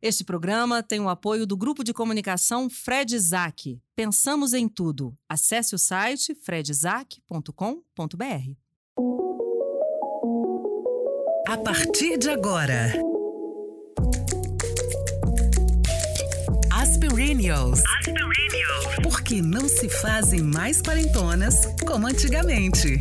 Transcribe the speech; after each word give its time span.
Este 0.00 0.22
programa 0.22 0.80
tem 0.80 1.00
o 1.00 1.08
apoio 1.08 1.44
do 1.44 1.56
grupo 1.56 1.82
de 1.82 1.92
comunicação 1.92 2.70
Fred 2.70 3.16
Isaac. 3.16 3.80
Pensamos 3.96 4.52
em 4.52 4.68
tudo. 4.68 5.12
Acesse 5.28 5.74
o 5.74 5.78
site 5.78 6.36
fredisaac.com.br. 6.36 7.52
A 11.48 11.58
partir 11.58 12.16
de 12.16 12.30
agora. 12.30 12.92
Aspirinios. 16.72 17.82
Porque 19.02 19.42
não 19.42 19.68
se 19.68 19.88
fazem 19.88 20.42
mais 20.42 20.80
quarentonas 20.80 21.66
como 21.84 22.06
antigamente. 22.06 23.00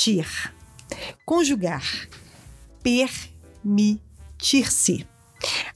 Permitir. 0.00 0.54
Conjugar. 1.26 1.84
Permitir-se. 2.82 5.06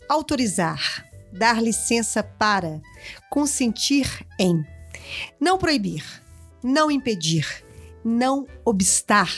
Autorizar. 0.08 1.04
Dar 1.30 1.62
licença 1.62 2.22
para. 2.22 2.80
Consentir 3.28 4.26
em. 4.38 4.64
Não 5.38 5.58
proibir. 5.58 6.02
Não 6.62 6.90
impedir. 6.90 7.46
Não 8.02 8.46
obstar. 8.64 9.30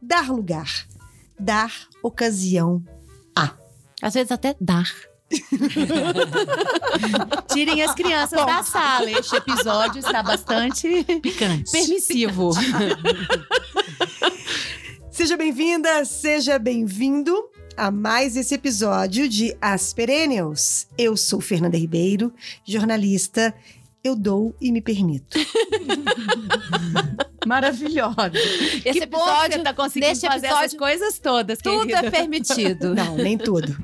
Dar 0.00 0.30
lugar. 0.30 0.86
Dar 1.38 1.72
ocasião 2.00 2.80
a. 3.36 3.56
Às 4.00 4.14
vezes 4.14 4.30
até 4.30 4.54
dar. 4.60 4.88
Tirem 7.52 7.82
as 7.82 7.92
crianças 7.94 8.46
da 8.46 8.62
sala. 8.62 9.10
Este 9.10 9.34
episódio 9.34 9.98
está 9.98 10.22
bastante 10.22 11.02
Picante. 11.20 11.72
permissivo. 11.72 12.50
Seja 15.22 15.36
bem-vinda, 15.36 16.04
seja 16.04 16.58
bem-vindo 16.58 17.32
a 17.76 17.92
mais 17.92 18.36
esse 18.36 18.56
episódio 18.56 19.28
de 19.28 19.56
As 19.60 19.92
Perennials. 19.92 20.88
Eu 20.98 21.16
sou 21.16 21.40
Fernanda 21.40 21.78
Ribeiro, 21.78 22.34
jornalista. 22.66 23.54
Eu 24.02 24.16
dou 24.16 24.52
e 24.60 24.72
me 24.72 24.80
permito. 24.80 25.38
Maravilhosa. 27.46 28.32
Esse 28.84 28.98
que 28.98 29.06
bom 29.06 29.18
que 29.18 29.30
episódio- 29.30 29.52
você 29.58 29.62
tá 29.62 29.72
conseguindo 29.74 30.08
neste 30.08 30.26
fazer 30.26 30.46
episódio, 30.46 30.64
essas 30.66 30.78
coisas 30.78 31.18
todas, 31.20 31.58
Tudo 31.60 31.86
querida. 31.86 32.06
é 32.08 32.10
permitido. 32.10 32.92
Não, 32.92 33.14
nem 33.16 33.38
tudo. 33.38 33.76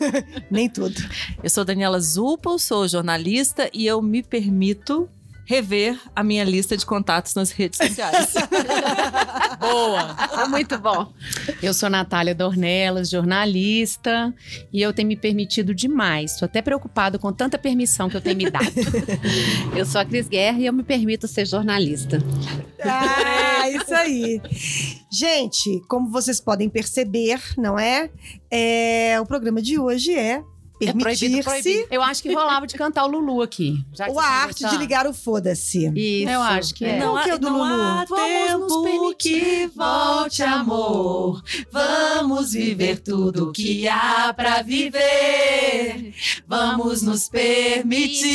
nem 0.50 0.70
tudo. 0.70 0.96
Eu 1.42 1.50
sou 1.50 1.66
Daniela 1.66 2.00
Zuppel, 2.00 2.58
sou 2.58 2.88
jornalista 2.88 3.68
e 3.74 3.86
eu 3.86 4.00
me 4.00 4.22
permito 4.22 5.06
rever 5.48 5.98
a 6.14 6.22
minha 6.22 6.44
lista 6.44 6.76
de 6.76 6.84
contatos 6.84 7.34
nas 7.34 7.50
redes 7.50 7.78
sociais. 7.78 8.34
Boa. 9.58 10.46
Muito 10.46 10.78
bom. 10.78 11.10
Eu 11.62 11.72
sou 11.72 11.88
Natália 11.88 12.34
Dornelas, 12.34 13.08
jornalista, 13.08 14.34
e 14.70 14.82
eu 14.82 14.92
tenho 14.92 15.08
me 15.08 15.16
permitido 15.16 15.74
demais. 15.74 16.36
Tô 16.36 16.44
até 16.44 16.60
preocupada 16.60 17.18
com 17.18 17.32
tanta 17.32 17.56
permissão 17.56 18.10
que 18.10 18.16
eu 18.18 18.20
tenho 18.20 18.36
me 18.36 18.50
dado. 18.50 18.66
Eu 19.74 19.86
sou 19.86 20.02
a 20.02 20.04
Cris 20.04 20.28
Guerra 20.28 20.58
e 20.58 20.66
eu 20.66 20.72
me 20.72 20.82
permito 20.82 21.26
ser 21.26 21.46
jornalista. 21.46 22.22
Ah, 22.84 23.70
isso 23.70 23.94
aí. 23.94 24.42
Gente, 25.10 25.80
como 25.88 26.10
vocês 26.10 26.40
podem 26.40 26.68
perceber, 26.68 27.40
não 27.56 27.78
é? 27.78 28.10
É, 28.50 29.18
o 29.18 29.24
programa 29.24 29.62
de 29.62 29.78
hoje 29.78 30.14
é 30.14 30.42
permitir-se 30.78 31.42
proibir. 31.42 31.86
Eu 31.90 32.02
acho 32.02 32.22
que 32.22 32.32
rolava 32.32 32.66
de 32.66 32.74
cantar 32.74 33.04
o 33.04 33.08
Lulu 33.08 33.42
aqui. 33.42 33.84
já 33.92 34.04
que 34.06 34.10
ou 34.12 34.18
a 34.20 34.24
arte 34.26 34.66
de 34.68 34.76
ligar 34.76 35.06
o 35.06 35.12
foda-se. 35.12 35.90
Isso. 35.94 36.30
Eu 36.30 36.40
acho 36.42 36.74
que 36.74 36.84
é. 36.84 36.98
Não, 36.98 37.12
Qual 37.12 37.24
que 37.24 37.30
é 37.30 37.34
o 37.34 37.38
do 37.38 37.50
não 37.50 37.58
Lulu? 37.58 37.82
há 37.82 38.04
Vamos 38.08 38.60
nos 38.60 38.82
tempo 38.82 38.84
permitir, 38.84 39.40
que 39.40 39.66
volte 39.74 40.42
amor. 40.42 41.42
Vamos 41.70 42.52
viver 42.52 42.98
tudo 43.00 43.52
que 43.52 43.88
há 43.88 44.32
pra 44.34 44.62
viver. 44.62 46.14
Vamos 46.46 47.02
nos 47.02 47.28
permitir. 47.28 48.28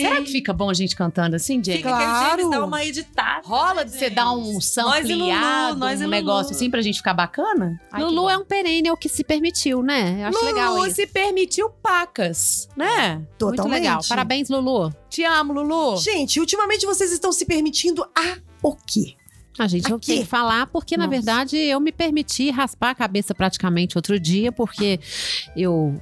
Será 0.00 0.22
que 0.22 0.30
fica 0.30 0.52
bom 0.52 0.70
a 0.70 0.74
gente 0.74 0.94
cantando 0.96 1.36
assim, 1.36 1.62
Jane? 1.62 1.78
Fica 1.78 1.90
Claro. 1.90 2.40
Eles 2.40 2.50
dão 2.50 2.66
uma 2.66 2.84
editada. 2.84 3.42
Rola 3.46 3.84
de 3.84 3.92
você 3.92 4.10
dar 4.10 4.32
um 4.32 4.52
Nós 4.54 5.08
e 5.08 5.14
Lulu, 5.14 5.30
sampleado, 5.30 5.78
nós 5.78 5.98
um 6.00 6.04
Lulu. 6.04 6.10
negócio 6.10 6.52
assim 6.54 6.70
pra 6.70 6.80
gente 6.82 6.96
ficar 6.98 7.14
bacana? 7.14 7.80
Ai, 7.90 8.02
Lulu 8.02 8.28
é 8.28 8.36
um 8.36 8.44
perennial 8.44 8.96
que 8.96 9.08
se 9.08 9.24
permitiu, 9.24 9.82
né? 9.82 10.22
Eu 10.22 10.26
acho 10.28 10.38
Lulu 10.38 10.46
legal 10.52 10.86
isso. 10.86 10.99
Se 11.00 11.06
permitiu 11.06 11.70
pacas, 11.70 12.68
né? 12.76 13.26
Totalmente. 13.38 13.60
Muito 13.62 13.72
legal. 13.72 14.00
Parabéns, 14.06 14.50
Lulu. 14.50 14.92
Te 15.08 15.24
amo, 15.24 15.54
Lulu. 15.54 15.96
Gente, 15.96 16.38
ultimamente 16.38 16.84
vocês 16.84 17.10
estão 17.10 17.32
se 17.32 17.46
permitindo 17.46 18.02
a 18.14 18.38
o 18.62 18.76
quê? 18.76 19.14
A 19.58 19.66
gente 19.66 19.92
Aqui. 19.92 20.06
tem 20.06 20.20
que 20.20 20.26
falar 20.26 20.66
porque, 20.66 20.96
na 20.96 21.06
Nossa. 21.06 21.16
verdade, 21.16 21.56
eu 21.56 21.80
me 21.80 21.90
permiti 21.90 22.50
raspar 22.50 22.90
a 22.90 22.94
cabeça 22.94 23.34
praticamente 23.34 23.96
outro 23.96 24.20
dia, 24.20 24.52
porque 24.52 25.00
eu 25.56 25.98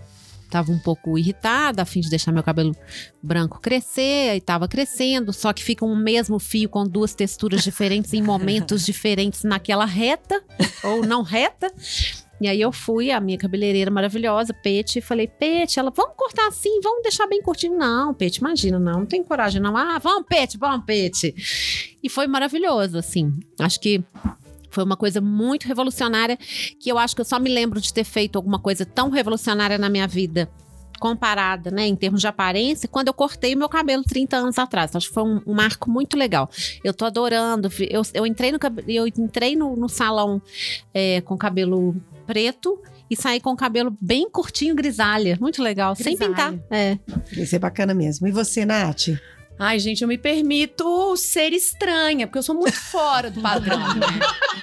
tava 0.51 0.73
um 0.73 0.79
pouco 0.79 1.17
irritada, 1.17 1.83
a 1.83 1.85
fim 1.85 2.01
de 2.01 2.11
deixar 2.11 2.33
meu 2.33 2.43
cabelo 2.43 2.75
branco 3.23 3.61
crescer, 3.61 4.35
e 4.37 4.41
tava 4.41 4.67
crescendo, 4.67 5.33
só 5.33 5.53
que 5.53 5.63
fica 5.63 5.85
um 5.85 5.95
mesmo 5.95 6.39
fio 6.39 6.69
com 6.69 6.85
duas 6.85 7.15
texturas 7.15 7.63
diferentes 7.63 8.13
em 8.15 8.23
momentos 8.23 8.85
diferentes 8.87 9.45
naquela 9.45 9.85
reta, 9.85 10.43
ou 10.83 11.05
não 11.05 11.23
reta. 11.23 11.73
E 12.41 12.47
aí 12.47 12.61
eu 12.61 12.71
fui, 12.71 13.11
a 13.11 13.21
minha 13.21 13.37
cabeleireira 13.37 13.91
maravilhosa, 13.91 14.55
Pete, 14.55 14.99
e 14.99 15.03
falei, 15.03 15.27
Pete, 15.27 15.79
ela, 15.79 15.91
vamos 15.91 16.15
cortar 16.17 16.47
assim, 16.49 16.81
vamos 16.81 17.03
deixar 17.03 17.27
bem 17.27 17.43
curtinho. 17.43 17.77
Não, 17.77 18.15
Pete, 18.15 18.39
imagina, 18.39 18.79
não, 18.79 19.01
não 19.01 19.07
tem 19.07 19.23
coragem 19.25 19.61
não. 19.61 19.77
Ah, 19.77 19.99
vamos, 19.99 20.27
Pete, 20.29 20.57
vamos, 20.57 20.85
Pete. 20.87 21.35
E 22.03 22.09
foi 22.09 22.27
maravilhoso, 22.27 22.97
assim. 22.97 23.33
Acho 23.59 23.81
que 23.81 24.03
foi 24.71 24.85
uma 24.85 24.97
coisa 24.97 25.21
muito 25.21 25.67
revolucionária 25.67 26.39
que 26.79 26.91
eu 26.91 26.99
acho 26.99 27.15
que 27.15 27.21
eu 27.21 27.25
só 27.25 27.39
me 27.39 27.51
lembro 27.51 27.81
de 27.81 27.93
ter 27.93 28.05
feito 28.05 28.37
alguma 28.37 28.59
coisa 28.59 28.87
tão 28.87 29.11
revolucionária 29.11 29.79
na 29.79 29.89
minha 29.89 30.07
vida 30.07 30.49
comparada, 30.99 31.71
né, 31.71 31.87
em 31.87 31.95
termos 31.95 32.21
de 32.21 32.27
aparência, 32.27 32.89
quando 32.89 33.09
eu 33.09 33.15
cortei 33.15 33.55
meu 33.55 33.69
cabelo 33.69 34.03
30 34.03 34.37
anos 34.37 34.59
atrás. 34.59 34.95
Acho 34.95 35.09
que 35.09 35.15
foi 35.15 35.23
um, 35.23 35.41
um 35.47 35.55
marco 35.55 35.91
muito 35.91 36.17
legal. 36.17 36.51
Eu 36.83 36.93
tô 36.93 37.05
adorando. 37.05 37.71
Eu, 37.89 38.03
eu 38.13 38.27
entrei 38.27 38.53
no 38.53 38.59
eu 38.87 39.07
entrei 39.07 39.57
no, 39.57 39.77
no 39.77 39.89
salão 39.89 40.43
é, 40.93 41.21
com 41.21 41.37
cabelo 41.37 41.95
preto 42.29 42.79
e 43.11 43.17
saí 43.17 43.41
com 43.41 43.51
o 43.53 43.57
cabelo 43.57 43.97
bem 43.99 44.29
curtinho, 44.31 44.75
grisalha. 44.75 45.39
Muito 45.41 45.63
legal. 45.63 45.97
Sem 45.97 46.15
Grisalha. 46.15 46.53
pintar. 46.53 46.55
É. 46.71 46.99
Isso 47.33 47.57
é 47.57 47.59
bacana 47.59 47.95
mesmo. 47.95 48.29
E 48.29 48.31
você, 48.31 48.67
Nath? 48.67 49.09
Ai, 49.59 49.79
gente, 49.79 50.03
eu 50.03 50.09
me 50.09 50.17
permito 50.17 51.17
ser 51.17 51.53
estranha, 51.53 52.27
porque 52.27 52.39
eu 52.39 52.43
sou 52.43 52.55
muito 52.55 52.81
fora 52.81 53.31
do 53.31 53.41
padrão, 53.41 53.95
né? 53.95 54.07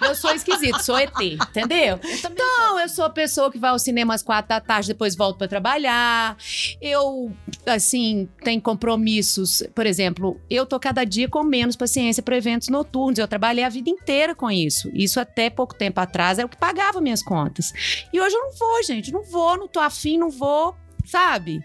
Eu 0.02 0.16
sou 0.16 0.32
esquisito, 0.32 0.82
sou 0.82 0.98
ET, 0.98 1.12
entendeu? 1.22 2.00
Então, 2.04 2.80
eu 2.80 2.88
sou 2.88 3.04
a 3.06 3.10
pessoa 3.10 3.52
que 3.52 3.58
vai 3.58 3.72
ao 3.72 3.80
cinema 3.80 4.14
às 4.14 4.24
quatro 4.24 4.50
da 4.50 4.62
tarde, 4.62 4.88
depois 4.88 5.16
volto 5.16 5.38
pra 5.38 5.48
trabalhar. 5.48 6.38
Eu, 6.82 7.32
assim, 7.66 8.30
tenho 8.44 8.62
compromissos. 8.62 9.64
Por 9.74 9.86
exemplo, 9.86 10.40
eu 10.50 10.66
tô 10.66 10.80
cada 10.80 11.04
dia 11.04 11.28
com 11.28 11.44
menos 11.44 11.76
paciência 11.76 12.24
para 12.24 12.38
eventos 12.38 12.70
noturnos. 12.70 13.20
Eu 13.20 13.28
trabalhei 13.28 13.64
a 13.64 13.70
vida 13.70 13.90
inteira 13.90 14.34
com 14.34 14.50
isso. 14.50 14.90
Isso 14.94 15.20
até 15.20 15.50
pouco 15.50 15.76
tempo 15.76 16.00
atrás 16.00 16.40
era 16.40 16.46
o 16.46 16.50
que 16.50 16.58
pagava 16.58 17.02
minhas 17.02 17.22
contas. 17.22 17.74
E 18.14 18.20
hoje 18.20 18.36
eu 18.36 18.42
não 18.42 18.52
vou, 18.54 18.84
gente. 18.84 19.12
Não 19.12 19.24
vou, 19.24 19.58
não 19.58 19.68
tô 19.68 19.80
afim, 19.80 20.18
não 20.18 20.30
vou. 20.30 20.76
Sabe? 21.06 21.64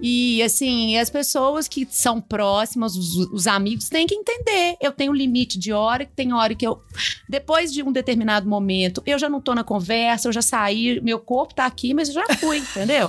E 0.00 0.42
assim, 0.42 0.96
as 0.98 1.10
pessoas 1.10 1.68
que 1.68 1.86
são 1.90 2.20
próximas, 2.20 2.96
os, 2.96 3.16
os 3.32 3.46
amigos, 3.46 3.88
têm 3.88 4.06
que 4.06 4.14
entender. 4.14 4.76
Eu 4.80 4.92
tenho 4.92 5.12
um 5.12 5.14
limite 5.14 5.58
de 5.58 5.72
hora, 5.72 6.04
que 6.04 6.12
tem 6.12 6.32
hora 6.32 6.54
que 6.54 6.66
eu. 6.66 6.80
Depois 7.28 7.72
de 7.72 7.82
um 7.82 7.92
determinado 7.92 8.48
momento, 8.48 9.02
eu 9.06 9.18
já 9.18 9.28
não 9.28 9.40
tô 9.40 9.54
na 9.54 9.64
conversa, 9.64 10.28
eu 10.28 10.32
já 10.32 10.42
saí, 10.42 11.00
meu 11.00 11.18
corpo 11.18 11.54
tá 11.54 11.66
aqui, 11.66 11.94
mas 11.94 12.08
eu 12.08 12.14
já 12.14 12.26
fui, 12.36 12.58
entendeu? 12.76 13.08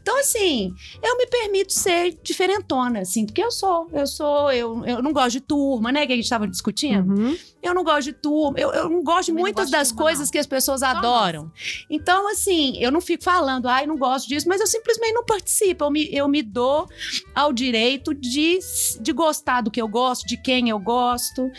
Então, 0.00 0.18
assim, 0.20 0.72
eu 1.02 1.16
me 1.16 1.26
permito 1.26 1.72
ser 1.72 2.16
diferentona, 2.22 3.00
assim, 3.00 3.26
porque 3.26 3.42
eu 3.42 3.50
sou. 3.50 3.88
Eu 3.92 4.06
sou, 4.06 4.52
eu, 4.52 4.84
eu 4.84 5.02
não 5.02 5.12
gosto 5.12 5.32
de 5.32 5.40
turma, 5.40 5.92
né? 5.92 6.06
Que 6.06 6.12
a 6.12 6.16
gente 6.16 6.28
tava 6.28 6.46
discutindo. 6.46 7.10
Uhum. 7.10 7.36
Eu 7.68 7.74
não 7.74 7.84
gosto 7.84 8.04
de 8.04 8.12
turma, 8.12 8.58
eu, 8.58 8.72
eu 8.72 8.88
não 8.88 9.02
gosto 9.02 9.26
de 9.26 9.32
muitas 9.32 9.70
das 9.70 9.92
coisas 9.92 10.30
que 10.30 10.38
as 10.38 10.46
pessoas 10.46 10.82
adoram. 10.82 11.50
Então, 11.88 12.30
assim, 12.30 12.76
eu 12.78 12.90
não 12.90 13.00
fico 13.00 13.22
falando, 13.22 13.68
ai, 13.68 13.86
não 13.86 13.96
gosto 13.96 14.28
disso, 14.28 14.48
mas 14.48 14.60
eu 14.60 14.66
simplesmente 14.66 15.12
não 15.12 15.24
participa. 15.24 15.84
Eu 15.84 15.90
me, 15.90 16.08
eu 16.12 16.28
me 16.28 16.42
dou 16.42 16.88
ao 17.34 17.52
direito 17.52 18.14
de, 18.14 18.58
de 19.00 19.12
gostar 19.12 19.60
do 19.60 19.70
que 19.70 19.80
eu 19.80 19.88
gosto, 19.88 20.26
de 20.26 20.36
quem 20.36 20.68
eu 20.68 20.78
gosto. 20.78 21.50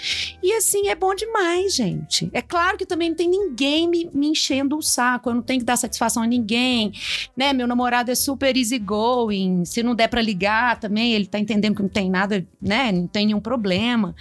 E 0.41 0.53
assim, 0.53 0.87
é 0.87 0.95
bom 0.95 1.13
demais, 1.13 1.75
gente. 1.75 2.29
É 2.33 2.41
claro 2.41 2.77
que 2.77 2.85
também 2.85 3.09
não 3.09 3.15
tem 3.15 3.29
ninguém 3.29 3.87
me, 3.87 4.09
me 4.13 4.27
enchendo 4.27 4.77
o 4.77 4.81
saco. 4.81 5.29
Eu 5.29 5.35
não 5.35 5.41
tenho 5.41 5.59
que 5.59 5.65
dar 5.65 5.77
satisfação 5.77 6.23
a 6.23 6.27
ninguém. 6.27 6.91
Né? 7.35 7.53
Meu 7.53 7.67
namorado 7.67 8.11
é 8.11 8.15
super 8.15 8.55
easygoing. 8.57 9.65
Se 9.65 9.83
não 9.83 9.93
der 9.93 10.07
para 10.07 10.21
ligar 10.21 10.79
também, 10.79 11.13
ele 11.13 11.27
tá 11.27 11.39
entendendo 11.39 11.75
que 11.75 11.81
não 11.81 11.89
tem 11.89 12.09
nada, 12.09 12.45
né? 12.61 12.91
Não 12.91 13.07
tem 13.07 13.25
nenhum 13.25 13.39
problema. 13.39 14.15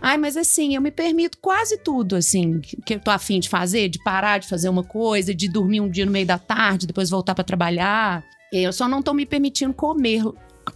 Ai, 0.00 0.16
mas 0.16 0.36
assim, 0.36 0.74
eu 0.74 0.82
me 0.82 0.90
permito 0.90 1.23
quase 1.40 1.78
tudo, 1.78 2.16
assim, 2.16 2.60
que 2.60 2.94
eu 2.94 3.00
tô 3.00 3.10
afim 3.10 3.40
de 3.40 3.48
fazer, 3.48 3.88
de 3.88 4.02
parar 4.02 4.38
de 4.38 4.48
fazer 4.48 4.68
uma 4.68 4.84
coisa, 4.84 5.34
de 5.34 5.48
dormir 5.48 5.80
um 5.80 5.88
dia 5.88 6.06
no 6.06 6.12
meio 6.12 6.26
da 6.26 6.38
tarde, 6.38 6.86
depois 6.86 7.10
voltar 7.10 7.34
para 7.34 7.44
trabalhar. 7.44 8.24
Eu 8.52 8.72
só 8.72 8.88
não 8.88 9.02
tô 9.02 9.12
me 9.12 9.26
permitindo 9.26 9.74
comer 9.74 10.22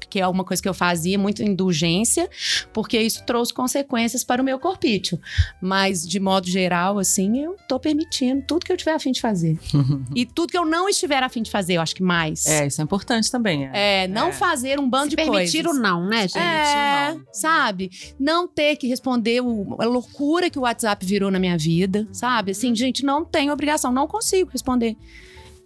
que 0.08 0.20
é 0.20 0.26
uma 0.26 0.44
coisa 0.44 0.62
que 0.62 0.68
eu 0.68 0.74
fazia, 0.74 1.18
muito 1.18 1.42
indulgência, 1.42 2.28
porque 2.72 3.00
isso 3.00 3.24
trouxe 3.24 3.52
consequências 3.52 4.24
para 4.24 4.40
o 4.40 4.44
meu 4.44 4.58
corpício. 4.58 5.20
Mas, 5.60 6.06
de 6.06 6.18
modo 6.20 6.46
geral, 6.48 6.98
assim, 6.98 7.38
eu 7.42 7.56
tô 7.68 7.78
permitindo 7.80 8.42
tudo 8.46 8.64
que 8.64 8.72
eu 8.72 8.76
tiver 8.76 8.92
a 8.94 8.98
fim 8.98 9.12
de 9.12 9.20
fazer. 9.20 9.58
e 10.14 10.24
tudo 10.26 10.50
que 10.50 10.58
eu 10.58 10.64
não 10.64 10.88
estiver 10.88 11.22
a 11.22 11.28
fim 11.28 11.42
de 11.42 11.50
fazer, 11.50 11.74
eu 11.74 11.80
acho 11.80 11.94
que 11.94 12.02
mais. 12.02 12.46
É, 12.46 12.66
isso 12.66 12.80
é 12.80 12.84
importante 12.84 13.30
também. 13.30 13.66
É, 13.72 14.04
É, 14.04 14.08
não 14.08 14.28
É. 14.28 14.32
fazer 14.32 14.78
um 14.78 14.88
bando 14.88 15.04
Se 15.04 15.10
de 15.10 15.16
permitir 15.16 15.64
coisas. 15.64 15.78
o 15.78 15.82
não, 15.82 16.06
né, 16.06 16.22
gente? 16.28 16.38
É, 16.38 17.14
não. 17.14 17.22
sabe? 17.32 17.90
Não 18.18 18.46
ter 18.48 18.76
que 18.76 18.86
responder 18.86 19.40
o- 19.42 19.76
a 19.80 19.84
loucura 19.84 20.50
que 20.50 20.58
o 20.58 20.62
WhatsApp 20.62 21.04
virou 21.06 21.30
na 21.30 21.38
minha 21.38 21.56
vida, 21.58 22.06
sabe? 22.12 22.52
Assim, 22.52 22.74
gente, 22.74 23.04
não 23.04 23.24
tenho 23.24 23.52
obrigação, 23.52 23.92
não 23.92 24.06
consigo 24.06 24.50
responder. 24.50 24.96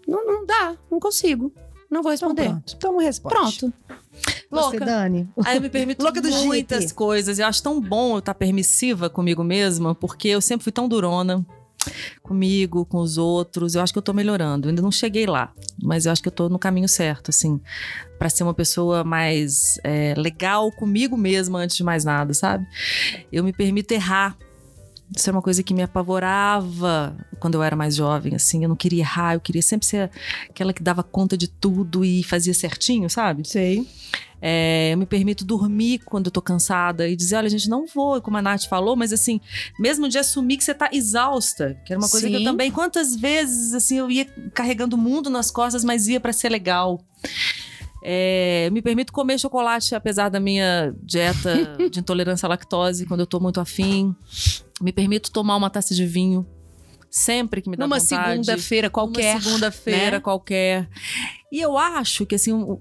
Não, 0.06 0.24
não 0.26 0.46
dá, 0.46 0.76
não 0.90 0.98
consigo. 0.98 1.52
Não 1.90 2.02
vou 2.02 2.12
Então 2.12 2.28
responder. 2.28 2.48
pronto. 2.50 2.74
Então 2.76 2.98
responde. 2.98 3.34
Pronto. 3.34 3.72
Você, 4.52 4.78
Louca. 4.78 4.84
Dani. 4.84 5.26
Aí 5.44 5.56
eu 5.56 5.62
me 5.62 5.70
permito 5.70 6.04
Louca 6.04 6.20
do 6.20 6.30
muitas 6.30 6.92
coisas. 6.92 7.38
Eu 7.38 7.46
acho 7.46 7.62
tão 7.62 7.80
bom 7.80 8.12
eu 8.12 8.18
estar 8.18 8.34
permissiva 8.34 9.08
comigo 9.08 9.42
mesma, 9.42 9.94
porque 9.94 10.28
eu 10.28 10.42
sempre 10.42 10.64
fui 10.64 10.72
tão 10.72 10.86
durona 10.86 11.44
comigo, 12.22 12.84
com 12.84 12.98
os 12.98 13.16
outros. 13.16 13.74
Eu 13.74 13.82
acho 13.82 13.92
que 13.94 13.98
eu 13.98 14.02
tô 14.02 14.12
melhorando. 14.12 14.66
Eu 14.66 14.70
ainda 14.70 14.82
não 14.82 14.92
cheguei 14.92 15.26
lá, 15.26 15.52
mas 15.82 16.04
eu 16.04 16.12
acho 16.12 16.22
que 16.22 16.28
eu 16.28 16.32
tô 16.32 16.50
no 16.50 16.58
caminho 16.58 16.88
certo, 16.88 17.30
assim, 17.30 17.58
Pra 18.18 18.28
ser 18.28 18.44
uma 18.44 18.54
pessoa 18.54 19.02
mais 19.02 19.80
é, 19.82 20.14
legal 20.16 20.70
comigo 20.70 21.16
mesma 21.16 21.58
antes 21.58 21.74
de 21.74 21.82
mais 21.82 22.04
nada, 22.04 22.32
sabe? 22.34 22.64
Eu 23.32 23.42
me 23.42 23.52
permito 23.52 23.92
errar. 23.92 24.36
Isso 25.14 25.28
era 25.28 25.36
uma 25.36 25.42
coisa 25.42 25.62
que 25.62 25.74
me 25.74 25.82
apavorava 25.82 27.16
quando 27.38 27.54
eu 27.54 27.62
era 27.62 27.76
mais 27.76 27.94
jovem, 27.94 28.34
assim. 28.34 28.62
Eu 28.62 28.68
não 28.68 28.76
queria 28.76 29.00
errar, 29.00 29.34
eu 29.34 29.40
queria 29.40 29.62
sempre 29.62 29.86
ser 29.86 30.10
aquela 30.48 30.72
que 30.72 30.82
dava 30.82 31.02
conta 31.02 31.36
de 31.36 31.48
tudo 31.48 32.04
e 32.04 32.22
fazia 32.22 32.54
certinho, 32.54 33.10
sabe? 33.10 33.46
Sei. 33.46 33.86
É, 34.44 34.90
eu 34.92 34.98
me 34.98 35.06
permito 35.06 35.44
dormir 35.44 36.00
quando 36.00 36.26
eu 36.26 36.32
tô 36.32 36.42
cansada 36.42 37.08
e 37.08 37.14
dizer, 37.14 37.36
olha, 37.36 37.48
gente, 37.48 37.68
não 37.68 37.86
vou, 37.86 38.20
como 38.20 38.36
a 38.36 38.42
Nath 38.42 38.64
falou, 38.64 38.96
mas 38.96 39.12
assim, 39.12 39.40
mesmo 39.78 40.08
de 40.08 40.18
assumir 40.18 40.56
que 40.56 40.64
você 40.64 40.74
tá 40.74 40.90
exausta, 40.92 41.80
que 41.84 41.92
era 41.92 42.00
uma 42.00 42.08
coisa 42.08 42.28
que 42.28 42.34
eu 42.34 42.40
Sim. 42.40 42.44
também, 42.44 42.68
quantas 42.68 43.14
vezes, 43.14 43.72
assim, 43.72 43.98
eu 43.98 44.10
ia 44.10 44.24
carregando 44.52 44.96
o 44.96 44.98
mundo 44.98 45.30
nas 45.30 45.48
costas, 45.48 45.84
mas 45.84 46.08
ia 46.08 46.18
pra 46.18 46.32
ser 46.32 46.48
legal. 46.48 47.00
É, 48.02 48.68
me 48.72 48.82
permito 48.82 49.12
comer 49.12 49.38
chocolate, 49.38 49.94
apesar 49.94 50.28
da 50.28 50.40
minha 50.40 50.92
dieta 51.02 51.76
de 51.90 52.00
intolerância 52.00 52.46
à 52.46 52.48
lactose, 52.48 53.06
quando 53.06 53.20
eu 53.20 53.26
tô 53.26 53.38
muito 53.38 53.60
afim. 53.60 54.14
Me 54.80 54.92
permito 54.92 55.30
tomar 55.30 55.56
uma 55.56 55.70
taça 55.70 55.94
de 55.94 56.04
vinho, 56.04 56.44
sempre 57.08 57.62
que 57.62 57.70
me 57.70 57.76
dá 57.76 57.84
Numa 57.86 57.98
vontade. 58.00 58.30
segunda-feira 58.44 58.90
qualquer. 58.90 59.34
Uma 59.36 59.40
segunda-feira 59.42 60.10
né? 60.16 60.20
qualquer. 60.20 60.88
E 61.52 61.60
eu 61.60 61.78
acho 61.78 62.26
que, 62.26 62.34
assim, 62.34 62.52
um- 62.52 62.80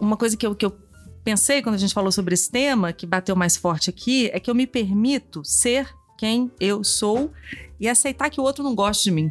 uma 0.00 0.16
coisa 0.16 0.36
que 0.36 0.46
eu, 0.46 0.54
que 0.54 0.64
eu 0.64 0.74
pensei 1.22 1.60
quando 1.60 1.74
a 1.74 1.78
gente 1.78 1.92
falou 1.92 2.10
sobre 2.10 2.32
esse 2.34 2.50
tema, 2.50 2.92
que 2.92 3.04
bateu 3.04 3.36
mais 3.36 3.56
forte 3.56 3.90
aqui, 3.90 4.30
é 4.32 4.40
que 4.40 4.48
eu 4.50 4.54
me 4.54 4.66
permito 4.66 5.44
ser 5.44 5.88
quem 6.16 6.50
eu 6.58 6.82
sou 6.82 7.30
e 7.78 7.88
aceitar 7.88 8.30
que 8.30 8.40
o 8.40 8.44
outro 8.44 8.62
não 8.64 8.74
gosta 8.74 9.02
de 9.02 9.10
mim. 9.10 9.30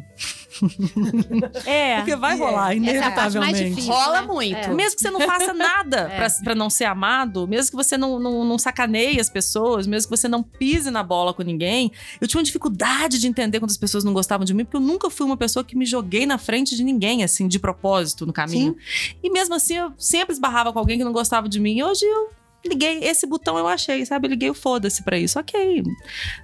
É. 1.66 1.96
Porque 1.98 2.16
vai 2.16 2.34
é. 2.34 2.38
rolar, 2.38 2.74
Essa 2.76 2.90
é 2.90 2.98
a 3.02 3.10
parte 3.10 3.38
mais 3.38 3.58
inevitavelmente. 3.58 3.70
difícil. 3.70 3.92
Rola 3.92 4.20
né? 4.22 4.26
muito. 4.26 4.56
É. 4.56 4.68
Mesmo 4.74 4.96
que 4.96 5.02
você 5.02 5.10
não 5.10 5.20
faça 5.20 5.52
nada 5.54 6.08
É. 6.10 6.16
pra, 6.16 6.28
pra 6.44 6.54
não 6.54 6.70
ser 6.70 6.84
amado, 6.84 7.46
mesmo 7.46 7.70
que 7.70 7.76
você 7.76 7.96
não, 7.98 8.18
não, 8.18 8.44
não 8.44 8.58
sacaneie 8.58 9.20
as 9.20 9.28
pessoas, 9.28 9.86
mesmo 9.86 10.10
que 10.10 10.16
você 10.16 10.28
não 10.28 10.42
pise 10.42 10.90
na 10.90 11.02
bola 11.02 11.34
com 11.34 11.42
ninguém. 11.42 11.92
Eu 12.20 12.26
tinha 12.26 12.38
uma 12.38 12.44
dificuldade 12.44 13.18
de 13.18 13.26
entender 13.26 13.58
quando 13.60 13.70
as 13.70 13.76
pessoas 13.76 14.04
não 14.04 14.12
gostavam 14.14 14.44
de 14.44 14.54
mim, 14.54 14.64
porque 14.64 14.76
eu 14.76 14.80
nunca 14.80 15.10
fui 15.10 15.26
uma 15.26 15.36
pessoa 15.36 15.62
que 15.64 15.76
me 15.76 15.84
joguei 15.84 16.24
na 16.24 16.38
frente 16.38 16.74
de 16.74 16.82
ninguém, 16.84 17.22
assim, 17.22 17.46
de 17.48 17.58
propósito 17.58 18.24
no 18.24 18.32
caminho. 18.32 18.76
E 19.22 19.30
mesmo 19.30 19.54
assim, 19.54 19.74
eu 19.76 19.92
sempre 19.98 20.32
esbarrava 20.32 20.72
com 20.72 20.78
alguém 20.78 20.96
que 20.96 21.04
não 21.04 21.12
gostava 21.12 21.48
de 21.48 21.60
mim. 21.60 21.76
E 21.78 21.84
hoje 21.84 22.04
eu 22.04 22.30
liguei, 22.68 22.98
esse 23.02 23.26
botão 23.26 23.56
eu 23.58 23.66
achei, 23.66 24.04
sabe? 24.06 24.26
Eu 24.26 24.30
liguei 24.30 24.50
o 24.50 24.54
foda-se 24.54 25.02
pra 25.02 25.18
isso. 25.18 25.38
Ok. 25.38 25.82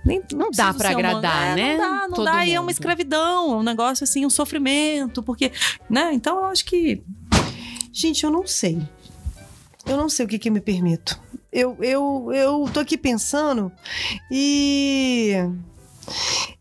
Nem, 0.05 0.23
Não 0.33 0.51
dá 0.51 0.73
pra 0.75 0.91
agradar, 0.91 1.57
É, 1.59 1.63
né? 1.63 1.77
Não 1.77 1.91
dá, 1.91 2.09
não 2.09 2.17
Todo 2.17 2.25
dá. 2.25 2.45
E 2.47 2.51
é 2.51 2.55
mundo. 2.55 2.65
uma 2.67 2.71
escravidão, 2.71 3.53
é 3.53 3.57
um 3.57 3.63
negócio 3.63 4.05
assim, 4.05 4.25
um 4.27 4.31
sofrimento, 4.31 5.23
porque, 5.23 5.53
né? 5.89 6.13
Então 6.13 6.39
eu 6.39 6.45
acho 6.47 6.65
que 6.65 7.03
Gente, 7.93 8.25
eu 8.25 8.31
não 8.31 8.47
sei. 8.47 8.81
Eu 9.87 9.99
não 9.99 10.09
sei 10.09 10.25
o 10.25 10.29
que, 10.29 10.39
que 10.39 10.49
eu 10.49 10.53
me 10.53 10.61
permito. 10.63 11.21
Eu, 11.53 11.77
eu, 11.81 12.31
eu 12.33 12.65
tô 12.73 12.81
aqui 12.81 12.97
pensando 12.97 13.71
e. 14.31 15.35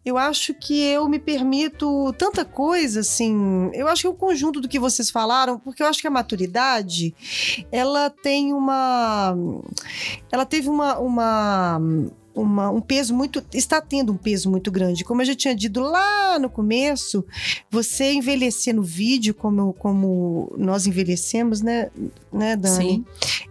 Eu 0.03 0.17
acho 0.17 0.53
que 0.53 0.81
eu 0.81 1.07
me 1.07 1.19
permito 1.19 2.11
tanta 2.13 2.43
coisa, 2.43 3.01
assim. 3.01 3.69
Eu 3.73 3.87
acho 3.87 4.01
que 4.01 4.07
o 4.07 4.13
conjunto 4.13 4.59
do 4.59 4.67
que 4.67 4.79
vocês 4.79 5.11
falaram, 5.11 5.59
porque 5.59 5.83
eu 5.83 5.87
acho 5.87 6.01
que 6.01 6.07
a 6.07 6.11
maturidade, 6.11 7.13
ela 7.71 8.09
tem 8.09 8.51
uma. 8.53 9.35
Ela 10.31 10.45
teve 10.45 10.69
uma. 10.69 10.97
uma 10.97 11.79
uma- 12.33 12.69
um 12.69 12.81
peso 12.81 13.13
muito. 13.13 13.43
está 13.53 13.81
tendo 13.81 14.11
um 14.13 14.17
peso 14.17 14.49
muito 14.49 14.71
grande. 14.71 15.03
Como 15.03 15.21
eu 15.21 15.25
já 15.25 15.35
tinha 15.35 15.55
dito 15.55 15.79
lá 15.79 16.39
no 16.39 16.49
começo, 16.49 17.25
você 17.69 18.13
envelhecer 18.13 18.73
no 18.75 18.81
vídeo, 18.83 19.33
como, 19.33 19.73
como 19.73 20.53
nós 20.57 20.85
envelhecemos, 20.87 21.61
né, 21.61 21.89
né 22.31 22.55
Dani? 22.55 22.75
sim. 22.75 23.05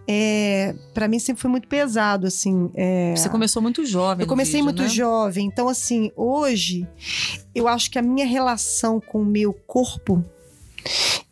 É, 0.07 0.73
para 0.93 1.07
mim 1.07 1.19
sempre 1.19 1.41
foi 1.41 1.49
muito 1.51 1.67
pesado, 1.67 2.27
assim. 2.27 2.69
é, 2.75 3.13
Você 3.15 3.29
começou 3.29 3.61
muito 3.61 3.85
jovem. 3.85 4.23
eu 4.23 4.27
comecei 4.27 4.53
vídeo, 4.53 4.65
muito 4.65 4.83
né? 4.83 4.89
jovem, 4.89 5.45
então 5.45 5.69
assim, 5.69 6.11
hoje 6.15 6.87
eu 7.55 7.67
acho 7.67 7.89
que 7.91 7.97
a 7.99 8.01
minha 8.01 8.25
relação 8.25 8.99
com 8.99 9.21
o 9.21 9.25
meu 9.25 9.53
corpo 9.53 10.23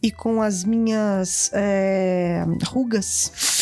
e 0.01 0.11
com 0.11 0.41
as 0.41 0.63
minhas 0.63 1.49
é, 1.53 2.45
rugas, 2.67 3.58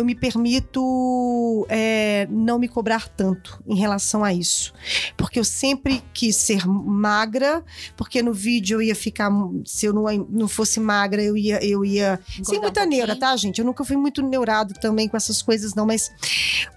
eu 0.00 0.04
me 0.04 0.14
permito 0.14 1.66
é, 1.68 2.26
não 2.30 2.58
me 2.58 2.66
cobrar 2.66 3.08
tanto 3.08 3.62
em 3.66 3.76
relação 3.76 4.24
a 4.24 4.32
isso. 4.32 4.72
Porque 5.16 5.38
eu 5.38 5.44
sempre 5.44 6.02
quis 6.14 6.36
ser 6.36 6.66
magra, 6.66 7.62
porque 7.96 8.22
no 8.22 8.32
vídeo 8.32 8.78
eu 8.78 8.82
ia 8.82 8.94
ficar. 8.94 9.30
Se 9.64 9.86
eu 9.86 9.92
não, 9.92 10.04
não 10.30 10.48
fosse 10.48 10.80
magra, 10.80 11.22
eu 11.22 11.36
ia. 11.36 11.62
Eu 11.62 11.84
ia 11.84 12.18
sem 12.42 12.58
muita 12.58 12.84
um 12.84 12.86
neura, 12.86 13.14
tá, 13.14 13.36
gente? 13.36 13.58
Eu 13.58 13.64
nunca 13.64 13.84
fui 13.84 13.96
muito 13.96 14.22
neurado 14.22 14.74
também 14.80 15.06
com 15.06 15.16
essas 15.16 15.42
coisas, 15.42 15.74
não, 15.74 15.84
mas 15.84 16.10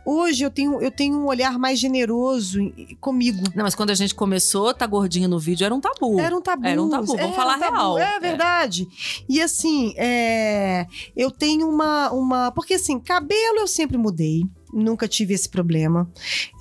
hoje 0.06 0.44
eu 0.44 0.52
tenho, 0.52 0.82
eu 0.82 0.92
tenho 0.92 1.18
um 1.18 1.26
olhar 1.26 1.58
mais 1.58 1.80
generoso 1.80 2.60
comigo. 3.00 3.44
Não, 3.56 3.64
mas 3.64 3.74
quando 3.74 3.92
a 3.92 3.96
gente 3.96 4.14
começou, 4.14 4.74
tá 4.74 4.86
gordinha 4.86 5.30
no 5.30 5.40
vídeo, 5.40 5.64
era 5.64 5.74
um 5.74 5.80
tabu. 5.80 6.20
Era 6.20 6.36
um 6.36 6.42
tabu. 6.42 6.68
Era 6.68 6.82
um 6.82 6.90
tabu, 6.90 7.16
vamos 7.16 7.36
falar 7.36 7.56
real. 7.56 7.98
É 7.98 8.20
verdade. 8.20 8.86
E 9.30 9.42
assim, 9.42 9.94
é, 9.96 10.86
eu 11.16 11.32
tenho 11.32 11.70
uma, 11.70 12.12
uma. 12.12 12.52
Porque 12.52 12.74
assim, 12.74 13.00
cabelo 13.14 13.60
eu 13.60 13.68
sempre 13.68 13.96
mudei. 13.96 14.42
Nunca 14.74 15.08
tive 15.08 15.34
esse 15.34 15.48
problema. 15.48 16.10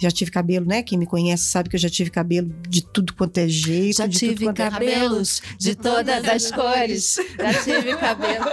Já 0.00 0.10
tive 0.10 0.30
cabelo, 0.30 0.66
né? 0.66 0.82
Quem 0.82 0.98
me 0.98 1.06
conhece 1.06 1.44
sabe 1.44 1.68
que 1.68 1.76
eu 1.76 1.80
já 1.80 1.88
tive 1.88 2.10
cabelo 2.10 2.52
de 2.68 2.82
tudo 2.82 3.14
quanto 3.14 3.38
é 3.38 3.48
jeito. 3.48 3.96
Já 3.96 4.06
de 4.06 4.18
tive 4.18 4.48
é... 4.48 4.52
cabelos 4.52 5.40
de 5.58 5.74
todas 5.74 6.24
as 6.28 6.50
cores. 6.50 7.16
Já 7.38 7.54
tive 7.62 7.96
cabelo. 7.96 8.44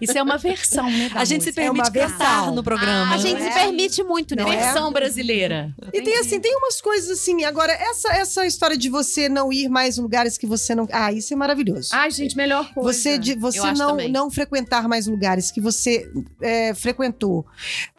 Isso 0.00 0.16
é 0.16 0.22
uma 0.22 0.38
versão, 0.38 0.90
né? 0.90 1.08
da 1.10 1.20
A 1.20 1.24
gente 1.24 1.44
se 1.44 1.50
música. 1.50 1.62
É 1.62 1.70
uma 1.70 1.90
permite 1.90 2.16
versão. 2.18 2.54
no 2.54 2.62
programa. 2.62 3.14
a 3.14 3.18
gente 3.18 3.42
é? 3.42 3.50
se 3.50 3.58
permite 3.58 4.02
muito, 4.02 4.34
né? 4.34 4.42
É? 4.42 4.56
Versão 4.56 4.92
brasileira. 4.92 5.74
E 5.92 6.00
tem 6.00 6.18
assim, 6.18 6.40
tem 6.40 6.56
umas 6.56 6.80
coisas 6.80 7.10
assim. 7.10 7.44
Agora, 7.44 7.72
essa, 7.72 8.12
essa 8.14 8.46
história 8.46 8.76
de 8.76 8.88
você 8.88 9.28
não 9.28 9.52
ir 9.52 9.68
mais 9.68 9.98
em 9.98 10.00
lugares 10.00 10.38
que 10.38 10.46
você 10.46 10.74
não. 10.74 10.88
Ah, 10.90 11.12
isso 11.12 11.32
é 11.32 11.36
maravilhoso. 11.36 11.90
Ai, 11.92 12.10
gente, 12.10 12.36
melhor 12.36 12.72
coisa. 12.72 12.92
Você, 12.92 13.18
de, 13.18 13.34
você 13.34 13.72
não, 13.72 13.90
também. 13.90 14.10
não 14.10 14.30
frequentar 14.30 14.88
mais 14.88 15.06
lugares 15.06 15.50
que 15.50 15.60
você 15.60 16.10
é, 16.40 16.74
frequentou 16.74 17.46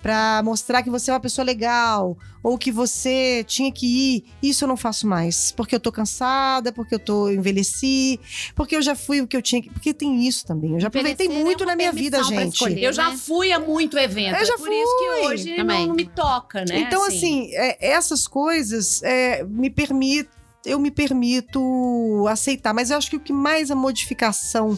pra 0.01 0.41
mostrar 0.43 0.83
que 0.83 0.86
você 0.89 1.11
é 1.11 1.13
uma 1.13 1.19
pessoa 1.19 1.45
legal 1.45 2.17
ou 2.43 2.57
que 2.57 2.71
você 2.71 3.43
tinha 3.45 3.71
que 3.71 3.85
ir, 3.85 4.23
isso 4.41 4.63
eu 4.63 4.67
não 4.67 4.77
faço 4.77 5.05
mais. 5.05 5.51
Porque 5.51 5.75
eu 5.75 5.79
tô 5.79 5.91
cansada, 5.91 6.71
porque 6.71 6.95
eu 6.95 6.99
tô 6.99 7.29
envelheci, 7.29 8.19
porque 8.55 8.75
eu 8.75 8.81
já 8.81 8.95
fui 8.95 9.21
o 9.21 9.27
que 9.27 9.35
eu 9.35 9.41
tinha 9.41 9.61
que. 9.61 9.69
Porque 9.69 9.93
tem 9.93 10.25
isso 10.25 10.45
também. 10.45 10.73
Eu 10.73 10.79
já 10.79 10.87
aproveitei 10.87 11.25
Envelhecer 11.25 11.45
muito 11.45 11.63
é 11.63 11.65
na 11.67 11.75
minha 11.75 11.91
vida, 11.91 12.23
gente. 12.23 12.53
escolher. 12.53 12.83
Eu 12.83 12.93
já 12.93 13.09
né? 13.09 13.17
fui 13.17 13.51
a 13.51 13.59
muito 13.59 13.97
evento. 13.97 14.37
Eu 14.37 14.45
já 14.45 14.53
é 14.53 14.57
por 14.57 14.71
isso 14.71 14.97
que 14.97 15.05
fui. 15.05 15.27
hoje 15.27 15.55
Também. 15.55 15.87
não, 15.87 15.95
me 15.95 16.05
toca, 16.05 16.63
né? 16.65 16.79
Então, 16.79 17.05
assim, 17.05 17.49
é, 17.53 17.89
essas 17.89 18.27
coisas 18.27 19.01
é, 19.03 19.43
me 19.43 19.69
permitem. 19.69 20.36
Eu 20.67 20.79
me 20.79 20.91
permito 20.91 22.25
aceitar. 22.29 22.73
Mas 22.73 22.89
eu 22.89 22.97
acho 22.97 23.09
que 23.09 23.15
o 23.15 23.19
que 23.19 23.33
mais 23.33 23.71
a 23.71 23.75
modificação 23.75 24.77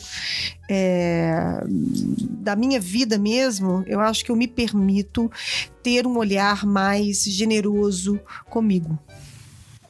é, 0.69 1.63
da 2.29 2.55
minha 2.55 2.79
vida 2.79 3.17
mesmo, 3.17 3.83
eu 3.87 3.99
acho 3.99 4.23
que 4.23 4.31
eu 4.31 4.35
me 4.35 4.47
permito 4.47 5.31
ter 5.81 6.05
um 6.05 6.17
olhar 6.17 6.65
mais 6.65 7.23
generoso 7.23 8.19
comigo 8.49 8.97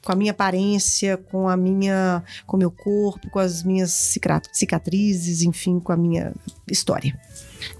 com 0.01 0.13
a 0.13 0.15
minha 0.15 0.31
aparência, 0.31 1.17
com 1.17 1.47
a 1.47 1.55
minha, 1.55 2.23
com 2.47 2.55
o 2.55 2.59
meu 2.59 2.71
corpo, 2.71 3.29
com 3.29 3.37
as 3.37 3.61
minhas 3.61 3.91
cicatrizes, 4.53 5.43
enfim, 5.43 5.79
com 5.79 5.91
a 5.91 5.97
minha 5.97 6.33
história. 6.67 7.15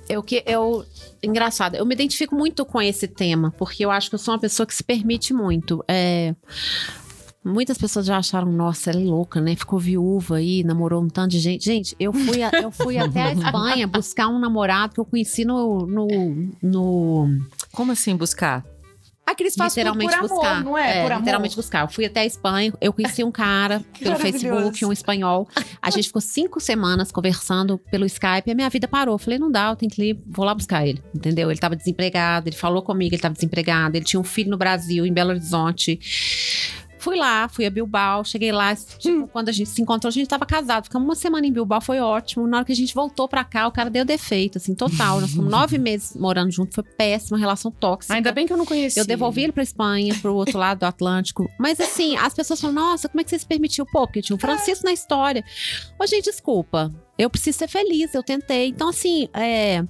Eu 0.07 0.21
que 0.21 0.43
eu 0.45 0.85
engraçado, 1.23 1.75
eu 1.75 1.85
me 1.85 1.95
identifico 1.95 2.35
muito 2.35 2.65
com 2.65 2.81
esse 2.81 3.07
tema, 3.07 3.53
porque 3.57 3.83
eu 3.83 3.89
acho 3.89 4.09
que 4.09 4.15
eu 4.15 4.19
sou 4.19 4.33
uma 4.33 4.39
pessoa 4.39 4.67
que 4.67 4.75
se 4.75 4.83
permite 4.83 5.33
muito. 5.33 5.83
É, 5.88 6.35
Muitas 7.43 7.77
pessoas 7.77 8.05
já 8.05 8.17
acharam, 8.17 8.51
nossa, 8.51 8.89
ela 8.91 9.00
é 9.00 9.03
louca, 9.03 9.39
né? 9.39 9.55
Ficou 9.55 9.79
viúva 9.79 10.36
aí, 10.38 10.63
namorou 10.63 11.01
um 11.01 11.08
tanto 11.08 11.31
de 11.31 11.39
gente. 11.39 11.63
Gente, 11.63 11.96
eu 12.00 12.12
fui, 12.12 12.43
a- 12.43 12.51
eu 12.62 12.69
fui 12.69 12.98
até 12.98 13.22
a 13.22 13.31
Espanha 13.34 13.88
buscar 13.88 14.27
um 14.27 14.38
namorado 14.39 14.93
que 14.93 15.00
eu 15.00 15.05
conheci 15.05 15.46
no. 15.46 15.86
no, 15.88 16.08
no 16.62 17.39
Como 17.72 17.91
assim 17.93 18.15
buscar? 18.15 18.63
Aqueles 19.25 19.53
fazem 19.55 19.86
tudo 19.86 20.00
literalmente 20.00 20.17
por 20.17 20.25
amor, 20.25 20.41
buscar. 20.43 20.63
não 20.63 20.77
é? 20.77 21.03
por 21.03 21.12
amor. 21.12 21.19
literalmente 21.22 21.55
buscar. 21.55 21.81
Eu 21.84 21.88
fui 21.88 22.03
até 22.03 22.22
a 22.22 22.25
Espanha, 22.25 22.74
eu 22.81 22.91
conheci 22.91 23.24
um 23.24 23.31
cara 23.31 23.79
pelo. 24.00 24.15
Facebook, 24.17 24.84
um 24.86 24.91
espanhol. 24.91 25.48
A 25.81 25.91
gente 25.91 26.08
ficou 26.08 26.22
cinco 26.22 26.60
semanas 26.60 27.12
conversando 27.12 27.77
pelo 27.91 28.05
Skype 28.08 28.48
e 28.48 28.51
a 28.51 28.55
minha 28.55 28.69
vida 28.72 28.88
parou. 28.88 29.13
Eu 29.15 29.19
falei, 29.19 29.38
não 29.38 29.51
dá, 29.51 29.69
eu 29.69 29.75
tenho 29.75 29.91
que 29.91 30.03
ir, 30.03 30.19
vou 30.27 30.43
lá 30.43 30.53
buscar 30.55 30.86
ele. 30.86 31.01
Entendeu? 31.15 31.50
Ele 31.51 31.60
tava 31.60 31.75
desempregado, 31.75 32.50
ele 32.50 32.55
falou 32.55 32.81
comigo, 32.81 33.13
ele 33.13 33.22
tava 33.22 33.36
desempregado, 33.36 33.96
ele 33.96 34.03
tinha 34.03 34.19
um 34.19 34.24
filho 34.24 34.50
no 34.50 34.58
Brasil, 34.58 35.05
em 35.05 35.13
Belo 35.13 35.29
Horizonte. 35.29 36.00
Fui 37.00 37.18
lá, 37.18 37.48
fui 37.48 37.65
a 37.65 37.70
Bilbao, 37.70 38.24
cheguei 38.25 38.51
lá, 38.51 38.75
tipo, 38.75 39.27
quando 39.29 39.50
a 39.50 39.51
gente 39.51 39.70
se 39.70 39.82
encontrou, 39.82 40.10
a 40.10 40.12
gente 40.12 40.27
tava 40.27 40.46
casado. 40.46 40.84
Ficamos 40.84 41.08
uma 41.08 41.15
semana 41.15 41.48
em 41.48 41.51
Bilbao, 41.51 41.79
foi 41.79 42.00
ótimo. 42.00 42.46
Na 42.46 42.58
hora 42.58 42.65
que 42.65 42.74
a 42.74 42.75
gente 42.75 42.94
voltou 42.94 43.27
pra 43.27 43.44
cá, 43.44 43.68
o 43.68 43.72
cara 43.72 43.89
deu 43.89 44.03
defeito, 44.03 44.58
assim, 44.58 44.75
total. 44.75 45.22
Nós 45.22 45.29
ficamos 45.32 45.50
nove 45.50 45.77
meses 45.79 46.15
morando 46.15 46.51
junto, 46.51 46.75
foi 46.75 46.84
péssima, 46.84 47.38
relação 47.38 47.72
tóxica. 47.72 48.13
Ainda 48.13 48.32
bem 48.32 48.46
que 48.46 48.53
eu 48.53 48.58
não 48.58 48.65
conheci. 48.65 49.00
Eu 49.00 49.06
devolvi 49.06 49.44
ele 49.44 49.53
pra 49.53 49.63
Espanha, 49.63 50.13
pro 50.22 50.36
outro 50.36 50.58
lado 50.60 50.79
do 50.79 50.86
Atlântico. 50.86 51.50
Mas 51.58 51.79
assim, 51.79 52.18
as 52.18 52.34
pessoas 52.34 52.60
falam, 52.60 52.75
nossa, 52.75 53.08
como 53.08 53.22
é 53.22 53.24
que 53.24 53.29
você 53.29 53.39
se 53.39 53.46
permitiu? 53.46 53.86
Pô, 53.86 54.06
porque 54.06 54.22
tinha 54.22 54.36
o 54.36 54.39
Francisco 54.39 54.86
na 54.86 54.91
história. 54.91 55.44
Ô, 55.98 56.06
gente, 56.06 56.25
desculpa. 56.25 56.91
Eu 57.18 57.29
preciso 57.29 57.58
ser 57.58 57.68
feliz, 57.68 58.13
eu 58.13 58.24
tentei. 58.24 58.70
Então, 58.70 58.89
assim, 58.89 59.27
é, 59.34 59.84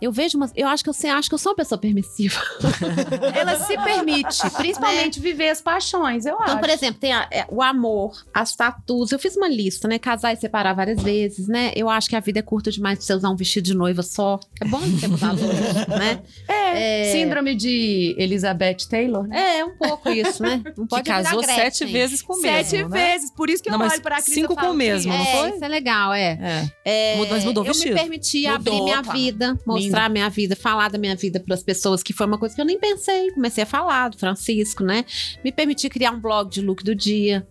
eu 0.00 0.12
vejo 0.12 0.36
umas. 0.36 0.52
Eu 0.54 0.68
acho 0.68 0.82
que 0.84 0.90
eu, 0.90 0.94
sei- 0.94 1.10
acho 1.10 1.28
que 1.28 1.34
eu 1.34 1.38
sou 1.38 1.52
uma 1.52 1.56
pessoa 1.56 1.78
permissiva. 1.78 2.40
Ela 3.34 3.56
se 3.64 3.76
permite, 3.76 4.50
principalmente 4.56 5.20
viver 5.20 5.48
as 5.48 5.60
paixões, 5.60 6.26
eu 6.26 6.34
Então, 6.34 6.44
acho. 6.46 6.58
por 6.58 6.68
exemplo, 6.68 7.00
tem 7.00 7.12
a- 7.12 7.26
é, 7.30 7.46
o 7.50 7.62
amor, 7.62 8.12
as 8.32 8.54
tatuas. 8.54 9.12
Eu 9.12 9.18
fiz 9.18 9.36
uma 9.36 9.48
lista, 9.48 9.88
né? 9.88 9.98
Casar 9.98 10.32
e 10.32 10.36
separar 10.36 10.72
várias 10.74 11.02
vezes, 11.02 11.48
né? 11.48 11.72
Eu 11.74 11.88
acho 11.88 12.08
que 12.08 12.16
a 12.16 12.20
vida 12.20 12.38
é 12.38 12.42
curta 12.42 12.70
demais 12.70 12.98
pra 12.98 13.06
você 13.06 13.14
usar 13.14 13.30
um 13.30 13.36
vestido 13.36 13.64
de 13.64 13.74
noiva 13.74 14.02
só. 14.02 14.38
É 14.60 14.64
bom 14.66 14.78
você 14.80 15.08
mudar 15.08 15.32
hoje, 15.34 15.44
né? 15.98 16.22
É, 16.48 17.08
É. 17.08 17.12
síndrome 17.12 17.54
de 17.54 18.14
Elizabeth 18.18 18.86
Taylor, 18.88 19.26
né? 19.26 19.58
É, 19.58 19.64
um 19.64 19.76
pouco 19.76 20.10
isso, 20.10 20.42
né? 20.42 20.62
Não 20.76 20.84
Que 20.84 20.90
pode 20.90 21.02
virar 21.04 21.22
casou 21.22 21.40
Gretchen. 21.42 21.64
sete 21.64 21.84
vezes 21.86 22.22
com 22.22 22.34
o 22.34 22.36
Sete 22.40 22.72
mesmo, 22.76 22.88
né? 22.90 23.12
vezes, 23.12 23.30
por 23.30 23.48
isso 23.48 23.62
que 23.62 23.70
Não, 23.70 23.80
eu 23.80 23.88
olho 23.90 24.02
pra 24.02 24.16
Cris 24.22 24.34
cinco 24.34 24.52
e 24.52 24.56
falo 24.56 24.68
com 24.68 24.74
o 24.74 24.76
mesmo, 24.76 25.10
que- 25.12 25.18
não 25.18 25.24
é, 25.24 25.32
foi? 25.38 25.50
isso 25.50 25.64
é 25.64 25.68
legal, 25.68 26.12
é. 26.12 26.38
É. 26.84 27.12
É, 27.14 27.16
Mudou- 27.16 27.34
mas 27.34 27.44
mudou 27.44 27.62
o 27.62 27.66
eu 27.66 27.72
vestido. 27.72 27.94
me 27.94 28.00
permiti 28.00 28.42
Mudou, 28.42 28.54
abrir 28.56 28.82
minha 28.82 29.02
pá. 29.02 29.12
vida, 29.12 29.58
mostrar 29.66 29.83
minha 30.08 30.28
vida, 30.28 30.56
falar 30.56 30.90
da 30.90 30.98
minha 30.98 31.16
vida 31.16 31.40
para 31.40 31.54
as 31.54 31.62
pessoas, 31.62 32.02
que 32.02 32.12
foi 32.12 32.26
uma 32.26 32.38
coisa 32.38 32.54
que 32.54 32.60
eu 32.60 32.64
nem 32.64 32.78
pensei. 32.78 33.30
Comecei 33.32 33.64
a 33.64 33.66
falar 33.66 34.08
do 34.08 34.18
Francisco, 34.18 34.84
né? 34.84 35.04
Me 35.44 35.52
permiti 35.52 35.88
criar 35.88 36.12
um 36.12 36.20
blog 36.20 36.50
de 36.50 36.60
look 36.60 36.82
do 36.82 36.94
dia. 36.94 37.46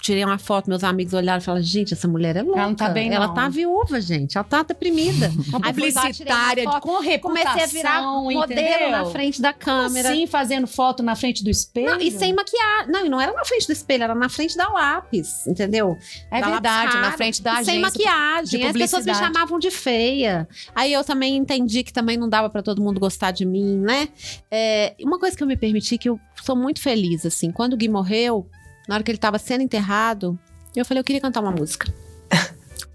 Tirei 0.00 0.24
uma 0.24 0.38
foto, 0.38 0.68
meus 0.68 0.84
amigos 0.84 1.14
olharam 1.14 1.40
e 1.40 1.44
falaram: 1.44 1.64
gente, 1.64 1.94
essa 1.94 2.06
mulher 2.06 2.36
é 2.36 2.42
louca. 2.42 2.58
Ela 2.58 2.68
não 2.68 2.74
tá 2.74 2.88
bem, 2.90 3.12
Ela 3.12 3.28
não." 3.28 3.34
tá 3.34 3.48
viúva, 3.48 4.00
gente. 4.00 4.36
Ela 4.36 4.44
tá 4.44 4.62
deprimida. 4.62 5.32
Aí 5.62 5.72
publicitária 5.72 6.64
foto, 6.64 6.80
com 6.82 7.00
reputação, 7.00 7.44
Comecei 7.44 7.62
a 7.62 7.66
virar 7.66 8.02
modelo 8.02 8.42
entendeu? 8.42 8.90
na 8.90 9.04
frente 9.06 9.40
da 9.40 9.52
câmera. 9.52 10.10
Assim, 10.10 10.26
fazendo 10.26 10.66
foto 10.66 11.02
na 11.02 11.16
frente 11.16 11.42
do 11.42 11.50
espelho. 11.50 11.90
Não, 11.90 12.00
e 12.00 12.10
sem 12.10 12.34
maquiagem. 12.34 12.92
Não, 12.92 13.06
e 13.06 13.08
não 13.08 13.20
era 13.20 13.32
na 13.32 13.44
frente 13.44 13.66
do 13.66 13.72
espelho, 13.72 14.04
era 14.04 14.14
na 14.14 14.28
frente 14.28 14.56
da 14.56 14.68
lápis, 14.68 15.46
entendeu? 15.46 15.96
É 16.30 16.40
da 16.40 16.50
verdade, 16.50 16.96
na 16.98 17.12
frente 17.12 17.42
da 17.42 17.52
agência. 17.52 17.72
Sem 17.72 17.80
maquiagem. 17.80 18.66
As 18.66 18.72
pessoas 18.72 19.06
me 19.06 19.14
chamavam 19.14 19.58
de 19.58 19.70
feia. 19.70 20.46
Aí 20.74 20.92
eu 20.92 21.02
também 21.02 21.36
entendi 21.36 21.82
que 21.82 21.92
também 21.92 22.16
não 22.16 22.28
dava 22.28 22.50
pra 22.50 22.62
todo 22.62 22.82
mundo 22.82 23.00
gostar 23.00 23.30
de 23.30 23.44
mim, 23.44 23.78
né? 23.78 24.08
É, 24.50 24.94
uma 25.00 25.18
coisa 25.18 25.36
que 25.36 25.42
eu 25.42 25.46
me 25.46 25.56
permiti, 25.56 25.96
que 25.96 26.08
eu 26.08 26.20
sou 26.42 26.54
muito 26.54 26.80
feliz, 26.80 27.24
assim, 27.24 27.50
quando 27.50 27.72
o 27.72 27.76
Gui 27.76 27.88
morreu, 27.88 28.46
na 28.88 28.94
hora 28.94 29.04
que 29.04 29.10
ele 29.10 29.18
tava 29.18 29.38
sendo 29.38 29.62
enterrado, 29.62 30.38
eu 30.74 30.84
falei, 30.84 31.00
eu 31.00 31.04
queria 31.04 31.20
cantar 31.20 31.40
uma 31.40 31.52
música. 31.52 31.92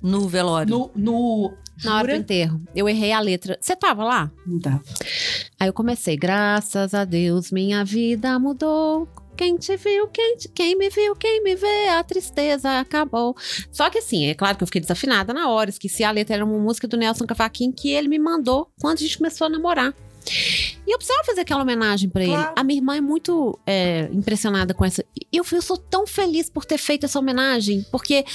No 0.02 0.28
velório. 0.28 0.70
No, 0.70 0.92
no... 0.96 1.54
Na 1.84 1.96
hora 1.98 2.14
do 2.14 2.20
enterro. 2.20 2.62
Eu 2.76 2.90
errei 2.90 3.12
a 3.14 3.20
letra. 3.22 3.58
Você 3.60 3.74
tava 3.76 4.04
lá? 4.04 4.30
Não 4.46 4.58
dá. 4.60 4.82
Aí 5.60 5.68
eu 5.70 5.74
comecei, 5.74 6.18
graças 6.18 6.94
a 6.94 7.06
Deus, 7.06 7.52
minha 7.52 7.84
vida 7.86 8.38
mudou. 8.38 9.08
Quem 9.38 9.56
te 9.56 9.78
viu, 9.78 10.08
quem, 10.10 10.36
te- 10.36 10.50
quem 10.50 10.78
me 10.78 10.90
viu, 10.90 11.16
quem 11.16 11.42
me 11.42 11.56
vê, 11.56 11.88
a 11.88 12.04
tristeza 12.04 12.80
acabou. 12.80 13.34
Só 13.72 13.90
que 13.90 14.00
assim, 14.00 14.26
é 14.26 14.34
claro 14.34 14.58
que 14.58 14.64
eu 14.64 14.68
fiquei 14.68 14.82
desafinada 14.82 15.34
na 15.34 15.48
hora. 15.50 15.70
Esqueci 15.70 16.04
a 16.04 16.12
letra, 16.12 16.36
era 16.36 16.44
uma 16.46 16.60
música 16.60 16.86
do 16.86 16.98
Nelson 16.98 17.26
Cavaquinho 17.26 17.72
que 17.72 17.90
ele 17.90 18.10
me 18.10 18.20
mandou 18.20 18.68
quando 18.82 18.98
a 18.98 19.02
gente 19.02 19.18
começou 19.18 19.48
a 19.48 19.50
namorar. 19.50 19.94
E 20.26 20.92
eu 20.92 20.98
precisava 20.98 21.24
fazer 21.24 21.42
aquela 21.42 21.62
homenagem 21.62 22.10
pra 22.10 22.24
ele. 22.24 22.32
Claro. 22.34 22.54
A 22.56 22.64
minha 22.64 22.80
irmã 22.80 22.96
é 22.96 23.02
muito 23.02 23.58
é, 23.66 24.10
impressionada 24.12 24.74
com 24.74 24.84
essa. 24.86 25.04
E 25.16 25.38
eu, 25.38 25.46
eu 25.52 25.62
sou 25.62 25.78
tão 25.78 26.06
feliz 26.08 26.50
por 26.50 26.66
ter 26.66 26.78
feito 26.78 27.06
essa 27.06 27.20
homenagem, 27.20 27.86
porque 27.92 28.26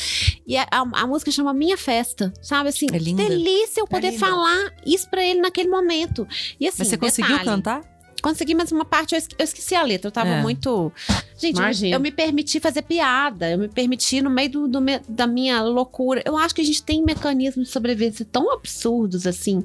e 0.47 0.57
a, 0.57 0.63
a- 0.71 0.91
a 1.03 1.07
música 1.07 1.31
chama 1.31 1.53
Minha 1.53 1.77
Festa, 1.77 2.33
sabe? 2.43 2.69
Assim, 2.69 2.87
É 2.93 2.99
linda. 2.99 3.25
delícia 3.29 3.81
eu 3.81 3.87
poder 3.87 4.11
linda. 4.11 4.19
falar 4.27 4.73
isso 4.87 5.09
pra 5.11 5.25
ele 5.25 5.41
naquele 5.41 5.69
momento. 5.69 6.27
E 6.59 6.67
assim, 6.69 6.79
Mas 6.81 6.89
você 6.89 6.97
conseguiu 6.97 7.39
detalhe, 7.39 7.51
cantar? 7.51 7.94
Consegui, 8.25 8.55
mas 8.55 8.73
uma 8.73 8.87
parte 8.87 9.15
eu 9.15 9.19
esque- 9.19 9.37
eu 9.39 9.45
esqueci 9.45 9.75
a 9.75 9.83
letra. 9.83 10.09
Eu 10.09 10.13
tava 10.13 10.31
É. 10.31 10.41
muito. 10.41 10.91
Gente, 11.37 11.57
eu, 11.57 11.63
Imagina. 11.63 11.95
eu 11.97 12.01
me 12.01 12.11
permiti 12.11 12.59
fazer 12.59 12.81
piada. 12.81 13.51
Eu 13.51 13.59
me 13.59 13.69
permiti, 13.69 14.23
no 14.23 14.31
meio 14.31 14.51
do, 14.51 14.67
do 14.69 14.81
me- 14.81 15.03
da 15.07 15.27
minha 15.27 15.61
loucura. 15.63 16.23
Eu 16.25 16.35
acho 16.39 16.55
que 16.55 16.63
a 16.63 16.65
gente 16.65 16.83
tem 16.83 17.03
mecanismos 17.05 17.67
de 17.67 17.73
sobrevivência 17.73 18.25
tão 18.25 18.51
absurdos, 18.51 19.27
assim. 19.27 19.63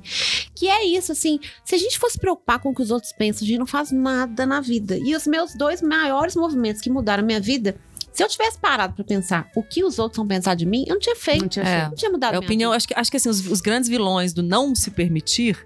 Que 0.54 0.68
é 0.68 0.84
isso, 0.86 1.14
assim. 1.14 1.40
Se 1.64 1.74
a 1.74 1.78
gente 1.78 1.98
fosse 1.98 2.20
preocupar 2.20 2.60
com 2.60 2.72
o 2.72 2.76
que 2.76 2.82
os 2.82 2.92
outros 2.92 3.14
pensam, 3.14 3.46
a 3.46 3.48
gente 3.48 3.60
não 3.60 3.66
faz 3.66 3.92
nada 3.94 4.46
na 4.46 4.60
vida. 4.60 4.98
E 4.98 5.16
os 5.16 5.26
meus 5.26 5.54
dois 5.56 5.82
maiores 5.82 6.36
movimentos 6.36 6.82
que 6.82 6.90
mudaram 6.90 7.24
a 7.24 7.26
minha 7.26 7.40
vida. 7.40 7.78
Se 8.12 8.24
eu 8.24 8.28
tivesse 8.28 8.58
parado 8.60 8.94
pra 8.94 9.04
pensar 9.04 9.50
o 9.56 9.64
que 9.64 9.84
os 9.84 9.98
outros 10.00 10.18
vão 10.18 10.28
pensar 10.28 10.56
de 10.56 10.66
mim, 10.66 10.84
eu 10.88 10.94
não 10.96 11.00
tinha 11.00 11.16
feito. 11.16 11.42
Não 11.42 11.48
tinha 11.50 11.64
É. 11.66 11.76
feito. 11.80 11.90
Não 11.90 11.96
tinha 11.96 12.12
mudado 12.12 12.30
É 12.34 12.38
minha 12.38 12.46
opinião, 12.48 12.72
vida. 12.72 12.78
acho 12.78 12.88
que, 12.88 12.94
acho 12.96 13.12
que 13.12 13.18
assim, 13.18 13.30
os, 13.30 13.46
os 13.48 13.62
grandes 13.62 13.90
vilões 13.90 14.34
do 14.34 14.44
não 14.44 14.76
se 14.76 14.92
permitir, 14.92 15.58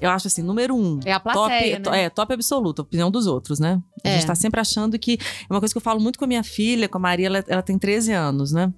eu 0.00 0.10
acho 0.10 0.26
assim, 0.28 0.42
número 0.42 0.74
um. 0.74 0.98
É 1.04 1.12
a 1.12 1.20
plateia, 1.20 1.80
top, 1.80 1.96
né? 1.96 2.04
é, 2.04 2.10
top 2.10 2.32
absoluto, 2.34 2.82
a 2.82 2.84
opinião 2.84 3.10
dos 3.10 3.26
outros, 3.26 3.58
né? 3.60 3.80
A 4.04 4.08
É. 4.08 4.12
gente 4.14 4.26
tá 4.26 4.34
sempre 4.34 4.60
achando 4.60 4.98
que. 4.98 5.18
É 5.48 5.52
uma 5.52 5.60
coisa 5.60 5.72
que 5.72 5.78
eu 5.78 5.82
falo 5.82 6.00
muito 6.00 6.18
com 6.18 6.24
a 6.24 6.28
minha 6.28 6.42
filha, 6.42 6.88
com 6.88 6.98
a 6.98 7.00
Maria, 7.00 7.26
ela, 7.26 7.44
ela 7.46 7.62
tem 7.62 7.78
13 7.78 8.12
anos, 8.12 8.52
né? 8.52 8.72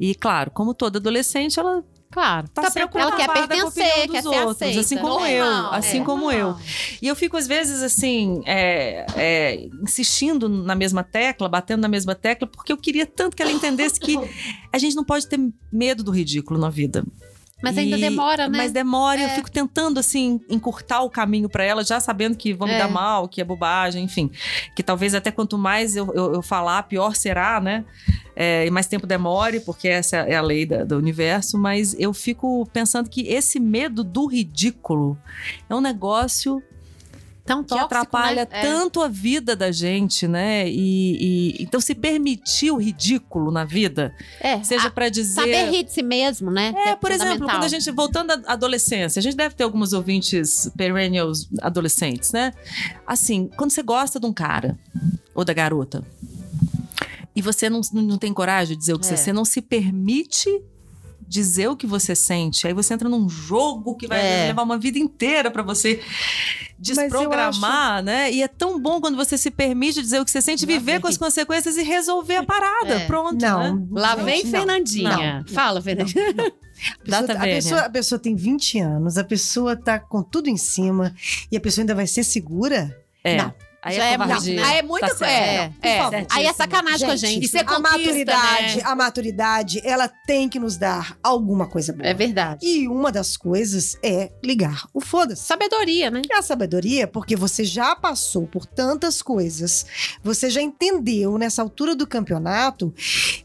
E, 0.00 0.14
claro, 0.14 0.50
como 0.50 0.72
toda 0.74 0.98
adolescente, 0.98 1.58
ela 1.60 1.82
Claro. 2.10 2.48
tá, 2.48 2.62
Tá 2.62 2.70
preocupada. 2.70 3.08
Ela 3.08 3.16
quer 3.16 3.30
preocupada 3.30 3.60
com 3.62 3.68
a 3.68 3.72
pertencer, 3.72 4.10
quer 4.10 4.22
dos 4.22 4.32
ser 4.32 4.38
outros, 4.38 4.62
aceita. 4.62 4.80
assim 4.80 4.96
como 4.98 5.26
eu, 5.26 5.44
é. 5.44 5.76
assim 5.76 6.04
como 6.04 6.32
eu. 6.32 6.56
E 7.02 7.06
eu 7.06 7.14
fico, 7.14 7.36
às 7.36 7.46
vezes, 7.46 7.82
assim, 7.82 8.42
é, 8.46 9.06
é, 9.14 9.68
insistindo 9.82 10.48
na 10.48 10.74
mesma 10.74 11.04
tecla, 11.04 11.48
batendo 11.48 11.82
na 11.82 11.88
mesma 11.88 12.14
tecla, 12.14 12.46
porque 12.46 12.72
eu 12.72 12.78
queria 12.78 13.06
tanto 13.06 13.36
que 13.36 13.42
ela 13.42 13.52
entendesse 13.52 14.00
que 14.00 14.16
a 14.72 14.78
gente 14.78 14.96
não 14.96 15.04
pode 15.04 15.28
ter 15.28 15.38
medo 15.70 16.02
do 16.02 16.10
ridículo 16.10 16.58
na 16.58 16.70
vida. 16.70 17.04
Mas 17.62 17.76
ainda 17.76 17.98
E- 17.98 18.00
demora, 18.00 18.48
né? 18.48 18.56
Mas 18.58 18.70
demora, 18.72 19.18
e 19.20 19.22
eu 19.24 19.28
É. 19.28 19.34
fico 19.34 19.50
tentando, 19.50 19.98
assim, 19.98 20.40
encurtar 20.48 21.02
o 21.02 21.10
caminho 21.10 21.48
pra 21.48 21.64
ela, 21.64 21.82
já 21.84 21.98
sabendo 21.98 22.36
que 22.36 22.52
vão 22.54 22.68
me 22.68 22.74
É. 22.74 22.78
dar 22.78 22.88
mal, 22.88 23.26
que 23.28 23.40
é 23.40 23.44
bobagem, 23.44 24.04
enfim. 24.04 24.30
Que 24.76 24.82
talvez 24.82 25.12
até 25.14 25.30
quanto 25.32 25.58
mais 25.58 25.96
eu, 25.96 26.12
eu, 26.14 26.34
eu 26.34 26.42
falar, 26.42 26.84
pior 26.84 27.16
será, 27.16 27.60
né? 27.60 27.84
É, 28.36 28.64
e 28.64 28.70
mais 28.70 28.86
tempo 28.86 29.06
demore, 29.06 29.58
porque 29.58 29.88
essa 29.88 30.18
é 30.18 30.36
a 30.36 30.40
lei 30.40 30.64
da- 30.64 30.84
do 30.84 30.96
universo. 30.96 31.58
Mas 31.58 31.94
eu 31.98 32.14
fico 32.14 32.64
pensando 32.72 33.10
que 33.10 33.22
esse 33.26 33.58
medo 33.58 34.04
do 34.04 34.26
ridículo 34.26 35.18
é 35.68 35.74
um 35.74 35.80
negócio 35.80 36.62
Tão 37.48 37.62
que 37.62 37.70
tóxico, 37.70 37.86
atrapalha 37.86 38.42
né? 38.42 38.48
É. 38.50 38.62
tanto 38.62 39.00
a 39.02 39.08
vida 39.08 39.56
da 39.56 39.72
gente, 39.72 40.28
né? 40.28 40.68
E, 40.68 41.56
e- 41.56 41.62
então 41.62 41.80
se 41.80 41.94
permitir 41.94 42.70
o 42.70 42.76
ridículo 42.76 43.50
na 43.50 43.64
vida, 43.64 44.14
É, 44.40 44.62
seja 44.62 44.88
a- 44.88 44.90
pra 44.90 45.08
dizer 45.08 45.34
Saber 45.34 45.70
rir 45.70 45.82
de 45.84 45.92
si 45.92 46.02
mesmo, 46.02 46.50
né? 46.50 46.72
que 46.72 46.78
é, 46.78 46.94
por 46.94 47.10
exemplo, 47.10 47.46
quando 47.48 47.64
a 47.64 47.68
gente, 47.68 47.90
voltando 47.90 48.30
à 48.32 48.52
adolescência, 48.52 49.18
a 49.18 49.22
gente 49.22 49.36
deve 49.36 49.54
ter 49.54 49.64
alguns 49.64 49.92
ouvintes 49.92 50.70
perennials 50.76 51.48
adolescentes, 51.62 52.30
né? 52.32 52.52
Assim, 53.06 53.48
quando 53.56 53.70
você 53.70 53.82
gosta 53.82 54.20
de 54.20 54.26
um 54.26 54.32
cara 54.32 54.78
ou 55.34 55.44
da 55.44 55.52
garota 55.54 56.04
e 57.34 57.40
você 57.40 57.70
não, 57.70 57.80
não 57.92 58.18
tem 58.18 58.32
coragem 58.34 58.74
de 58.74 58.80
dizer 58.80 58.92
o 58.94 58.98
que 58.98 59.06
É. 59.06 59.08
você, 59.10 59.16
você 59.16 59.32
não 59.32 59.44
se 59.44 59.62
permite 59.62 60.50
dizer 61.28 61.68
o 61.68 61.76
que 61.76 61.86
você 61.86 62.14
sente. 62.16 62.66
Aí 62.66 62.72
você 62.72 62.94
entra 62.94 63.08
num 63.08 63.28
jogo 63.28 63.94
que 63.96 64.06
vai 64.06 64.18
É. 64.18 64.46
levar 64.46 64.62
uma 64.62 64.78
vida 64.78 64.98
inteira 64.98 65.50
pra 65.50 65.62
você 65.62 66.00
desprogramar, 66.78 68.02
né? 68.02 68.32
E 68.32 68.42
é 68.42 68.48
tão 68.48 68.80
bom 68.80 69.00
quando 69.00 69.16
você 69.16 69.36
se 69.36 69.50
permite 69.50 70.00
dizer 70.00 70.20
o 70.20 70.24
que 70.24 70.30
você 70.30 70.40
sente, 70.40 70.64
viver 70.64 71.00
com 71.00 71.06
as 71.08 71.16
consequências 71.16 71.76
e 71.76 71.82
resolver 71.82 72.36
a 72.36 72.42
parada. 72.44 72.94
É. 72.94 73.06
Pronto, 73.06 73.40
Não. 73.40 73.76
né? 73.76 73.86
Lá 73.90 74.14
vem 74.14 74.42
não. 74.44 74.50
Fernandinha. 74.50 75.44
Fala, 75.48 75.80
Fernandinha. 75.82 76.34
A 76.78 77.04
pessoa, 77.04 77.32
a, 77.32 77.40
pessoa, 77.40 77.80
a 77.80 77.90
pessoa 77.90 78.18
tem 78.20 78.36
20 78.36 78.78
anos, 78.78 79.18
a 79.18 79.24
pessoa 79.24 79.74
tá 79.74 79.98
com 79.98 80.22
tudo 80.22 80.48
em 80.48 80.56
cima 80.56 81.12
e 81.50 81.56
a 81.56 81.60
pessoa 81.60 81.82
ainda 81.82 81.92
vai 81.92 82.06
ser 82.06 82.22
segura? 82.22 82.96
É. 83.24 83.36
Não. 83.36 83.52
Aí 83.82 83.96
Já 83.96 84.04
é, 84.06 84.12
é 84.12 84.18
covardia. 84.18 84.60
é 84.60 84.82
muito. 84.82 85.18
Tá 85.18 85.30
é, 85.30 85.72
é. 85.80 85.98
favor. 85.98 86.26
Aí 86.30 86.46
é 86.46 86.52
sacanagem 86.52 87.06
com 87.06 87.12
a 87.12 87.16
gente. 87.16 87.44
Isso 87.44 87.56
é 87.56 87.64
a 87.64 87.78
maturidade, 87.78 88.76
né? 88.76 88.82
a 88.84 88.94
maturidade, 88.96 89.80
ela 89.84 90.08
tem 90.08 90.48
que 90.48 90.58
nos 90.58 90.76
dar 90.76 91.16
alguma 91.22 91.66
coisa 91.68 91.92
boa. 91.92 92.06
É 92.06 92.12
verdade. 92.12 92.66
E 92.66 92.88
uma 92.88 93.12
das 93.12 93.36
coisas 93.36 93.96
é 94.02 94.32
ligar 94.44 94.86
o 94.92 95.00
foda-se. 95.00 95.42
Sabedoria, 95.42 96.10
né? 96.10 96.22
É 96.28 96.36
a 96.36 96.42
sabedoria, 96.42 97.06
porque 97.06 97.36
você 97.36 97.64
já 97.64 97.94
passou 97.94 98.48
por 98.48 98.66
tantas 98.66 99.22
coisas, 99.22 99.86
você 100.22 100.50
já 100.50 100.60
entendeu 100.60 101.38
nessa 101.38 101.62
altura 101.62 101.94
do 101.94 102.06
campeonato 102.06 102.92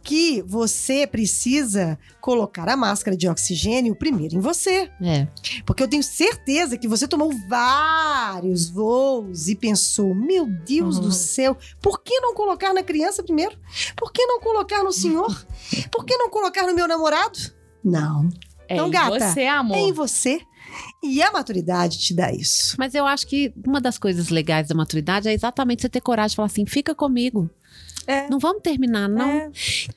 que 0.02 0.42
você 0.42 1.06
precisa 1.06 1.98
colocar 2.24 2.70
a 2.70 2.78
máscara 2.78 3.18
de 3.18 3.28
oxigênio 3.28 3.94
primeiro 3.94 4.36
em 4.36 4.40
você. 4.40 4.90
É. 5.02 5.28
Porque 5.66 5.84
eu 5.84 5.90
tenho 5.90 6.02
certeza 6.02 6.78
que 6.78 6.88
você 6.88 7.06
tomou 7.06 7.30
vários 7.50 8.70
voos 8.70 9.50
e 9.50 9.56
pensou: 9.56 10.16
meu 10.16 10.46
Deus 10.48 10.96
Uhum. 10.96 11.02
do 11.04 11.12
céu, 11.12 11.58
por 11.82 12.02
que 12.02 12.18
não 12.22 12.34
colocar 12.34 12.74
na 12.74 12.82
criança 12.82 13.22
primeiro? 13.22 13.58
Por 13.98 14.12
que 14.14 14.26
não 14.26 14.40
colocar 14.40 14.82
no 14.84 14.92
senhor? 14.94 15.46
Por 15.92 16.06
que 16.06 16.16
não 16.16 16.30
colocar 16.30 16.66
no 16.66 16.74
meu 16.74 16.88
namorado? 16.88 17.38
Não. 17.84 18.30
É 18.70 18.76
Então, 18.76 18.88
em 18.88 18.92
gata, 18.92 19.20
você, 19.20 19.46
amor. 19.46 19.76
É 19.78 19.82
em 19.82 19.92
você. 19.92 20.40
E 21.04 21.22
a 21.22 21.30
maturidade 21.32 22.00
te 22.00 22.14
dá 22.16 22.32
isso. 22.32 22.76
Mas 22.80 22.96
eu 22.96 23.06
acho 23.06 23.28
que 23.28 23.54
uma 23.68 23.82
das 23.82 23.98
coisas 23.98 24.30
legais 24.30 24.70
da 24.70 24.74
maturidade 24.76 25.28
é 25.28 25.34
exatamente 25.34 25.82
você 25.82 25.90
ter 25.90 26.00
coragem 26.02 26.30
de 26.30 26.36
falar 26.38 26.46
assim: 26.46 26.66
fica 26.66 26.96
comigo. 26.96 27.50
É. 28.06 28.30
Não 28.30 28.40
vamos 28.40 28.62
terminar, 28.62 29.08
não. 29.08 29.30
É. 29.30 29.50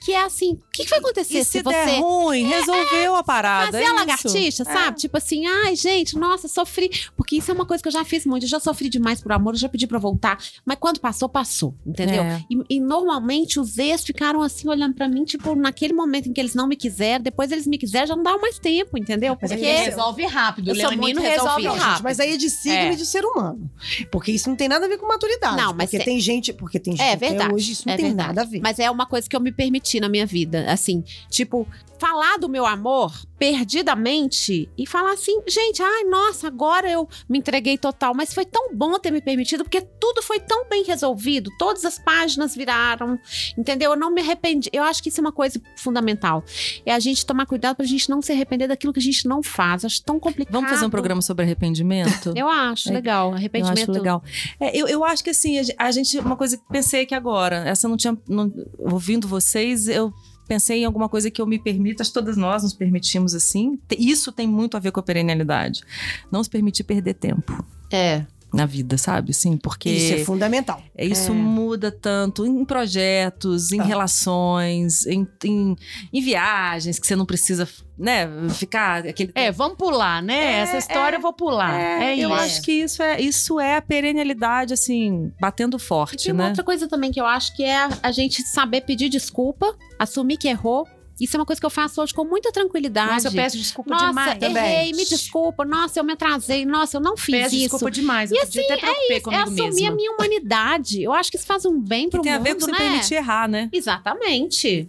Que 0.05 0.13
é 0.13 0.23
assim: 0.25 0.53
o 0.53 0.59
que, 0.73 0.85
que 0.85 0.91
vai 0.91 0.99
acontecer 0.99 1.39
E 1.39 1.45
se, 1.45 1.51
se 1.53 1.63
você. 1.63 1.75
der 1.75 2.01
ruim, 2.01 2.45
resolveu 2.47 3.15
a 3.17 3.23
parada. 3.23 3.67
Fazer 3.73 3.79
é 3.79 3.81
a 3.81 3.85
isso. 3.87 3.95
lagartixa, 3.95 4.65
sabe? 4.65 4.99
Tipo 4.99 5.17
assim, 5.17 5.47
ai, 5.47 5.75
gente, 5.77 6.17
nossa, 6.19 6.49
sofri. 6.49 6.91
Porque 7.17 7.37
isso 7.37 7.51
é 7.51 7.55
uma 7.55 7.67
coisa 7.67 7.83
que 7.83 7.89
eu 7.89 7.93
já 7.93 8.05
fiz 8.05 8.25
muito. 8.27 8.45
Eu 8.45 8.49
já 8.49 8.61
sofri 8.61 8.89
demais 8.89 9.21
por 9.21 9.33
amor, 9.33 9.55
eu 9.55 9.59
já 9.59 9.69
pedi 9.69 9.87
pra 9.87 9.99
voltar. 9.99 10.39
Mas 10.65 10.77
quando 10.81 11.01
passou, 11.01 11.29
passou, 11.29 11.75
entendeu? 11.87 12.23
É. 12.23 12.45
E, 12.51 12.77
e 12.77 12.81
normalmente 12.81 13.59
os 13.61 13.79
ex 13.79 14.05
ficaram 14.05 14.43
assim, 14.43 14.69
olhando 14.69 14.95
pra 14.95 15.09
mim, 15.09 15.25
tipo, 15.25 15.55
naquele 15.55 15.93
momento 15.93 16.29
em 16.29 16.33
que 16.33 16.41
eles 16.41 16.55
não 16.55 16.67
me 16.67 16.77
quiseram, 16.77 17.23
depois 17.23 17.51
eles 17.53 17.67
me 17.67 17.79
quiseram, 17.79 18.07
já 18.07 18.17
não 18.17 18.23
dava 18.23 18.39
mais 18.39 18.59
tempo, 18.59 18.97
entendeu? 18.99 19.37
Mas 19.41 19.51
é 19.51 19.57
Porque. 19.57 19.71
que 19.71 19.79
resolve 19.81 20.27
rápido. 20.27 20.69
Eu 20.71 20.75
O 20.75 20.77
leonino 20.77 21.21
resolve 21.21 21.67
rápido. 21.67 22.05
mas 22.05 22.21
aí 22.21 22.35
é 22.35 22.37
de 22.37 22.51
signo 22.51 22.77
É. 22.77 22.93
e 22.93 22.97
de 22.97 23.07
ser 23.07 23.25
humano. 23.25 23.71
Porque 24.11 24.33
isso 24.33 24.49
não 24.49 24.57
tem 24.57 24.69
nada 24.69 24.87
a 24.87 24.89
ver 24.89 24.99
com 24.99 25.07
maturidade. 25.07 25.57
Não, 25.57 25.73
mas 25.75 25.91
porque 25.91 25.97
é- 25.97 26.05
tem 26.05 26.21
gente, 26.21 26.53
porque 26.53 26.79
tem 26.79 26.95
gente 26.97 27.03
É 27.07 27.13
até 27.13 27.29
verdade. 27.31 27.55
hoje 27.55 27.73
isso 27.73 27.89
não 27.89 27.96
é 27.97 28.03
tem 28.03 28.07
verdade. 28.07 28.29
nada 28.29 28.43
a 28.43 28.45
ver. 28.45 28.61
Mas 28.61 28.79
é 28.79 28.91
uma 28.91 29.07
coisa 29.07 29.29
que 29.29 29.37
eu 29.37 29.41
me 29.41 29.53
permiti 29.53 30.00
na 30.00 30.09
minha 30.09 30.26
vida. 30.26 30.71
Assim, 30.71 31.03
tipo, 31.29 31.67
falar 31.99 32.38
do 32.38 32.49
meu 32.49 32.67
amor 32.67 33.12
perdidamente 33.38 34.69
e 34.76 34.87
falar 34.87 35.12
assim, 35.12 35.41
gente, 35.47 35.83
ai, 35.83 36.05
nossa, 36.05 36.47
agora 36.47 36.91
eu 36.91 37.09
me 37.29 37.38
entreguei 37.38 37.76
total. 37.76 38.15
Mas 38.15 38.33
foi 38.33 38.45
tão 38.45 38.75
bom 38.75 38.99
ter 38.99 39.11
me 39.11 39.21
permitido, 39.21 39.62
porque 39.62 39.81
tudo 39.81 40.23
foi 40.23 40.41
tão 40.41 40.69
bem 40.69 40.83
resolvido. 40.85 41.50
Todas 41.59 41.85
as 41.85 41.99
páginas 41.99 42.55
viraram, 42.55 43.19
entendeu? 43.57 43.93
Eu 43.93 43.97
não 43.97 44.11
me 44.11 44.21
arrependi. 44.23 44.71
Eu 44.73 44.83
acho 44.83 45.03
que 45.03 45.09
isso 45.11 45.21
é 45.21 45.23
uma 45.23 45.33
coisa 45.33 45.61
fundamental. 45.76 46.43
É 46.85 46.93
a 46.93 46.99
gente 46.99 47.25
tomar 47.26 47.47
cuidado 47.47 47.76
pra 47.76 47.87
gente 47.87 48.09
não 48.09 48.21
se 48.23 48.33
arrepender 48.33 48.69
daquilo 48.69 48.93
que 48.93 49.00
a 49.00 49.03
gente 49.03 49.29
não 49.29 49.43
faz. 49.43 49.85
Acho 49.85 50.03
tão 50.03 50.19
complicado. 50.19 50.53
Vamos 50.55 50.71
fazer 50.71 50.87
um 50.87 50.91
programa 50.91 51.21
sobre 51.23 51.45
arrependimento? 51.45 52.33
Eu 52.35 52.49
acho 52.49 52.88
É, 52.88 52.93
legal. 52.93 53.31
Eu 53.31 53.35
Arrependimento. 53.37 53.79
acho 53.83 53.93
legal. 53.93 54.23
É, 54.59 54.76
eu, 54.76 54.88
eu 54.88 55.05
acho 55.05 55.23
que 55.23 55.31
assim, 55.31 55.59
a 55.59 55.62
ge- 55.62 55.75
a 55.79 55.91
gente. 55.91 56.19
Uma 56.19 56.37
coisa 56.37 56.57
que 56.57 56.65
pensei 56.71 57.03
aqui 57.03 57.15
agora, 57.15 57.57
essa 57.69 57.87
eu 57.87 57.91
não 57.91 57.97
tinha. 57.97 58.17
não- 58.29 58.53
ouvindo 58.79 59.29
vocês, 59.29 59.88
eu 59.88 60.12
pensei 60.47 60.81
em 60.81 60.85
alguma 60.85 61.09
coisa 61.09 61.31
que 61.31 61.41
eu 61.41 61.47
me 61.47 61.59
que 61.59 62.11
todas 62.11 62.37
nós 62.37 62.62
nos 62.62 62.73
permitimos 62.73 63.35
assim. 63.35 63.79
Isso 63.99 64.33
tem 64.33 64.47
muito 64.47 64.76
a 64.76 64.81
ver 64.81 64.93
com 64.93 65.00
a 65.00 65.03
perennialidade. 65.03 65.83
Não 66.31 66.43
se 66.43 66.50
permitir 66.50 66.85
perder 66.85 67.15
tempo 67.15 67.65
É. 67.91 68.26
na 68.57 68.67
vida, 68.67 68.97
sabe? 68.99 69.33
Sim, 69.35 69.57
porque. 69.57 69.91
Isso 69.91 70.15
é 70.15 70.25
fundamental. 70.25 70.83
É, 70.97 71.05
Isso 71.05 71.31
É. 71.31 71.35
muda 71.35 71.91
tanto 71.93 72.45
em 72.47 72.65
projetos, 72.65 73.71
em 73.73 73.81
Ah. 73.81 73.85
relações, 73.85 75.07
em, 75.07 75.27
em, 75.45 75.77
em 76.13 76.21
viagens, 76.21 76.99
que 76.99 77.07
você 77.07 77.15
não 77.15 77.27
precisa, 77.27 77.69
né, 77.99 78.29
ficar 78.51 79.07
aquele 79.07 79.31
É, 79.35 79.53
vamos 79.53 79.77
pular, 79.77 80.23
né? 80.23 80.55
É, 80.55 80.59
Essa 80.61 80.79
história 80.79 81.17
eu 81.17 81.21
vou 81.21 81.33
pular. 81.33 81.79
É, 81.79 82.15
eu 82.17 82.31
isso. 82.31 82.39
acho 82.41 82.63
que 82.63 82.73
isso 82.73 83.03
é, 83.03 83.21
isso 83.21 83.61
é 83.61 83.77
a 83.77 83.83
perennialidade, 83.83 84.73
assim, 84.75 85.33
batendo 85.41 85.77
E 85.77 85.81
forte, 85.81 86.25
tem 86.25 86.33
uma 86.33 86.45
né? 86.45 86.49
outra 86.51 86.65
coisa 86.65 86.89
também 86.89 87.13
que 87.13 87.21
eu 87.21 87.27
acho 87.27 87.55
que 87.55 87.63
é 87.63 87.89
a 88.03 88.11
gente 88.13 88.43
saber 88.43 88.81
pedir 88.83 89.09
desculpa, 89.09 89.67
assumir 89.99 90.37
que 90.37 90.49
errou. 90.49 90.87
Isso 91.18 91.37
é 91.37 91.40
uma 91.40 91.46
coisa 91.46 91.58
que 91.58 91.64
eu 91.66 91.70
faço 91.70 92.02
hoje 92.02 92.12
com 92.12 92.25
muita 92.25 92.52
tranquilidade. 92.52 93.11
Nossa, 93.12 93.29
eu 93.29 93.33
peço 93.33 93.57
desculpa 93.57 93.90
Nossa, 93.90 94.07
demais. 94.09 94.42
errei, 94.42 94.92
me 94.92 95.05
desculpa. 95.05 95.64
Nossa, 95.64 95.98
eu 95.98 96.05
me 96.05 96.12
atrasei. 96.12 96.66
Nossa, 96.66 96.98
eu 96.98 97.00
não 97.00 97.16
fiz 97.16 97.35
Peço 97.35 97.55
isso. 97.55 97.62
desculpa 97.64 97.90
demais. 97.90 98.31
E 98.31 98.35
Eu 98.37 98.40
podia 98.42 98.62
até 98.64 98.76
preocupei 98.76 99.16
É 99.16 99.20
comigo 99.20 99.42
assumir 99.42 99.62
mesma. 99.70 99.88
a 99.88 99.94
minha 99.94 100.12
humanidade. 100.12 101.02
Eu 101.02 101.12
acho 101.12 101.31
que 101.31 101.37
isso 101.38 101.46
faz 101.46 101.64
um 101.64 101.81
bem 101.81 102.11
pro 102.11 102.20
Que 102.20 102.24
tem 102.29 102.33
a 102.35 102.38
mundo, 102.38 102.44
ver 102.44 102.55
com 102.55 102.61
você 102.61 102.70
né? 102.72 102.79
permitir 102.79 103.14
errar, 103.14 103.48
né? 103.48 103.68
Exatamente. 103.72 104.88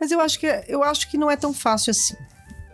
Mas 0.00 0.10
eu 0.12 0.20
acho 0.20 0.38
que 0.38 0.46
eu 0.68 0.82
acho 0.84 1.10
que 1.10 1.16
não 1.18 1.30
é 1.30 1.36
tão 1.36 1.52
fácil 1.52 1.90
assim. 1.90 2.14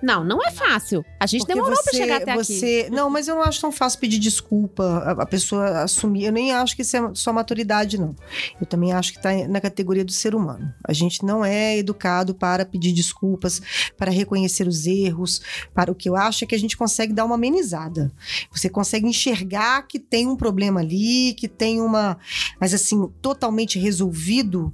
Não, 0.02 0.24
não 0.24 0.38
é 0.44 0.50
fácil. 0.50 1.04
A 1.20 1.26
gente 1.26 1.40
Porque 1.42 1.54
demorou 1.54 1.80
pra 1.82 1.92
você- 1.92 1.96
chegar 1.96 2.16
até 2.16 2.32
aqui. 2.32 2.44
você, 2.44 2.88
Não, 2.90 3.08
mas 3.08 3.28
eu 3.28 3.34
não 3.36 3.42
acho 3.42 3.60
tão 3.60 3.70
fácil 3.70 4.00
pedir 4.00 4.18
desculpa, 4.18 4.82
a, 4.84 5.22
a 5.22 5.26
pessoa 5.26 5.82
assumir. 5.82 6.24
Eu 6.24 6.32
nem 6.32 6.52
acho 6.52 6.74
que 6.74 6.82
isso 6.82 6.96
é 6.96 7.10
só 7.14 7.32
maturidade, 7.32 7.98
não. 7.98 8.14
Eu 8.60 8.66
também 8.66 8.92
acho 8.92 9.12
que 9.12 9.18
está 9.18 9.30
na 9.48 9.60
categoria 9.60 10.04
do 10.04 10.12
ser 10.12 10.34
humano. 10.34 10.72
A 10.84 10.92
gente 10.92 11.24
não 11.24 11.44
é 11.44 11.76
educado 11.78 12.34
para 12.34 12.64
pedir 12.64 12.92
desculpas, 12.92 13.62
para 13.96 14.10
reconhecer 14.10 14.66
os 14.66 14.86
erros, 14.86 15.40
para 15.74 15.90
o 15.92 15.94
que 15.94 16.08
eu 16.08 16.16
acho 16.16 16.44
é 16.44 16.46
que 16.46 16.54
a 16.54 16.58
gente 16.58 16.76
consegue 16.76 17.12
dar 17.12 17.24
uma 17.24 17.36
amenizada. 17.36 18.10
Você 18.50 18.68
consegue 18.68 19.06
enxergar 19.06 19.82
que 19.86 19.98
tem 19.98 20.26
um 20.26 20.36
problema 20.36 20.80
ali, 20.80 21.34
que 21.34 21.46
tem 21.48 21.80
uma. 21.80 22.18
Mas 22.60 22.74
assim, 22.74 23.08
totalmente 23.22 23.78
resolvido, 23.78 24.72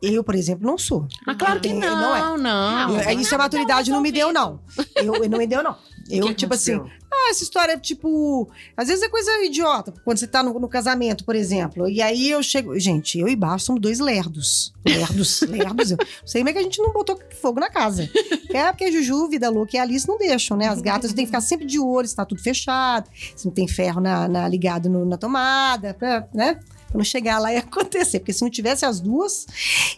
eu, 0.00 0.22
por 0.22 0.34
exemplo, 0.34 0.66
não 0.66 0.78
sou. 0.78 1.06
Mas 1.26 1.36
claro 1.36 1.60
que 1.60 1.68
É, 1.68 1.74
não, 1.74 2.00
não 2.00 2.16
é. 2.16 2.20
não. 2.38 2.88
Não, 2.88 2.98
isso 3.20 3.34
a 3.34 3.38
nada 3.38 3.44
maturidade 3.48 3.90
não 3.90 4.00
me 4.00 4.12
deu, 4.12 4.32
não. 4.32 4.60
Eu, 4.96 5.14
eu 5.14 5.28
não 5.30 5.38
me 5.38 5.46
deu, 5.46 5.62
não. 5.62 5.76
Eu, 6.10 6.26
que 6.28 6.34
tipo 6.34 6.54
assim, 6.54 6.74
aconteceu? 6.74 6.98
ah, 7.12 7.30
essa 7.30 7.42
história, 7.42 7.78
tipo. 7.78 8.48
Às 8.76 8.88
vezes 8.88 9.02
é 9.02 9.08
coisa 9.08 9.30
idiota. 9.44 9.92
Quando 10.04 10.16
você 10.18 10.26
tá 10.26 10.42
no, 10.42 10.58
no 10.58 10.68
casamento, 10.68 11.24
por 11.24 11.34
exemplo. 11.36 11.88
E 11.88 12.00
aí 12.00 12.30
eu 12.30 12.42
chego. 12.42 12.78
Gente, 12.78 13.18
eu 13.18 13.28
e 13.28 13.36
Baixo 13.36 13.66
somos 13.66 13.80
dois 13.80 13.98
lerdos. 14.00 14.72
Lerdos, 14.86 15.42
lerdos. 15.48 15.90
Eu 15.90 15.96
não 15.98 16.26
sei 16.26 16.40
como 16.40 16.48
é 16.48 16.52
que 16.54 16.58
a 16.58 16.62
gente 16.62 16.80
não 16.80 16.92
botou 16.92 17.18
fogo 17.40 17.60
na 17.60 17.68
casa. 17.68 18.08
É 18.50 18.70
porque 18.72 18.84
a 18.84 18.90
Juju, 18.90 19.28
Vida 19.28 19.50
Louca 19.50 19.76
e 19.76 19.78
a 19.78 19.82
Alice 19.82 20.08
não 20.08 20.16
deixam, 20.16 20.56
né? 20.56 20.68
As 20.68 20.80
gatas 20.80 21.12
têm 21.12 21.24
que 21.24 21.28
ficar 21.30 21.40
sempre 21.42 21.66
de 21.66 21.78
olho 21.78 22.08
se 22.08 22.16
tá 22.16 22.24
tudo 22.24 22.40
fechado, 22.42 23.08
se 23.36 23.44
não 23.44 23.52
tem 23.52 23.68
ferro 23.68 24.00
na, 24.00 24.26
na- 24.28 24.48
ligado 24.48 24.88
no- 24.88 25.04
na 25.04 25.16
tomada, 25.18 25.94
né? 26.32 26.58
Pra 26.88 26.98
não 26.98 27.04
chegar 27.04 27.38
lá 27.38 27.52
e 27.52 27.56
acontecer. 27.58 28.18
Porque 28.18 28.32
se 28.32 28.42
não 28.42 28.50
tivesse 28.50 28.84
as 28.84 29.00
duas. 29.00 29.46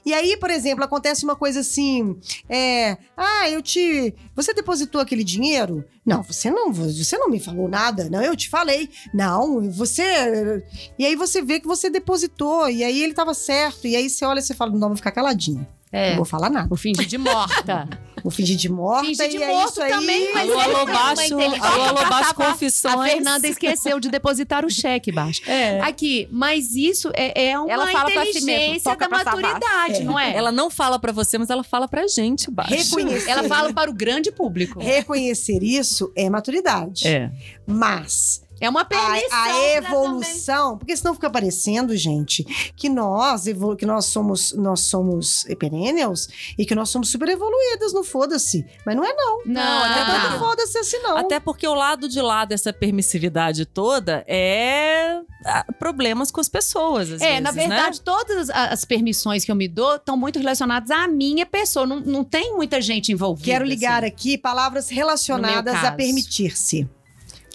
E 0.05 0.13
aí, 0.13 0.37
por 0.37 0.51
exemplo, 0.51 0.85
acontece 0.85 1.25
uma 1.25 1.37
coisa 1.37 1.61
assim. 1.61 2.19
É, 2.49 2.99
ah, 3.17 3.49
eu 3.49 3.63
te. 3.63 4.15
Você 4.35 4.53
depositou 4.53 5.01
aquele 5.01 5.25
dinheiro? 5.25 5.85
Não, 6.05 6.23
você 6.23 6.51
não, 6.51 6.73
você 6.73 7.17
não 7.17 7.31
me 7.31 7.39
falou 7.41 7.69
nada. 7.69 8.09
Não, 8.11 8.23
eu 8.23 8.37
te 8.37 8.49
falei. 8.49 8.91
Não, 9.15 9.71
você. 9.71 10.63
E 10.99 11.07
aí 11.07 11.17
você 11.17 11.41
vê 11.41 11.61
que 11.61 11.67
você 11.67 11.89
depositou, 11.89 12.69
e 12.69 12.83
aí 12.83 13.03
ele 13.03 13.15
tava 13.15 13.35
certo. 13.35 13.87
E 13.87 13.97
aí 13.97 14.11
você 14.11 14.25
olha 14.25 14.41
e 14.41 14.43
você 14.43 14.55
fala: 14.55 14.73
não, 14.73 14.89
vou 14.89 14.97
ficar 14.97 15.13
caladinha. 15.13 15.69
É. 15.93 16.11
Não 16.11 16.17
vou 16.19 16.25
falar 16.25 16.49
nada. 16.51 16.69
Vou 16.69 16.79
fingir 16.79 17.07
de 17.07 17.19
morta. 17.19 17.89
Vou 18.23 18.31
fingir 18.31 18.55
de 18.55 18.69
morta. 18.69 19.07
Fingir 19.07 19.31
de 19.31 19.39
e 19.39 19.43
é 19.43 19.47
morto 19.49 19.71
isso 19.71 19.83
aí. 19.83 19.91
também, 19.91 20.35
mas 20.35 20.51
Alô, 20.51 20.85
baixo, 20.85 21.23
inteligência 21.33 21.67
alô, 21.67 21.83
alô, 21.85 22.09
baixo 22.11 22.35
confissões. 22.35 22.95
A 22.95 23.03
Fernanda 23.05 23.49
esqueceu 23.49 23.99
de 23.99 24.11
depositar 24.11 24.63
o 24.63 24.71
cheque, 24.71 25.11
baixo. 25.11 25.41
É. 25.51 25.81
Aqui, 25.81 26.29
mas 26.31 26.75
isso 26.77 27.11
é, 27.15 27.47
é 27.49 27.59
uma 27.59 27.73
Ela 27.73 27.87
fala 27.87 28.11
pra 28.11 28.25
si 28.27 28.31
inteligência 28.31 28.91
toca 28.93 29.09
da 29.09 29.25
maturidade, 29.25 30.03
É. 30.03 30.05
não 30.05 30.19
é? 30.19 30.37
Ela 30.37 30.53
não 30.53 30.69
fala 30.69 30.99
pra 30.99 31.13
você, 31.13 31.39
mas 31.39 31.49
ela 31.49 31.65
fala 31.65 31.89
pra 31.89 32.07
gente, 32.07 32.51
baixo. 32.51 32.75
Reconhecer. 32.75 33.31
Ela 33.31 33.45
fala 33.45 33.73
para 33.73 33.91
o 33.91 33.95
grande 33.95 34.31
público. 34.31 34.79
Reconhecer 34.79 35.63
isso 35.63 36.13
é 36.15 36.29
maturidade. 36.29 37.09
É. 37.09 37.31
Mas 37.67 38.43
É 38.61 38.69
uma 38.69 38.83
a, 38.83 38.85
permissão. 38.85 39.29
a 39.39 39.45
também- 39.47 39.75
evolução, 39.77 40.79
porque 40.79 40.97
senão 40.97 41.15
fica 41.15 41.31
parecendo, 41.31 41.97
gente, 41.97 42.45
que 42.77 42.89
nós 42.89 43.47
evolu- 43.47 43.77
que 43.77 43.87
nós 43.87 44.05
somos 44.07 44.53
nós 44.53 44.81
somos 44.81 45.45
perennials 45.59 46.29
e 46.59 46.67
que 46.67 46.75
nós 46.75 46.91
somos 46.91 47.09
super 47.11 47.29
evoluídas 47.29 47.93
no 47.93 48.05
foda-se. 48.05 48.65
Mas 48.85 48.95
não 48.97 49.05
é 49.05 49.13
não. 49.15 49.39
Não, 49.47 49.55
Não 49.55 49.87
é 49.87 49.99
não. 50.05 50.21
tanto 50.31 50.39
foda-se 50.39 50.79
assim 50.79 50.99
não. 50.99 51.17
Até 51.17 51.41
porque 51.41 51.67
o 51.67 51.75
lado 51.75 52.09
de 52.09 52.21
lá 52.21 52.45
dessa 52.45 52.73
permissividade 52.73 53.65
toda 53.65 54.25
é 54.29 55.21
ah, 55.47 55.65
problemas 55.79 56.31
com 56.31 56.41
as 56.41 56.49
pessoas. 56.49 57.11
Às 57.13 57.23
É, 57.23 57.29
vezes, 57.29 57.43
na 57.43 57.53
né? 57.53 57.67
verdade, 57.69 58.01
todas 58.03 58.51
a- 58.51 58.67
as 58.67 58.85
permissões 58.85 59.45
que 59.45 59.51
eu 59.51 59.57
me 59.57 59.69
dou 59.69 59.97
estão 59.97 60.17
muito 60.17 60.39
relacionadas 60.39 60.91
à 60.91 61.09
minha 61.09 61.47
pessoa. 61.47 61.87
Não, 61.87 61.99
não 62.01 62.23
tem 62.25 62.55
muita 62.55 62.81
gente 62.81 63.11
envolvida. 63.11 63.47
Quero 63.51 63.65
ligar 63.65 64.05
assim. 64.05 64.13
aqui 64.13 64.39
palavras 64.39 64.89
relacionadas 64.91 65.75
a 65.83 65.93
permitir-se. 65.93 66.87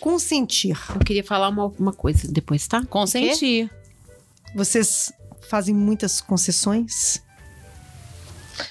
Consentir. 0.10 0.78
Eu 0.94 1.00
queria 1.00 1.24
falar 1.24 1.50
uma, 1.50 1.66
uma 1.80 1.92
coisa 1.92 2.32
depois, 2.32 2.68
tá? 2.68 2.86
Consentir. 2.86 3.72
Vocês 4.56 5.12
fazem 5.50 5.74
muitas 5.74 6.22
concessões? 6.22 7.24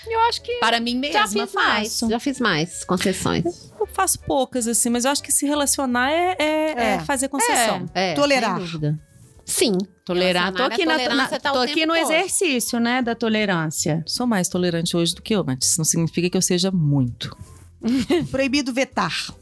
Eu 0.06 0.20
acho 0.28 0.40
que 0.42 0.60
Para 0.60 0.78
mim 0.78 0.96
mesma, 0.96 1.18
já 1.18 1.26
fiz 1.26 1.52
mais. 1.52 1.88
faço. 1.90 2.08
Já 2.08 2.20
fiz 2.20 2.38
mais 2.38 2.84
concessões. 2.84 3.72
Eu 3.80 3.84
faço 3.88 4.20
poucas, 4.20 4.68
assim, 4.68 4.88
mas 4.90 5.04
eu 5.04 5.10
acho 5.10 5.24
que 5.24 5.32
se 5.32 5.44
relacionar 5.44 6.08
é, 6.12 6.36
é- 6.38 6.44
É. 6.76 6.90
é 6.94 6.98
fazer 7.00 7.26
concessão. 7.28 7.90
É, 7.92 8.14
Tolerar. 8.14 8.54
sem 8.56 8.64
dúvida. 8.66 8.98
Sim. 9.44 9.72
Tolerar. 10.04 10.52
Tô 10.52 10.58
Relacionar 10.62 10.94
aqui, 10.94 11.04
a 11.06 11.08
na, 11.08 11.14
na- 11.16 11.38
tá 11.40 11.52
tô 11.52 11.58
aqui 11.58 11.84
no 11.84 11.94
todo. 11.94 12.12
exercício, 12.12 12.78
né, 12.78 13.02
da 13.02 13.16
tolerância. 13.16 14.04
Sou 14.06 14.24
mais 14.24 14.48
tolerante 14.48 14.96
hoje 14.96 15.12
do 15.16 15.20
que 15.20 15.34
eu 15.34 15.44
antes. 15.48 15.76
Não 15.76 15.84
significa 15.84 16.30
que 16.30 16.36
eu 16.36 16.42
seja 16.42 16.70
muito. 16.70 17.36
Proibido 18.30 18.72
vetar. 18.72 19.34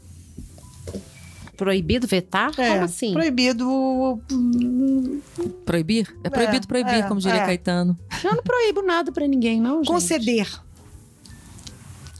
Proibido 1.63 2.05
vetar? 2.07 2.51
É, 2.59 2.71
Como 2.73 2.83
assim? 2.83 3.13
Proibido. 3.13 4.21
Proibir? 5.65 6.13
É 6.23 6.29
proibido 6.29 6.67
proibir, 6.67 6.95
é, 6.95 7.03
como 7.03 7.21
diria 7.21 7.37
é. 7.41 7.45
Caetano. 7.45 7.97
Eu 8.21 8.35
não 8.35 8.43
proíbo 8.43 8.81
nada 8.81 9.11
pra 9.13 9.25
ninguém, 9.25 9.61
não, 9.61 9.77
gente. 9.77 9.87
Conceder. 9.87 10.47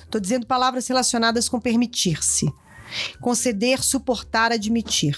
Tô 0.09 0.17
dizendo 0.17 0.45
palavras 0.45 0.87
relacionadas 0.87 1.49
com 1.49 1.59
permitir-se. 1.59 2.51
Conceder, 3.19 3.83
suportar, 3.83 4.51
admitir. 4.53 5.17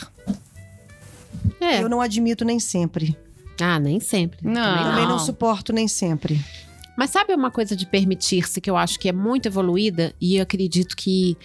É. 1.59 1.83
Eu 1.83 1.89
não 1.89 2.01
admito 2.01 2.43
nem 2.43 2.59
sempre. 2.59 3.15
Ah, 3.61 3.79
nem 3.79 3.99
sempre. 3.99 4.39
Não. 4.41 4.53
Também 4.53 4.83
Também 4.85 5.03
não 5.03 5.17
Não. 5.17 5.19
suporto 5.19 5.71
nem 5.71 5.87
sempre. 5.87 6.43
Mas 6.97 7.11
sabe 7.11 7.33
uma 7.33 7.51
coisa 7.51 7.75
de 7.75 7.85
permitir-se 7.85 8.59
que 8.59 8.69
eu 8.69 8.77
acho 8.77 8.99
que 8.99 9.07
é 9.07 9.11
muito 9.11 9.47
evoluída 9.47 10.15
e 10.19 10.37
eu 10.37 10.43
acredito 10.43 10.95
que 10.95 11.37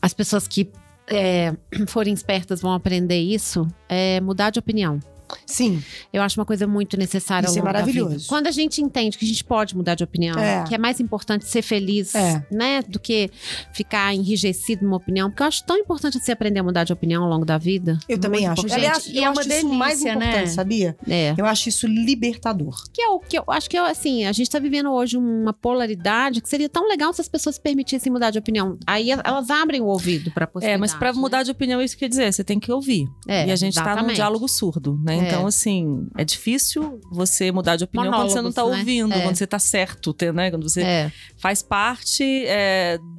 as 0.00 0.14
pessoas 0.14 0.46
que 0.48 0.70
é, 1.12 1.54
forem 1.86 2.14
espertas 2.14 2.60
vão 2.60 2.72
aprender 2.72 3.20
isso? 3.20 3.66
É 3.88 4.20
mudar 4.20 4.50
de 4.50 4.58
opinião. 4.58 4.98
Sim, 5.46 5.82
Eu 6.12 6.22
acho 6.22 6.38
uma 6.38 6.46
coisa 6.46 6.66
muito 6.66 6.96
necessária 6.96 7.46
Isso 7.46 7.58
ao 7.58 7.64
é 7.64 7.68
longo 7.68 7.72
da 7.78 7.84
vida. 7.84 8.00
maravilhoso. 8.00 8.28
Quando 8.28 8.46
a 8.46 8.50
gente 8.50 8.80
entende 8.82 9.16
que 9.18 9.24
a 9.24 9.28
gente 9.28 9.44
pode 9.44 9.76
mudar 9.76 9.94
de 9.94 10.04
opinião, 10.04 10.38
É. 10.38 10.64
que 10.64 10.74
é 10.74 10.78
mais 10.78 11.00
importante 11.00 11.44
ser 11.46 11.62
feliz, 11.62 12.14
É. 12.14 12.44
né, 12.50 12.82
do 12.86 12.98
que 12.98 13.30
ficar 13.72 14.14
enrijecido 14.14 14.84
numa 14.84 14.96
opinião, 14.96 15.30
porque 15.30 15.42
eu 15.42 15.46
acho 15.46 15.64
tão 15.64 15.76
importante 15.78 16.18
você 16.18 16.32
aprender 16.32 16.60
a 16.60 16.62
mudar 16.62 16.84
de 16.84 16.92
opinião 16.92 17.24
ao 17.24 17.30
longo 17.30 17.44
da 17.44 17.58
vida. 17.58 17.98
eu 18.08 18.18
também 18.18 18.40
Muito 18.46 18.52
acho. 18.52 18.60
importante. 18.66 18.78
Aliás, 18.86 19.04
Gente, 19.04 19.16
eu 19.16 19.22
e 19.22 19.24
é 19.24 19.28
acho 19.28 19.32
uma 19.40 19.54
isso 19.56 19.68
mais 19.68 19.98
delícia, 19.98 20.12
importante, 20.12 20.40
né? 20.40 20.46
sabia? 20.46 20.96
É. 21.08 21.34
Eu 21.36 21.46
acho 21.46 21.68
isso 21.68 21.86
libertador. 21.86 22.82
Que 22.92 23.02
é 23.02 23.08
o 23.08 23.18
que 23.20 23.38
eu 23.38 23.44
acho 23.48 23.68
que 23.68 23.76
é 23.76 23.80
assim, 23.90 24.24
a 24.24 24.32
gente 24.32 24.50
tá 24.50 24.58
vivendo 24.58 24.90
hoje 24.90 25.16
uma 25.16 25.52
polaridade 25.52 26.40
que 26.40 26.48
seria 26.48 26.68
tão 26.68 26.86
legal 26.88 27.12
se 27.12 27.20
as 27.20 27.28
pessoas 27.28 27.56
se 27.56 27.60
permitissem 27.60 28.12
mudar 28.12 28.30
de 28.30 28.38
opinião. 28.38 28.76
Aí 28.86 29.10
elas 29.10 29.50
abrem 29.50 29.80
o 29.80 29.86
ouvido 29.86 30.30
pra 30.32 30.44
É, 30.44 30.46
possibilidade. 30.46 30.80
mas 30.80 30.94
pra 30.94 31.12
né? 31.12 31.18
mudar 31.20 31.42
de 31.42 31.50
opinião, 31.50 31.80
é 31.80 31.84
isso 31.84 31.94
que 31.94 32.00
quer 32.00 32.08
dizer, 32.08 32.32
você 32.32 32.44
tem 32.44 32.58
que 32.60 32.70
ouvir. 32.70 33.06
É, 33.26 33.46
e 33.46 33.50
a 33.52 33.56
gente 33.56 33.74
tá 33.74 33.82
num 33.84 33.90
exatamente. 33.90 34.16
diálogo 34.16 34.48
surdo, 34.48 34.98
né? 35.02 35.16
É. 35.22 35.28
Então, 35.28 35.46
assim, 35.46 36.08
é 36.16 36.24
difícil 36.24 37.00
você 37.10 37.50
mudar 37.52 37.76
de 37.76 37.84
opinião 37.84 38.12
quando 38.12 38.30
você 38.30 38.40
não 38.40 38.52
tá 38.52 38.62
Monólogos, 38.62 38.86
né? 38.86 38.92
ouvindo, 39.02 39.14
É. 39.14 39.22
quando 39.22 39.36
você 39.36 39.46
tá 39.46 39.58
certo, 39.58 40.14
né? 40.34 40.50
Quando 40.50 40.68
você 40.68 40.82
É. 40.82 41.12
faz 41.38 41.62
parte 41.62 42.44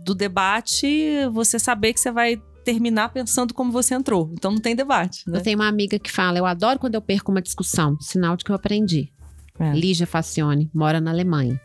do 0.04 0.14
debate, 0.16 1.10
você 1.32 1.58
saber 1.60 1.94
que 1.94 2.00
você 2.00 2.12
vai 2.12 2.42
terminar 2.64 3.10
pensando 3.10 3.54
como 3.54 3.72
você 3.72 3.94
entrou. 3.94 4.30
Então 4.34 4.52
não 4.52 4.60
tem 4.60 4.76
debate, 4.76 5.24
né? 5.28 5.38
Eu 5.40 5.44
tenho 5.44 5.58
uma 5.60 5.68
amiga 5.68 6.00
que 6.00 6.12
fala: 6.12 6.38
Eu 6.38 6.46
adoro 6.46 6.80
quando 6.80 6.96
eu 6.96 7.02
perco 7.02 7.32
uma 7.32 7.42
discussão, 7.42 7.98
sinal 8.00 8.38
de 8.38 8.44
que 8.46 8.52
eu 8.52 8.56
aprendi. 8.56 9.12
É. 9.60 9.72
Lígia 9.74 10.08
Facione, 10.08 10.70
mora 10.74 11.00
na 11.02 11.12
Alemanha. 11.12 11.60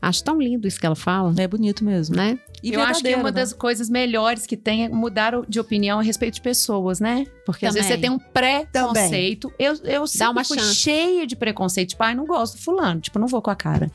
Acho 0.00 0.22
tão 0.22 0.38
lindo 0.40 0.66
isso 0.68 0.78
que 0.78 0.86
ela 0.86 0.94
fala, 0.96 1.34
É 1.36 1.46
bonito 1.48 1.84
mesmo. 1.84 2.14
né? 2.16 2.38
E 2.62 2.72
eu 2.72 2.80
acho 2.82 3.02
que 3.02 3.14
uma 3.14 3.24
né? 3.24 3.30
das 3.32 3.52
coisas 3.52 3.88
melhores 3.88 4.44
que 4.44 4.56
tem 4.56 4.84
é 4.84 4.88
mudar 4.88 5.32
o- 5.34 5.46
de 5.48 5.60
opinião 5.60 6.00
a 6.00 6.02
respeito 6.02 6.34
de 6.34 6.40
pessoas, 6.40 6.98
né? 6.98 7.24
Porque 7.46 7.64
às 7.64 7.74
vezes 7.74 7.86
você 7.88 7.94
Também. 7.94 8.10
tem 8.10 8.18
um 8.18 8.32
pré-conceito. 8.32 9.52
Eu, 9.58 9.74
eu 9.84 10.06
sempre 10.08 10.32
uma 10.32 10.44
fui 10.44 10.58
chance. 10.58 10.74
cheia 10.74 11.26
de 11.26 11.36
preconceito. 11.36 11.90
Tipo, 11.90 12.02
ai, 12.02 12.14
não 12.16 12.26
gosto 12.26 12.56
do 12.56 12.62
fulano. 12.62 13.00
Tipo, 13.00 13.18
não 13.18 13.28
vou 13.28 13.40
com 13.40 13.50
a 13.50 13.54
cara. 13.56 13.90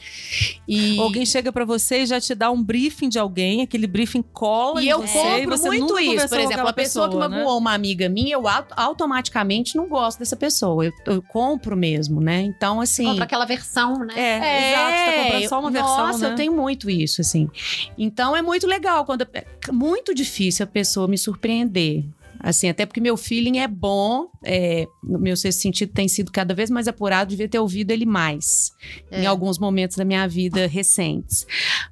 E, 0.67 0.97
Alguém 0.99 1.25
chega 1.25 1.51
pra 1.51 1.65
você 1.65 2.03
e 2.03 2.05
já 2.05 2.19
te 2.21 2.33
dá 2.33 2.49
um 2.51 2.63
briefing 2.63 3.09
de 3.09 3.19
alguém, 3.19 3.61
aquele 3.61 3.85
briefing 3.85 4.21
cola 4.21 4.81
e 4.81 4.85
em 4.85 4.89
eu 4.89 5.01
você, 5.01 5.13
compro 5.19 5.41
e 5.41 5.45
você 5.45 5.67
muito 5.67 5.99
isso. 5.99 6.29
Por 6.29 6.39
exemplo, 6.39 6.67
a 6.67 6.73
pessoa, 6.73 7.09
que 7.09 7.15
né? 7.17 7.27
magoou 7.27 7.57
uma 7.57 7.73
amiga 7.73 8.07
minha, 8.09 8.33
eu 8.35 8.47
auto- 8.47 8.73
automaticamente 8.77 9.75
não 9.75 9.87
gosto 9.89 10.19
dessa 10.19 10.35
pessoa. 10.37 10.85
Eu, 10.85 10.93
eu 11.05 11.21
compro 11.21 11.75
mesmo, 11.75 12.21
né? 12.21 12.41
Então, 12.41 12.79
assim... 12.79 13.03
Compra 13.05 13.25
aquela 13.25 13.45
versão, 13.45 13.99
né? 13.99 14.13
É, 14.15 14.71
exato, 14.71 14.97
você 14.97 15.05
tá 15.17 15.23
comprando 15.23 15.49
só 15.49 15.59
uma 15.59 15.71
versão, 15.71 15.92
Nossa, 15.97 16.27
né? 16.27 16.31
eu 16.31 16.35
tenho 16.35 16.53
muito 16.53 16.89
isso, 16.89 17.21
assim. 17.21 17.49
Então 17.97 18.35
é 18.35 18.41
muito 18.41 18.67
legal 18.67 19.05
quando 19.05 19.27
é 19.33 19.45
muito 19.71 20.13
difícil 20.13 20.63
a 20.63 20.67
pessoa 20.67 21.07
me 21.07 21.17
surpreender. 21.17 22.03
Assim, 22.39 22.67
até 22.67 22.85
porque 22.85 22.99
meu 22.99 23.15
feeling 23.15 23.59
é 23.59 23.67
bom, 23.69 24.27
é, 24.43 24.85
no 25.01 25.17
meu 25.17 25.37
sexto 25.37 25.61
sentido 25.61 25.93
tem 25.93 26.09
sido 26.09 26.29
cada 26.29 26.53
vez 26.53 26.69
mais 26.69 26.89
apurado, 26.89 27.29
devia 27.29 27.47
ter 27.47 27.57
ouvido 27.57 27.91
ele 27.91 28.05
mais 28.05 28.73
É. 29.09 29.21
em 29.21 29.25
alguns 29.25 29.57
momentos 29.57 29.95
da 29.95 30.03
minha 30.03 30.27
vida 30.27 30.67
recentes. 30.67 31.47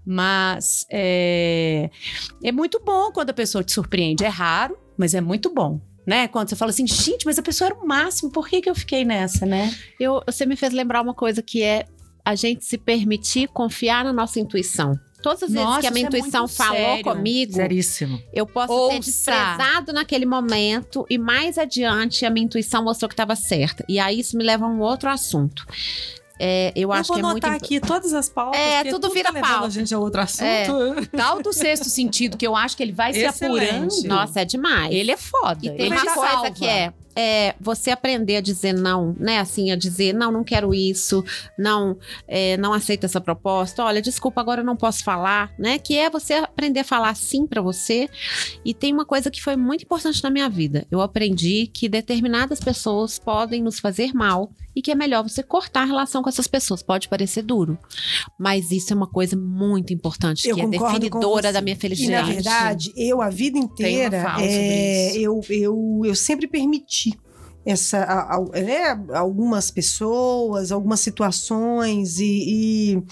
Mas 0.05 0.85
é, 0.89 1.89
é 2.43 2.51
muito 2.51 2.81
bom 2.83 3.13
quando 3.13 3.29
a 3.29 3.33
pessoa 3.33 3.63
te 3.63 3.71
surpreende. 3.71 4.25
É 4.25 4.27
raro, 4.27 4.77
mas 4.97 5.13
é 5.13 5.21
muito 5.21 5.49
bom. 5.53 5.79
Né? 6.05 6.27
Quando 6.27 6.49
você 6.49 6.55
fala 6.55 6.71
assim, 6.71 6.85
gente, 6.85 7.25
mas 7.25 7.39
a 7.39 7.43
pessoa 7.43 7.69
era 7.69 7.75
o 7.79 7.87
máximo, 7.87 8.29
por 8.31 8.49
que, 8.49 8.59
que 8.59 8.69
eu 8.69 8.75
fiquei 8.75 9.05
nessa, 9.05 9.45
né? 9.45 9.73
Eu, 9.99 10.21
você 10.25 10.45
me 10.45 10.55
fez 10.57 10.73
lembrar 10.73 10.99
uma 11.01 11.13
coisa 11.13 11.41
que 11.41 11.61
é 11.61 11.85
a 12.25 12.35
gente 12.35 12.63
se 12.65 12.77
permitir 12.77 13.47
confiar 13.49 14.03
na 14.03 14.13
nossa 14.13 14.39
intuição. 14.39 14.93
Todas 15.23 15.43
as 15.43 15.49
vezes 15.51 15.63
Nossa, 15.65 15.81
que 15.81 15.87
a 15.87 15.91
minha 15.91 16.05
é 16.05 16.07
intuição 16.07 16.41
muito 16.41 16.55
falou 16.55 16.75
sério. 16.75 17.03
comigo, 17.03 17.53
Seríssimo. 17.53 18.19
eu 18.33 18.43
posso 18.47 18.73
Ouça. 18.73 18.93
ter 18.95 18.99
desprezado 19.01 19.93
naquele 19.93 20.25
momento 20.25 21.05
e 21.11 21.17
mais 21.19 21.59
adiante 21.59 22.25
a 22.25 22.29
minha 22.31 22.45
intuição 22.45 22.83
mostrou 22.83 23.07
que 23.07 23.13
estava 23.13 23.35
certa. 23.35 23.85
E 23.87 23.99
aí 23.99 24.19
isso 24.19 24.35
me 24.35 24.43
leva 24.43 24.65
a 24.65 24.67
um 24.67 24.79
outro 24.79 25.09
assunto. 25.09 25.63
É, 26.39 26.71
eu, 26.75 26.83
Eu 26.89 26.91
acho 26.91 27.09
vou 27.09 27.17
que 27.17 27.19
é 27.19 27.23
muito 27.23 27.43
anotar 27.45 27.53
imp- 27.55 27.63
aqui 27.63 27.79
todas 27.79 28.13
as 28.13 28.27
pautas. 28.29 28.59
É, 28.59 28.77
porque 28.77 28.89
tudo 28.89 29.11
vira 29.11 29.31
tá 29.31 29.39
pauta. 29.41 29.67
a 29.67 29.69
gente 29.69 29.93
a 29.93 29.99
outro 29.99 30.21
assunto. 30.21 30.43
É. 30.43 30.65
Tal 31.15 31.39
do 31.39 31.53
sexto 31.53 31.85
sentido, 31.87 32.35
que 32.35 32.47
eu 32.47 32.55
acho 32.55 32.75
que 32.75 32.81
ele 32.81 32.91
vai 32.91 33.13
se 33.13 33.19
Excelente. 33.19 33.63
apurando. 33.69 34.03
Nossa, 34.05 34.41
é 34.41 34.45
demais. 34.45 34.91
Ele 34.91 35.11
é 35.11 35.17
foda. 35.17 35.59
E 35.61 35.69
tem 35.69 35.81
ele 35.85 35.89
uma 35.95 36.01
te 36.01 36.13
coisa 36.15 36.31
salva. 36.31 36.49
que 36.51 36.65
é, 36.65 36.91
é 37.15 37.55
você 37.59 37.91
aprender 37.91 38.37
a 38.37 38.41
dizer 38.41 38.73
não, 38.73 39.15
né? 39.19 39.39
Assim, 39.39 39.71
a 39.71 39.75
dizer, 39.75 40.13
não, 40.13 40.31
não 40.31 40.43
quero 40.43 40.73
isso, 40.73 41.23
não, 41.57 41.97
é, 42.27 42.57
não 42.57 42.73
aceito 42.73 43.05
essa 43.05 43.21
proposta. 43.21 43.83
Olha, 43.83 44.01
desculpa, 44.01 44.41
agora 44.41 44.61
eu 44.61 44.65
não 44.65 44.75
posso 44.75 45.03
falar, 45.03 45.53
né? 45.57 45.79
Que 45.79 45.97
é 45.97 46.09
você 46.09 46.33
aprender 46.33 46.81
a 46.81 46.85
falar 46.85 47.15
sim 47.15 47.45
pra 47.45 47.61
você. 47.61 48.09
E 48.63 48.73
tem 48.73 48.93
uma 48.93 49.05
coisa 49.05 49.31
que 49.31 49.41
foi 49.41 49.55
muito 49.55 49.83
importante 49.83 50.23
na 50.23 50.29
minha 50.29 50.49
vida. 50.49 50.85
Eu 50.89 51.01
aprendi 51.01 51.67
que 51.67 51.89
determinadas 51.89 52.59
pessoas 52.59 53.19
podem 53.19 53.61
nos 53.61 53.79
fazer 53.79 54.13
mal 54.13 54.51
e 54.75 54.81
que 54.81 54.91
é 54.91 54.95
melhor 54.95 55.21
você 55.27 55.43
cortar 55.43 55.81
a 55.81 55.85
relação 55.85 56.21
com 56.23 56.29
essas 56.29 56.47
pessoas. 56.47 56.81
Pode 56.83 57.09
parecer 57.09 57.41
duro, 57.41 57.77
mas 58.39 58.71
isso 58.71 58.93
é 58.93 58.95
uma 58.95 59.07
coisa 59.07 59.35
muito 59.35 59.93
importante, 59.93 60.47
Eu 60.47 60.55
que 60.55 60.61
é 60.61 60.67
definidora 60.67 61.51
da 61.51 61.61
minha 61.61 61.75
E 61.75 61.79
felicidade. 61.79 62.27
na 62.27 62.33
verdade, 62.33 62.93
eu 62.95 63.21
a 63.21 63.29
vida 63.29 63.57
inteira, 63.57 64.35
é, 64.39 65.13
eu, 65.17 65.41
eu, 65.49 66.01
eu 66.05 66.15
sempre 66.15 66.47
permiti 66.47 67.17
essa, 67.63 67.99
a- 67.99 68.35
a- 68.37 68.59
né, 68.59 69.05
algumas 69.13 69.69
pessoas, 69.69 70.71
algumas 70.71 70.99
situações 70.99 72.17
e, 72.19 72.25
e, 72.95 73.03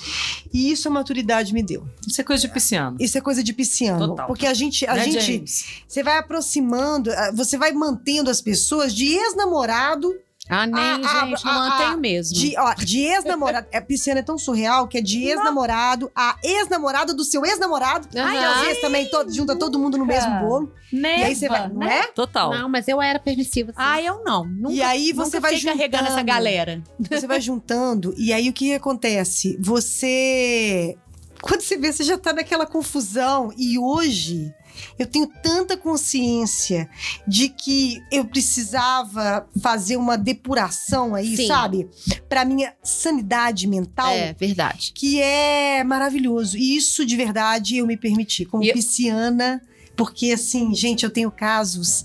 e 0.51 0.71
isso 0.71 0.87
a 0.87 0.91
maturidade 0.91 1.53
me 1.53 1.61
deu. 1.61 1.85
Isso 2.07 2.19
é 2.19 2.23
coisa 2.23 2.41
de 2.47 2.51
pisciano. 2.53 2.97
Isso 2.99 3.15
é 3.17 3.21
coisa 3.21 3.43
de 3.43 3.53
pisciano, 3.53 4.07
Total. 4.07 4.25
porque 4.27 4.47
a 4.47 4.53
gente, 4.55 4.87
a 4.87 4.95
Né, 4.95 5.03
gente, 5.05 5.21
James? 5.33 5.65
você 5.87 6.01
vai 6.01 6.17
aproximando, 6.17 7.11
você 7.35 7.57
vai 7.59 7.71
mantendo 7.73 8.29
as 8.31 8.41
pessoas 8.41 8.93
de 8.95 9.05
ex-namorado 9.05 10.11
Ah, 10.49 10.65
nem, 10.65 10.83
Ah, 10.83 10.99
ah, 11.03 11.25
gente, 11.27 11.45
não 11.45 11.51
ah, 11.51 11.69
mantenho 11.69 11.89
ah, 11.91 11.97
mesmo. 11.97 12.35
De, 12.35 12.55
ó, 12.57 12.73
de 12.73 12.99
ex-namorado. 13.01 13.67
É, 13.71 13.79
pisciana 13.79 14.19
é 14.21 14.23
tão 14.23 14.35
surreal 14.37 14.87
que 14.87 14.97
é 14.97 15.01
de 15.01 15.23
ex-namorado 15.27 16.11
a 16.15 16.35
ex-namorada 16.43 17.13
do 17.13 17.23
seu 17.23 17.45
ex-namorado. 17.45 18.07
Aham. 18.17 18.33
E 18.33 18.37
às 18.37 18.61
vezes 18.61 18.81
também 18.81 19.05
to- 19.09 19.31
junta 19.31 19.55
todo 19.55 19.77
mundo 19.77 19.95
no 19.97 20.05
mesmo 20.07 20.39
bolo. 20.39 20.73
E 20.91 21.05
aí 21.05 21.35
você 21.35 21.47
vai, 21.47 21.67
não 21.69 21.83
é? 21.83 22.07
Total. 22.07 22.49
Não, 22.51 22.67
mas 22.67 22.87
eu 22.87 22.99
era 22.99 23.19
permissiva. 23.19 23.71
sim. 23.71 23.77
Ah, 23.79 24.01
eu 24.01 24.23
não. 24.23 24.43
Nunca, 24.45 24.73
E 24.73 24.81
aí 24.81 25.13
você 25.13 25.37
nunca 25.37 25.39
vai 25.39 25.55
fiquei 25.55 25.71
carregando 25.71 26.03
essa 26.05 26.11
juntando. 26.13 26.27
galera. 26.27 26.81
Você 27.09 27.27
vai 27.27 27.39
juntando, 27.41 28.13
e 28.17 28.33
aí 28.33 28.49
o 28.49 28.53
que 28.53 28.73
acontece? 28.73 29.55
Você. 29.61 30.97
Quando 31.41 31.61
você 31.61 31.77
vê, 31.77 31.93
você 31.93 32.03
já 32.03 32.17
tá 32.17 32.33
naquela 32.33 32.65
confusão. 32.65 33.53
E 33.57 33.79
hoje. 33.79 34.53
Eu 34.97 35.05
tenho 35.07 35.27
tanta 35.41 35.75
consciência 35.77 36.89
de 37.27 37.49
que 37.49 38.01
eu 38.11 38.25
precisava 38.25 39.47
fazer 39.61 39.97
uma 39.97 40.17
depuração 40.17 41.15
aí, 41.15 41.35
Sim. 41.37 41.47
sabe? 41.47 41.89
Pra 42.27 42.43
minha 42.45 42.73
sanidade 42.83 43.67
mental. 43.67 44.11
É, 44.11 44.33
verdade. 44.33 44.91
que 44.93 45.19
é 45.21 45.83
maravilhoso. 45.83 46.57
E 46.57 46.75
isso 46.75 47.05
de 47.05 47.15
verdade 47.15 47.77
eu 47.77 47.87
me 47.87 47.97
permiti, 47.97 48.45
como 48.45 48.63
E- 48.63 48.73
pisciana, 48.73 49.61
porque 49.95 50.31
assim, 50.31 50.73
gente, 50.73 51.03
eu 51.03 51.09
tenho 51.09 51.29
casos 51.31 52.03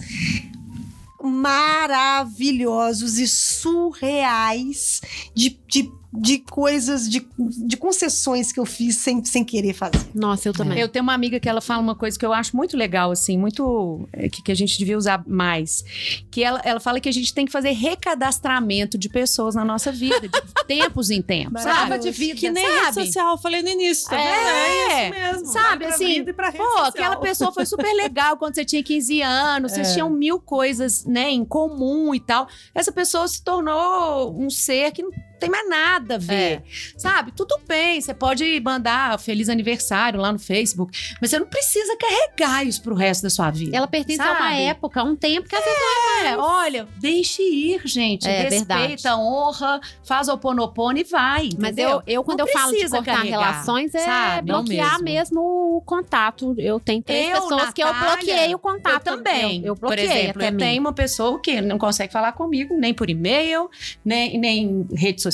maravilhosos 1.22 3.18
e 3.18 3.27
surreais 3.27 5.00
de, 5.35 5.59
de, 5.66 5.90
de 6.16 6.38
coisas, 6.38 7.09
de, 7.11 7.27
de 7.38 7.77
concessões 7.77 8.53
que 8.53 8.61
eu 8.61 8.64
fiz 8.64 8.96
sem, 8.98 9.24
sem 9.24 9.44
querer 9.44 9.72
fazer. 9.72 9.98
Nossa, 10.14 10.48
eu 10.48 10.53
também. 10.53 10.79
Eu 10.79 10.88
tenho 10.88 11.03
uma 11.03 11.12
amiga 11.14 11.40
que 11.40 11.48
ela 11.48 11.61
fala 11.61 11.83
uma 11.83 11.94
coisa 11.96 12.16
que 12.18 12.24
eu 12.24 12.33
acho 12.33 12.57
muito 12.57 12.77
legal, 12.77 13.11
assim, 13.11 13.37
muito. 13.37 14.09
é, 14.12 14.29
que, 14.29 14.40
que 14.42 14.53
a 14.53 14.55
gente 14.55 14.79
devia 14.79 14.96
usar 14.96 15.24
mais. 15.27 15.83
Que 16.31 16.42
ela, 16.44 16.61
ela 16.64 16.79
fala 16.79 17.00
que 17.00 17.09
a 17.09 17.12
gente 17.12 17.35
tem 17.35 17.44
que 17.44 17.50
fazer 17.53 17.72
recadastramento 17.72 18.96
de 18.96 19.09
pessoas 19.09 19.55
na 19.55 19.64
nossa 19.64 19.90
vida, 19.90 20.29
de 20.29 20.40
tempos 20.66 21.11
em 21.11 21.20
tempos. 21.20 21.62
Sabe? 21.62 21.98
de 21.98 22.11
vida, 22.11 22.38
Que 22.38 22.50
nem 22.50 22.64
sabe? 22.64 22.81
rede 22.85 22.94
social, 23.07 23.33
eu 23.33 23.38
falei 23.38 23.62
no 23.62 23.68
início, 23.68 24.09
tá 24.09 24.16
vendo? 24.16 24.27
É, 24.29 24.85
É 25.05 25.11
isso 25.11 25.14
mesmo. 25.40 25.46
sabe, 25.53 25.85
assim, 25.87 26.07
vida 26.07 26.31
e 26.31 26.35
pra 26.35 26.46
rede 26.50 26.59
Pô, 26.59 26.64
social. 26.70 26.88
aquela 26.88 27.16
pessoa 27.16 27.53
foi 27.53 27.66
super 27.66 27.92
legal 27.94 28.37
quando 28.37 28.55
você 28.55 28.64
tinha 28.64 28.83
15 28.83 29.20
anos, 29.22 29.72
vocês 29.72 29.92
tinham 29.92 30.11
mil 30.11 30.40
coisas, 30.40 31.05
né, 31.05 31.31
em 31.31 31.44
comum 31.44 32.14
e 32.14 32.20
tal. 32.20 32.46
Essa 32.74 32.92
pessoa 32.92 33.27
se 33.29 33.42
tornou 33.42 34.37
um 34.40 34.48
ser 34.50 34.92
que 34.92 35.03
não 35.03 35.11
tem 35.38 35.51
mais 35.51 35.68
nada 35.68 36.14
a 36.14 36.18
ver, 36.18 36.62
sabe? 36.97 37.33
Tudo 37.33 37.59
bem, 37.66 38.01
você 38.01 38.14
pode 38.14 38.61
mandar 38.61 39.18
feliz 39.18 39.49
aniversário 39.49 40.20
lá 40.20 40.33
no 40.33 40.38
Facebook, 40.38 40.97
mas 41.20 41.31
você 41.31 41.38
não 41.38 41.47
precisa 41.47 41.97
carregar 41.97 42.64
isso 42.66 42.83
pro 42.83 42.94
resto 42.94 43.23
da 43.23 43.31
sua 43.31 43.51
vida. 43.51 43.77
Ela 43.77 43.87
pertence 43.87 44.20
a 44.20 44.33
uma 44.33 44.38
Sabe? 44.51 44.62
época, 44.62 45.01
a 45.01 45.05
um 45.05 45.16
tempo 45.16 45.49
que 45.49 45.55
às 45.57 45.64
vezes 45.64 45.79
É, 46.25 46.37
olha, 46.38 46.88
deixe 46.99 47.42
ir, 47.42 47.81
gente. 47.85 48.27
É, 48.29 48.42
Respeita, 48.42 48.66
verdade. 48.79 49.20
honra, 49.20 49.81
faz 50.07 50.29
o 50.29 50.33
oponopono 50.35 50.99
e 50.99 51.05
vai. 51.05 51.51
Mas 51.59 51.73
entendeu? 51.73 52.03
eu, 52.07 52.14
eu 52.14 52.25
quando 52.25 52.38
Não 52.40 52.47
eu 52.47 52.53
falo 52.53 52.73
de 52.73 52.88
cortar 52.88 53.16
carregar, 53.16 53.40
relações, 53.51 53.94
é 53.94 53.99
sabe? 54.05 54.51
Não 54.53 54.64
bloquear 54.64 55.03
mesmo. 55.03 55.40
o 55.77 55.83
contato. 55.85 56.55
Eu 56.59 56.79
tenho 56.81 57.03
três 57.03 57.29
Eu, 57.31 57.42
pessoas 57.42 57.73
que 57.73 57.83
eu 57.83 57.87
Natália, 57.87 58.16
bloqueei 58.16 58.55
o 58.55 58.59
contato. 58.59 59.07
Eu 59.09 59.16
também. 59.16 59.61
Eu, 59.61 59.66
eu 59.68 59.75
Por 59.77 59.88
bloqueei 59.88 60.07
exemplo, 60.07 60.31
até 60.42 60.49
eu 60.49 60.53
mim. 60.53 60.59
tenho 60.59 60.81
uma 60.81 60.92
pessoa 60.92 61.40
que 61.40 61.61
não 61.61 61.79
consegue 61.79 62.12
falar 62.12 62.33
comigo, 62.33 62.75
nem 62.77 62.94
por 62.94 63.11
e-mail, 63.11 63.70
nem, 64.05 64.38
nem 64.38 64.87
rede 64.94 65.20
social, 65.20 65.34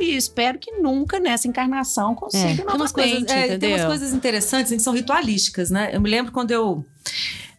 e 0.00 0.16
espero 0.16 0.58
que 0.58 0.72
nunca 0.72 1.18
nessa 1.20 1.46
encarnação 1.48 2.14
consiga 2.14 2.44
Tem 2.56 2.64
umas, 2.64 2.92
novamente, 2.92 2.92
coisas, 2.92 3.30
é, 3.30 3.38
entendeu? 3.46 3.58
tem 3.60 3.72
umas 3.74 3.84
coisas 3.86 4.12
interessantes 4.12 4.72
que 4.72 4.78
são 4.80 4.92
ritualísticas, 4.92 5.70
né? 5.70 5.90
Eu 5.92 6.00
me 6.00 6.10
lembro 6.10 6.32
quando 6.32 6.50
eu. 6.50 6.84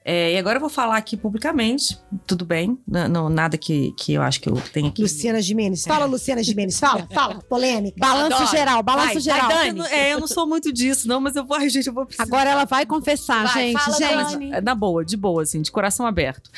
é, 0.04 0.34
e 0.34 0.38
agora 0.38 0.58
eu 0.58 0.60
vou 0.62 0.70
falar 0.70 0.98
aqui 0.98 1.16
publicamente, 1.16 1.98
tudo 2.26 2.44
bem, 2.44 2.78
não, 2.88 3.08
não- 3.08 3.30
nada 3.30 3.58
que, 3.58 3.92
que 3.98 4.14
eu 4.14 4.22
acho 4.22 4.42
que 4.42 4.50
eu 4.50 4.56
tenha 4.74 4.92
que. 4.92 5.02
Luciana 5.02 5.42
Gimenez. 5.42 5.84
Fala, 5.84 6.06
Luciana 6.06 6.42
Gimenez. 6.44 6.80
Fala, 6.80 7.08
fala. 7.14 7.36
Polêmica. 7.48 7.98
Balanço 8.00 8.36
Adoro. 8.36 8.52
geral, 8.52 8.84
balanço 8.84 9.14
Vai, 9.14 9.20
geral. 9.22 9.48
vai, 9.50 9.70
Eu 9.70 9.74
não, 9.76 9.86
é, 9.86 10.14
eu 10.14 10.20
não 10.20 10.28
sou 10.28 10.48
muito 10.48 10.72
disso, 10.74 11.08
não, 11.08 11.22
mas 11.22 11.36
eu 11.36 11.46
vou. 11.46 11.60
Gente, 11.70 11.88
eu 11.88 11.94
vou 11.94 12.06
precisar. 12.06 12.24
Agora 12.24 12.50
ela 12.50 12.66
vai 12.66 12.86
confessar, 12.86 13.46
Vai, 13.48 13.72
gente. 13.74 13.80
fala, 13.84 13.98
gente. 13.98 14.32
Dani. 14.32 14.52
É, 14.54 14.62
Na 14.62 14.74
boa, 14.76 15.06
de 15.06 15.16
boa, 15.16 15.44
assim, 15.44 15.62
de 15.62 15.72
coração 15.72 16.06
aberto. 16.06 16.50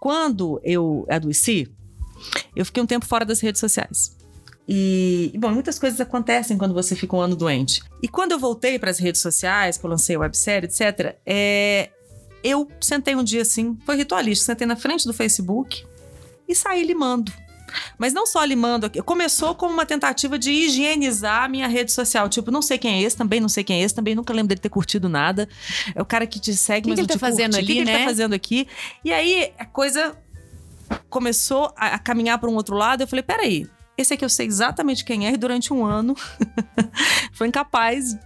Quando 0.00 0.58
eu 0.64 1.06
adoeci, 1.10 1.68
eu 2.56 2.64
fiquei 2.64 2.82
um 2.82 2.86
tempo 2.86 3.04
fora 3.04 3.24
das 3.24 3.40
redes 3.40 3.60
sociais. 3.60 4.15
E, 4.68 5.32
bom, 5.38 5.50
muitas 5.50 5.78
coisas 5.78 6.00
acontecem 6.00 6.58
quando 6.58 6.74
você 6.74 6.96
fica 6.96 7.14
um 7.14 7.20
ano 7.20 7.36
doente. 7.36 7.82
E 8.02 8.08
quando 8.08 8.32
eu 8.32 8.38
voltei 8.38 8.78
para 8.78 8.90
as 8.90 8.98
redes 8.98 9.20
sociais, 9.20 9.76
que 9.76 9.86
eu 9.86 9.90
lancei 9.90 10.16
a 10.16 10.18
websérie, 10.18 10.68
etc., 10.68 11.16
é, 11.24 11.90
eu 12.42 12.68
sentei 12.80 13.14
um 13.14 13.22
dia 13.22 13.42
assim, 13.42 13.78
foi 13.86 13.96
ritualístico, 13.96 14.46
sentei 14.46 14.66
na 14.66 14.76
frente 14.76 15.06
do 15.06 15.12
Facebook 15.12 15.84
e 16.48 16.54
saí 16.54 16.84
limando. 16.84 17.32
Mas 17.98 18.12
não 18.12 18.26
só 18.26 18.42
limando, 18.44 18.90
começou 19.04 19.54
como 19.54 19.72
uma 19.72 19.86
tentativa 19.86 20.38
de 20.38 20.50
higienizar 20.50 21.44
a 21.44 21.48
minha 21.48 21.66
rede 21.66 21.92
social. 21.92 22.28
Tipo, 22.28 22.50
não 22.50 22.62
sei 22.62 22.78
quem 22.78 22.94
é 22.94 23.02
esse, 23.02 23.16
também 23.16 23.40
não 23.40 23.48
sei 23.48 23.64
quem 23.64 23.82
é 23.82 23.84
esse, 23.84 23.94
também 23.94 24.14
nunca 24.14 24.32
lembro 24.32 24.48
dele 24.48 24.60
ter 24.60 24.68
curtido 24.68 25.08
nada. 25.08 25.48
É 25.94 26.00
o 26.00 26.04
cara 26.04 26.26
que 26.26 26.40
te 26.40 26.54
segue, 26.54 26.84
Que 26.84 26.90
mas 26.90 26.96
que 26.96 27.02
não 27.02 27.04
ele 27.04 27.08
tá 27.08 27.14
te 27.14 27.20
fazendo 27.20 27.54
curte. 27.54 27.66
Que 27.66 27.72
ali, 27.72 27.84
que 27.84 27.90
ele 27.90 27.98
né? 27.98 27.98
tá 27.98 28.04
fazendo 28.04 28.34
aqui? 28.34 28.68
E 29.04 29.12
aí 29.12 29.52
a 29.58 29.64
coisa 29.64 30.16
começou 31.10 31.72
a, 31.76 31.94
a 31.94 31.98
caminhar 31.98 32.38
para 32.38 32.48
um 32.48 32.54
outro 32.54 32.76
lado. 32.76 33.02
Eu 33.02 33.08
falei, 33.08 33.22
peraí, 33.22 33.66
esse 33.96 34.14
aqui 34.14 34.24
eu 34.24 34.28
sei 34.28 34.46
exatamente 34.46 35.04
quem 35.04 35.26
é 35.26 35.32
e 35.32 35.36
durante 35.36 35.72
um 35.72 35.84
ano 35.84 36.14
foi 37.32 37.48
incapaz 37.48 38.16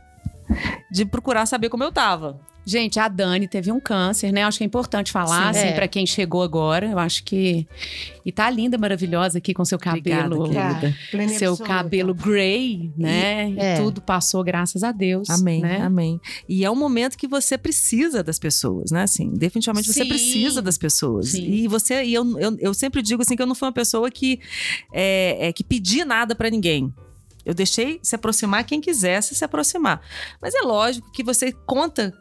de 0.91 1.05
procurar 1.05 1.47
saber 1.47 1.69
como 1.69 1.85
eu 1.85 1.93
tava. 1.93 2.41
Gente, 2.65 3.01
a 3.01 3.09
Dani 3.09 3.49
teve 3.49 3.73
um 3.73 3.81
câncer, 3.81 4.33
né? 4.33 4.45
Acho 4.45 4.59
que 4.59 4.65
é 4.65 4.67
importante 4.67 5.11
falar, 5.11 5.53
Sim. 5.53 5.61
assim, 5.61 5.69
É. 5.69 5.73
pra 5.73 5.89
quem 5.89 6.07
chegou 6.07 6.43
agora. 6.43 6.87
Eu 6.87 6.99
acho 6.99 7.25
que. 7.25 7.67
E 8.25 8.31
tá 8.31 8.49
linda, 8.51 8.77
maravilhosa 8.77 9.39
aqui 9.39 9.55
com 9.55 9.65
seu 9.65 9.79
cabelo. 9.79 10.41
Obrigada, 10.45 10.95
e 11.13 11.29
seu 11.31 11.53
absoluta. 11.53 11.65
cabelo 11.65 12.15
grey, 12.15 12.93
né? 12.97 13.51
E, 13.51 13.59
é. 13.59 13.77
tudo 13.77 14.01
passou, 14.01 14.45
graças 14.45 14.85
a 14.85 14.93
Deus. 14.93 15.29
Amém, 15.31 15.63
né? 15.63 15.81
amém. 15.81 16.21
E 16.49 16.65
é 16.65 16.71
um 16.71 16.77
momento 16.77 17.17
que 17.17 17.27
você 17.27 17.57
precisa 17.57 18.23
das 18.23 18.39
pessoas, 18.39 18.91
né? 18.91 19.03
Assim, 19.03 19.31
definitivamente 19.31 19.87
você 19.87 20.03
Sim. 20.03 20.09
precisa 20.09 20.63
das 20.63 20.77
pessoas. 20.77 21.31
Sim. 21.31 21.45
E 21.51 21.67
você, 21.67 22.05
e 22.05 22.15
eu, 22.15 22.39
eu, 22.39 22.57
eu 22.61 22.75
sempre 22.75 23.01
digo 23.03 23.23
assim 23.23 23.35
que 23.37 23.43
eu 23.43 23.47
não 23.47 23.55
fui 23.55 23.67
uma 23.67 23.73
pessoa 23.73 24.11
que 24.11 24.39
é, 24.93 25.49
é, 25.49 25.53
que 25.53 25.65
pedi 25.65 26.05
nada 26.05 26.35
pra 26.35 26.51
ninguém. 26.51 26.93
Eu 27.45 27.55
deixei 27.55 27.99
se 28.03 28.15
aproximar 28.15 28.65
quem 28.65 28.81
quisesse 28.81 29.35
se 29.35 29.45
aproximar. 29.45 30.03
Mas 30.41 30.55
é 30.55 30.61
lógico 30.61 31.11
que 31.11 31.25
você 31.25 31.53
conta 31.53 32.15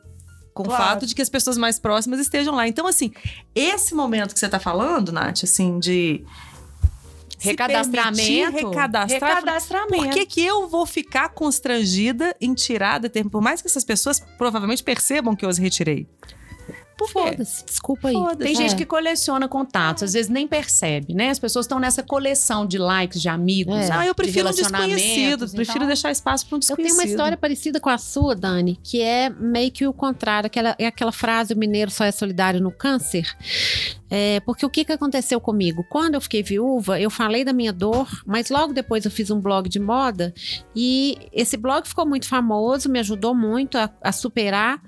com 0.60 0.65
Claro. 0.65 0.84
o 0.84 0.86
fato 0.88 1.06
de 1.06 1.15
que 1.15 1.22
as 1.22 1.30
pessoas 1.30 1.58
mais 1.58 1.80
próximas 1.80 2.19
estejam 2.19 2.54
lá. 2.54 2.67
Então, 2.67 2.86
assim, 2.86 3.12
esse 3.56 3.95
momento 3.95 4.34
que 4.34 4.39
você 4.39 4.50
tá 4.50 4.60
falando, 4.60 5.10
Nath, 5.13 5.43
assim, 5.45 5.80
de 5.80 6.22
Recadastramento. 7.39 8.67
recadastrar, 8.69 9.38
Recadastramento. 9.38 10.04
por 10.04 10.10
que, 10.10 10.26
que 10.26 10.45
eu 10.45 10.67
vou 10.67 10.86
ficar 10.86 11.30
constrangida 11.30 12.36
em 12.41 12.54
tirar 12.54 13.00
determinado. 13.00 13.32
Por 13.32 13.41
mais 13.41 13.62
que 13.62 13.67
essas 13.69 13.86
pessoas 13.86 14.19
provavelmente 14.38 14.84
percebam 14.84 15.34
que 15.36 15.45
eu 15.45 15.50
as 15.50 15.58
retirei. 15.58 16.06
Por 16.99 17.07
quê? 17.07 17.13
Foda-se, 17.13 17.65
desculpa 17.65 18.09
aí. 18.09 18.15
Tem 18.38 18.53
gente 18.53 18.73
É. 18.73 18.77
que 18.77 18.85
coleciona 18.85 19.47
contatos, 19.47 20.03
às 20.03 20.13
vezes 20.13 20.29
nem 20.29 20.45
percebe, 20.47 21.13
né? 21.13 21.29
As 21.29 21.39
pessoas 21.39 21.65
estão 21.65 21.79
nessa 21.79 22.03
coleção 22.03 22.65
de 22.65 22.77
likes, 22.77 23.21
de 23.21 23.29
amigos. 23.29 23.73
É. 23.75 23.89
Não, 23.89 24.03
eu 24.03 24.09
de 24.13 24.15
prefiro 24.15 24.47
um 24.47 24.51
desconhecido. 24.51 24.85
relacionamentos, 24.88 25.53
Prefiro 25.53 25.77
então- 25.77 25.88
deixar 25.88 26.12
espaço 26.12 26.45
para 26.45 26.55
um 26.55 26.57
Eu 26.57 26.59
desconhecido. 26.59 26.95
tenho 26.97 27.07
uma 27.07 27.09
história 27.12 27.38
parecida 27.38 27.79
com 27.79 27.89
a 27.89 27.97
sua, 27.97 28.35
Dani, 28.35 28.77
que 28.83 29.01
é 29.01 29.29
meio 29.29 29.71
que 29.71 29.88
o 29.88 29.93
contrário. 29.93 30.47
Aquela, 30.47 30.75
é 30.77 30.85
aquela 30.85 31.12
frase: 31.12 31.53
o 31.53 31.57
mineiro 31.57 31.89
só 31.89 32.03
é 32.03 32.12
solidário 32.12 32.59
no 32.62 32.71
câncer. 32.71 33.25
É, 34.10 34.39
porque 34.41 34.65
o 34.65 34.69
que, 34.69 34.84
que 34.84 34.91
aconteceu 34.91 35.39
comigo? 35.39 35.86
Quando 35.89 36.15
eu 36.15 36.22
fiquei 36.22 36.41
viúva, 36.41 37.00
eu 37.00 37.10
falei 37.10 37.43
da 37.43 37.54
minha 37.54 37.72
dor, 37.72 38.08
mas 38.26 38.50
logo 38.50 38.74
depois 38.74 39.06
eu 39.06 39.12
fiz 39.12 39.30
um 39.30 39.39
blog 39.39 39.69
de 39.69 39.80
moda 39.80 40.34
e 40.76 41.17
esse 41.32 41.56
blog 41.58 41.88
ficou 41.88 42.06
muito 42.08 42.28
famoso, 42.28 42.89
me 42.89 43.00
ajudou 43.00 43.36
muito 43.36 43.78
a, 43.78 43.89
a 44.02 44.12
superar. 44.12 44.82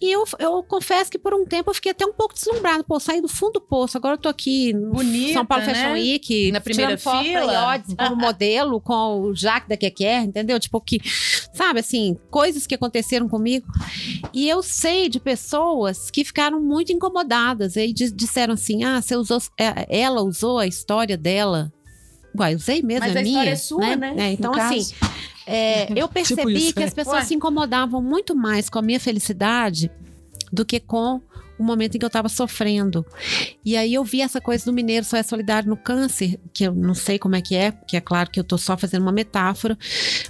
E 0.00 0.10
eu, 0.14 0.24
eu 0.38 0.62
confesso 0.62 1.10
que 1.10 1.18
por 1.18 1.34
um 1.34 1.44
tempo 1.44 1.70
eu 1.70 1.74
fiquei 1.74 1.92
até 1.92 2.06
um 2.06 2.12
pouco 2.12 2.34
deslumbrada. 2.34 2.84
Pô, 2.84 2.98
saí 3.00 3.20
do 3.20 3.28
fundo 3.28 3.54
do 3.54 3.60
poço, 3.60 3.96
agora 3.98 4.14
eu 4.14 4.18
tô 4.18 4.28
aqui 4.28 4.72
no 4.72 4.92
Bonita, 4.92 5.32
São 5.34 5.44
Paulo 5.46 5.64
né? 5.64 5.74
Fashion 5.74 5.92
Week, 5.94 6.52
Na 6.52 6.60
primeira 6.60 6.96
fila. 6.96 7.52
Iodes 7.74 7.94
como 7.94 8.16
modelo, 8.16 8.80
com 8.80 9.20
o 9.22 9.34
Jacques 9.34 9.68
da 9.68 9.76
Quequer, 9.76 10.22
entendeu? 10.24 10.58
Tipo, 10.60 10.80
que, 10.80 11.00
sabe, 11.52 11.80
assim, 11.80 12.16
coisas 12.30 12.66
que 12.66 12.74
aconteceram 12.74 13.28
comigo. 13.28 13.66
E 14.32 14.48
eu 14.48 14.62
sei 14.62 15.08
de 15.08 15.18
pessoas 15.18 16.10
que 16.10 16.24
ficaram 16.24 16.60
muito 16.62 16.92
incomodadas 16.92 17.76
e 17.76 17.92
di- 17.92 18.10
disseram 18.12 18.56
assim: 18.60 18.84
ah, 18.84 19.00
você 19.00 19.16
usou, 19.16 19.40
é, 19.58 19.86
ela 19.88 20.22
usou 20.22 20.58
a 20.58 20.66
história 20.66 21.16
dela. 21.16 21.72
Uai, 22.38 22.54
usei 22.54 22.82
mesmo, 22.82 23.06
Mas 23.06 23.16
é 23.16 23.18
a 23.18 23.22
minha. 23.22 23.32
história 23.32 23.50
é 23.50 23.56
sua, 23.56 23.96
né? 23.96 24.14
É, 24.16 24.32
então, 24.32 24.52
No 24.52 24.60
assim, 24.60 24.94
é, 25.46 25.92
eu 26.00 26.08
percebi 26.08 26.40
Tipo 26.42 26.50
isso, 26.50 26.74
que 26.74 26.82
as 26.82 26.94
pessoas 26.94 27.22
Ué. 27.22 27.24
se 27.24 27.34
incomodavam 27.34 28.00
muito 28.00 28.36
mais 28.36 28.70
com 28.70 28.78
a 28.78 28.82
minha 28.82 29.00
felicidade 29.00 29.90
do 30.52 30.64
que 30.64 30.78
com 30.78 31.20
o 31.60 31.62
momento 31.62 31.94
em 31.94 31.98
que 31.98 32.04
eu 32.04 32.08
estava 32.08 32.28
sofrendo. 32.28 33.04
E 33.62 33.76
aí 33.76 33.92
eu 33.92 34.02
vi 34.02 34.22
essa 34.22 34.40
coisa 34.40 34.64
do 34.64 34.72
mineiro 34.72 35.04
só 35.04 35.18
é 35.18 35.22
solidário 35.22 35.68
no 35.68 35.76
câncer, 35.76 36.40
que 36.54 36.64
eu 36.64 36.74
não 36.74 36.94
sei 36.94 37.18
como 37.18 37.36
é 37.36 37.42
que 37.42 37.54
é, 37.54 37.70
porque 37.70 37.98
é 37.98 38.00
claro 38.00 38.30
que 38.30 38.40
eu 38.40 38.44
tô 38.44 38.56
só 38.56 38.78
fazendo 38.78 39.02
uma 39.02 39.12
metáfora, 39.12 39.76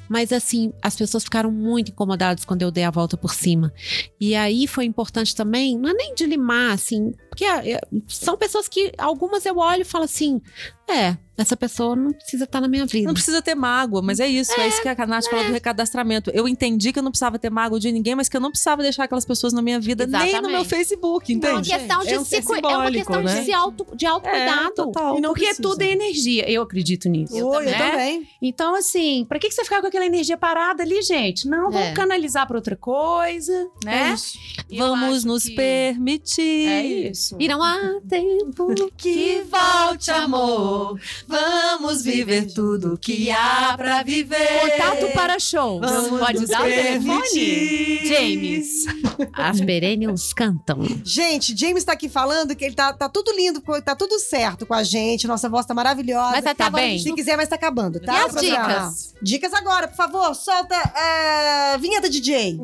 mas 0.09 0.33
assim, 0.33 0.73
as 0.83 0.97
pessoas 0.97 1.23
ficaram 1.23 1.53
muito 1.53 1.93
incomodadas 1.93 2.45
quando 2.45 2.63
eu 2.63 2.71
dei 2.73 2.83
a 2.83 2.91
volta 2.91 3.17
por 3.17 3.33
cima. 3.33 3.73
E 4.21 4.35
aí 4.35 4.67
foi 4.67 4.85
importante 4.85 5.35
também, 5.35 5.79
não 5.79 5.91
é 5.91 5.95
nem 5.95 6.15
de 6.17 6.27
limar, 6.27 6.73
assim, 6.73 7.13
porque 7.41 7.71
é, 7.71 7.81
são 8.07 8.37
pessoas 8.37 8.69
que 8.69 8.93
algumas 8.99 9.47
eu 9.47 9.57
olho 9.57 9.81
e 9.81 9.85
falo 9.85 10.05
assim, 10.05 10.41
é, 10.89 11.17
essa 11.39 11.57
pessoa 11.57 11.97
não 11.97 12.13
precisa 12.13 12.45
estar 12.45 12.61
na 12.61 12.69
minha 12.69 12.85
vida. 12.85 13.07
Não 13.07 13.15
precisa 13.15 13.41
ter 13.41 13.55
mágoa, 13.55 14.03
mas 14.03 14.21
é 14.21 14.29
isso. 14.29 14.53
É, 14.61 14.69
isso 14.69 14.83
que 14.83 14.89
a 14.89 15.07
Nath 15.07 15.25
falou 15.31 15.47
do 15.47 15.53
recadastramento. 15.53 16.31
Eu 16.35 16.47
entendi 16.47 16.93
que 16.93 16.99
eu 16.99 17.03
não 17.03 17.11
precisava 17.11 17.39
ter 17.39 17.49
mágoa 17.49 17.81
de 17.81 17.91
ninguém, 17.91 18.15
mas 18.15 18.29
que 18.29 18.37
eu 18.37 18.41
não 18.43 18.51
precisava 18.51 18.83
deixar 18.83 19.05
aquelas 19.05 19.25
pessoas 19.25 19.55
na 19.55 19.63
minha 19.63 19.81
vida, 19.81 20.07
nem 20.07 20.21
no 20.21 20.27
Exatamente. 20.27 20.53
meu 20.53 20.65
Facebook, 20.67 21.33
É 21.33 21.37
uma 21.37 21.61
entende? 21.61 21.71
questão 21.71 22.01
de, 22.03 22.09
É 22.13 22.21
um- 22.21 22.25
se 22.25 22.35
é 22.37 22.39
é 22.41 22.43
uma 22.77 22.91
questão 22.91 23.23
né? 23.23 23.39
de, 23.39 23.45
se 23.47 23.53
auto, 23.55 23.87
de 23.97 24.05
autocuidado. 24.05 24.69
É, 24.69 24.71
total. 24.75 25.17
E 25.17 25.21
não 25.23 25.31
Porque 25.31 25.47
precisa. 25.47 25.63
tudo 25.63 25.81
é 25.81 25.91
energia. 25.91 26.51
Eu 26.51 26.61
acredito 26.63 27.09
nisso. 27.09 27.35
Oi, 27.35 27.41
eu 27.67 27.71
né? 27.71 27.91
também. 27.91 28.29
Então, 28.43 28.75
assim, 28.75 29.25
pra 29.27 29.39
que 29.39 29.49
que 29.49 29.55
você 29.55 29.65
ficar 29.65 29.81
com 29.81 29.87
aquela 29.87 30.05
energia 30.05 30.37
parada 30.37 30.83
ali, 30.83 31.01
gente? 31.01 31.49
Não, 31.49 31.71
vamos 31.71 31.89
É. 31.89 31.93
canalizar 31.95 32.47
pra 32.47 32.57
outra 32.59 32.77
coisa, 32.77 33.67
né? 33.83 34.11
É. 34.11 34.75
Eu 34.75 34.79
Vamos 34.79 35.25
nos 35.25 35.45
que- 35.45 35.55
permitir. 35.55 36.69
É 36.69 36.85
isso. 36.85 37.30
Isso. 37.31 37.37
E 37.39 37.49
não 37.49 37.63
há 37.63 38.01
tempo 38.09 38.75
Que 38.97 39.43
volte, 39.43 40.11
amor. 40.11 40.99
Vamos 41.27 42.03
viver 42.03 42.53
tudo 42.53 42.99
que 42.99 43.31
há 43.31 43.75
pra 43.77 44.03
viver. 44.03 44.61
Contato 44.71 45.13
para 45.13 45.39
shows. 45.39 45.81
Vamos 45.81 46.21
Pode 46.21 46.47
dar 46.47 46.61
o 46.63 46.65
telefone? 46.65 48.07
James. 48.07 48.85
as 49.33 49.61
perennials 49.61 50.33
cantam. 50.33 50.79
Gente, 51.05 51.57
James 51.57 51.85
tá 51.85 51.93
aqui 51.93 52.09
falando 52.09 52.55
que 52.55 52.65
ele 52.65 52.75
tá, 52.75 52.93
tá 52.93 53.09
tudo 53.09 53.33
lindo, 53.33 53.63
tá 53.85 53.95
tudo 53.95 54.19
certo 54.19 54.67
com 54.67 54.75
a 54.75 54.83
gente. 54.83 55.27
Nossa 55.27 55.49
voz 55.49 55.67
tá 55.67 55.75
maravilhosa. 55.75 56.33
Mas 56.33 56.45
Tá 56.51 56.67
agora 56.67 56.83
bem? 56.83 56.99
Se 56.99 57.13
quiser, 57.15 57.37
mas 57.37 57.49
tá 57.49 57.55
acabando, 57.55 58.01
tá? 58.01 58.13
E 58.13 58.25
as 58.25 58.35
dicas? 58.35 59.15
Dicas 59.23 59.55
agora, 59.55 59.89
por 59.89 59.97
favor. 59.97 60.35
Solta 60.35 60.75
a 60.77 61.77
vinheta 61.79 62.09
DJ. 62.11 62.59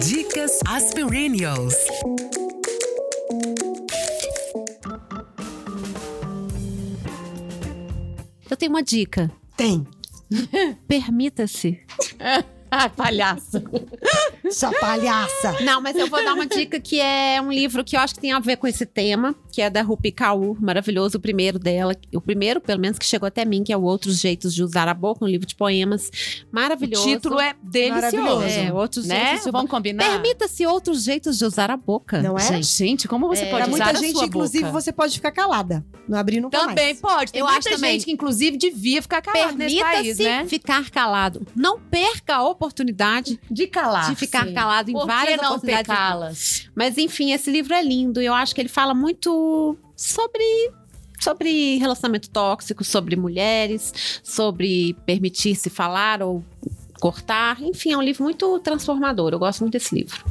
Dicas 0.00 0.58
Aspirinials. 0.66 1.74
Eu 8.48 8.56
tenho 8.56 8.72
uma 8.72 8.82
dica. 8.82 9.30
Tem. 9.56 9.86
Permita-se. 10.86 11.80
Ah, 12.68 12.88
palhaço. 12.88 13.62
Sua 14.52 14.72
palhaça. 14.72 15.56
Não, 15.62 15.80
mas 15.80 15.96
eu 15.96 16.06
vou 16.08 16.22
dar 16.24 16.34
uma 16.34 16.46
dica 16.46 16.78
que 16.80 17.00
é 17.00 17.40
um 17.40 17.50
livro 17.52 17.84
que 17.84 17.96
eu 17.96 18.00
acho 18.00 18.14
que 18.14 18.20
tem 18.20 18.32
a 18.32 18.38
ver 18.40 18.56
com 18.56 18.66
esse 18.66 18.84
tema, 18.86 19.34
que 19.52 19.60
é 19.62 19.68
da 19.70 19.82
Rupi 19.82 20.10
Kaur, 20.12 20.56
maravilhoso, 20.62 21.18
o 21.18 21.20
primeiro 21.20 21.58
dela, 21.58 21.94
o 22.14 22.20
primeiro, 22.20 22.60
pelo 22.60 22.80
menos, 22.80 22.98
que 22.98 23.06
chegou 23.06 23.26
até 23.26 23.44
mim, 23.44 23.62
que 23.64 23.72
é 23.72 23.76
o 23.76 23.82
Outros 23.82 24.18
Jeitos 24.20 24.54
de 24.54 24.62
Usar 24.62 24.88
a 24.88 24.94
Boca, 24.94 25.24
um 25.24 25.28
livro 25.28 25.46
de 25.46 25.54
poemas 25.54 26.08
O 26.50 26.54
maravilhoso. 26.54 27.04
título 27.04 27.40
é 27.40 27.54
delicioso. 27.62 28.16
Maravilhoso. 28.16 28.58
É, 28.60 28.72
Outros 28.72 29.06
né? 29.06 29.24
Jeitos 29.26 29.44
de 29.46 29.50
Vamos 29.50 29.70
combinar? 29.70 30.04
Permita-se 30.10 30.66
outros 30.66 31.02
jeitos 31.04 31.38
de 31.38 31.44
usar 31.44 31.70
a 31.70 31.76
boca. 31.76 32.20
Não 32.22 32.36
é? 32.36 32.40
Gente. 32.42 32.66
Gente, 32.66 33.08
como 33.08 33.26
você 33.28 33.44
É, 33.44 33.50
pode 33.50 33.64
Pra 33.64 33.72
usar 33.74 33.84
muita 33.86 33.98
a 33.98 34.02
gente, 34.02 34.16
sua 34.16 34.26
inclusive, 34.26 34.64
boca? 34.64 34.80
você 34.80 34.92
pode 34.92 35.14
ficar 35.14 35.32
calada. 35.32 35.84
Não 36.08 36.18
abrir 36.18 36.40
nunca 36.40 36.58
Também 36.58 36.86
mais. 36.86 37.00
pode. 37.00 37.32
Tem 37.32 37.40
Eu 37.40 37.46
muita 37.46 37.58
acho 37.68 37.70
também. 37.76 37.92
gente 37.92 38.04
que, 38.04 38.12
inclusive, 38.12 38.56
devia 38.56 39.00
ficar 39.02 39.22
calada 39.22 39.52
nesse 39.52 39.78
país, 39.80 40.16
Permita-se 40.16 40.22
né? 40.22 40.46
ficar 40.46 40.90
calado. 40.90 41.46
Não 41.56 41.80
perca 41.80 42.36
a 42.36 42.48
oportunidade 42.48 43.40
De 43.50 43.66
calar. 43.66 44.10
de 44.10 44.16
ficar 44.16 44.35
calado 44.44 44.90
em 44.90 44.94
Por 44.94 45.06
várias 45.06 45.36
não 45.40 45.48
oportunidades. 45.50 45.86
calas? 45.86 46.68
Mas 46.74 46.98
enfim, 46.98 47.32
esse 47.32 47.50
livro 47.50 47.74
é 47.74 47.82
lindo. 47.82 48.20
e 48.20 48.26
Eu 48.26 48.34
acho 48.34 48.54
que 48.54 48.60
ele 48.60 48.68
fala 48.68 48.94
muito 48.94 49.76
sobre 49.96 50.44
sobre 51.18 51.76
relacionamento 51.78 52.28
tóxico, 52.28 52.84
sobre 52.84 53.16
mulheres, 53.16 54.20
sobre 54.22 54.94
permitir-se 55.06 55.70
falar 55.70 56.22
ou 56.22 56.44
cortar. 57.00 57.60
Enfim, 57.62 57.92
é 57.92 57.96
um 57.96 58.02
livro 58.02 58.22
muito 58.22 58.58
transformador. 58.60 59.32
Eu 59.32 59.38
gosto 59.38 59.60
muito 59.60 59.72
desse 59.72 59.94
livro. 59.94 60.24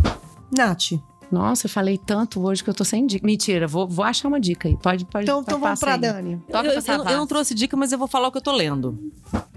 Nath, 0.55 0.91
Nossa, 1.31 1.65
eu 1.65 1.69
falei 1.69 1.97
tanto 1.97 2.41
hoje 2.45 2.63
que 2.63 2.69
eu 2.69 2.73
tô 2.73 2.83
sem 2.85 3.05
dica. 3.05 3.25
Mentira, 3.25 3.67
vou, 3.67 3.87
vou 3.87 4.05
achar 4.05 4.27
uma 4.27 4.39
dica 4.39 4.67
aí. 4.67 4.77
Pode, 4.77 5.05
pode. 5.05 5.23
então, 5.25 5.41
então 5.41 5.59
vamos 5.59 5.79
passa 5.79 5.85
pra 5.85 5.95
aí. 5.95 5.99
Dani. 5.99 6.41
Toca 6.51 6.67
eu, 6.67 6.73
eu- 6.73 6.81
Savassi. 6.81 7.11
eu 7.11 7.17
não 7.17 7.27
trouxe 7.27 7.53
dica, 7.53 7.75
mas 7.75 7.91
eu 7.91 7.97
vou 7.97 8.07
falar 8.07 8.27
o 8.27 8.31
que 8.31 8.37
eu 8.37 8.41
tô 8.41 8.51
lendo. 8.51 8.97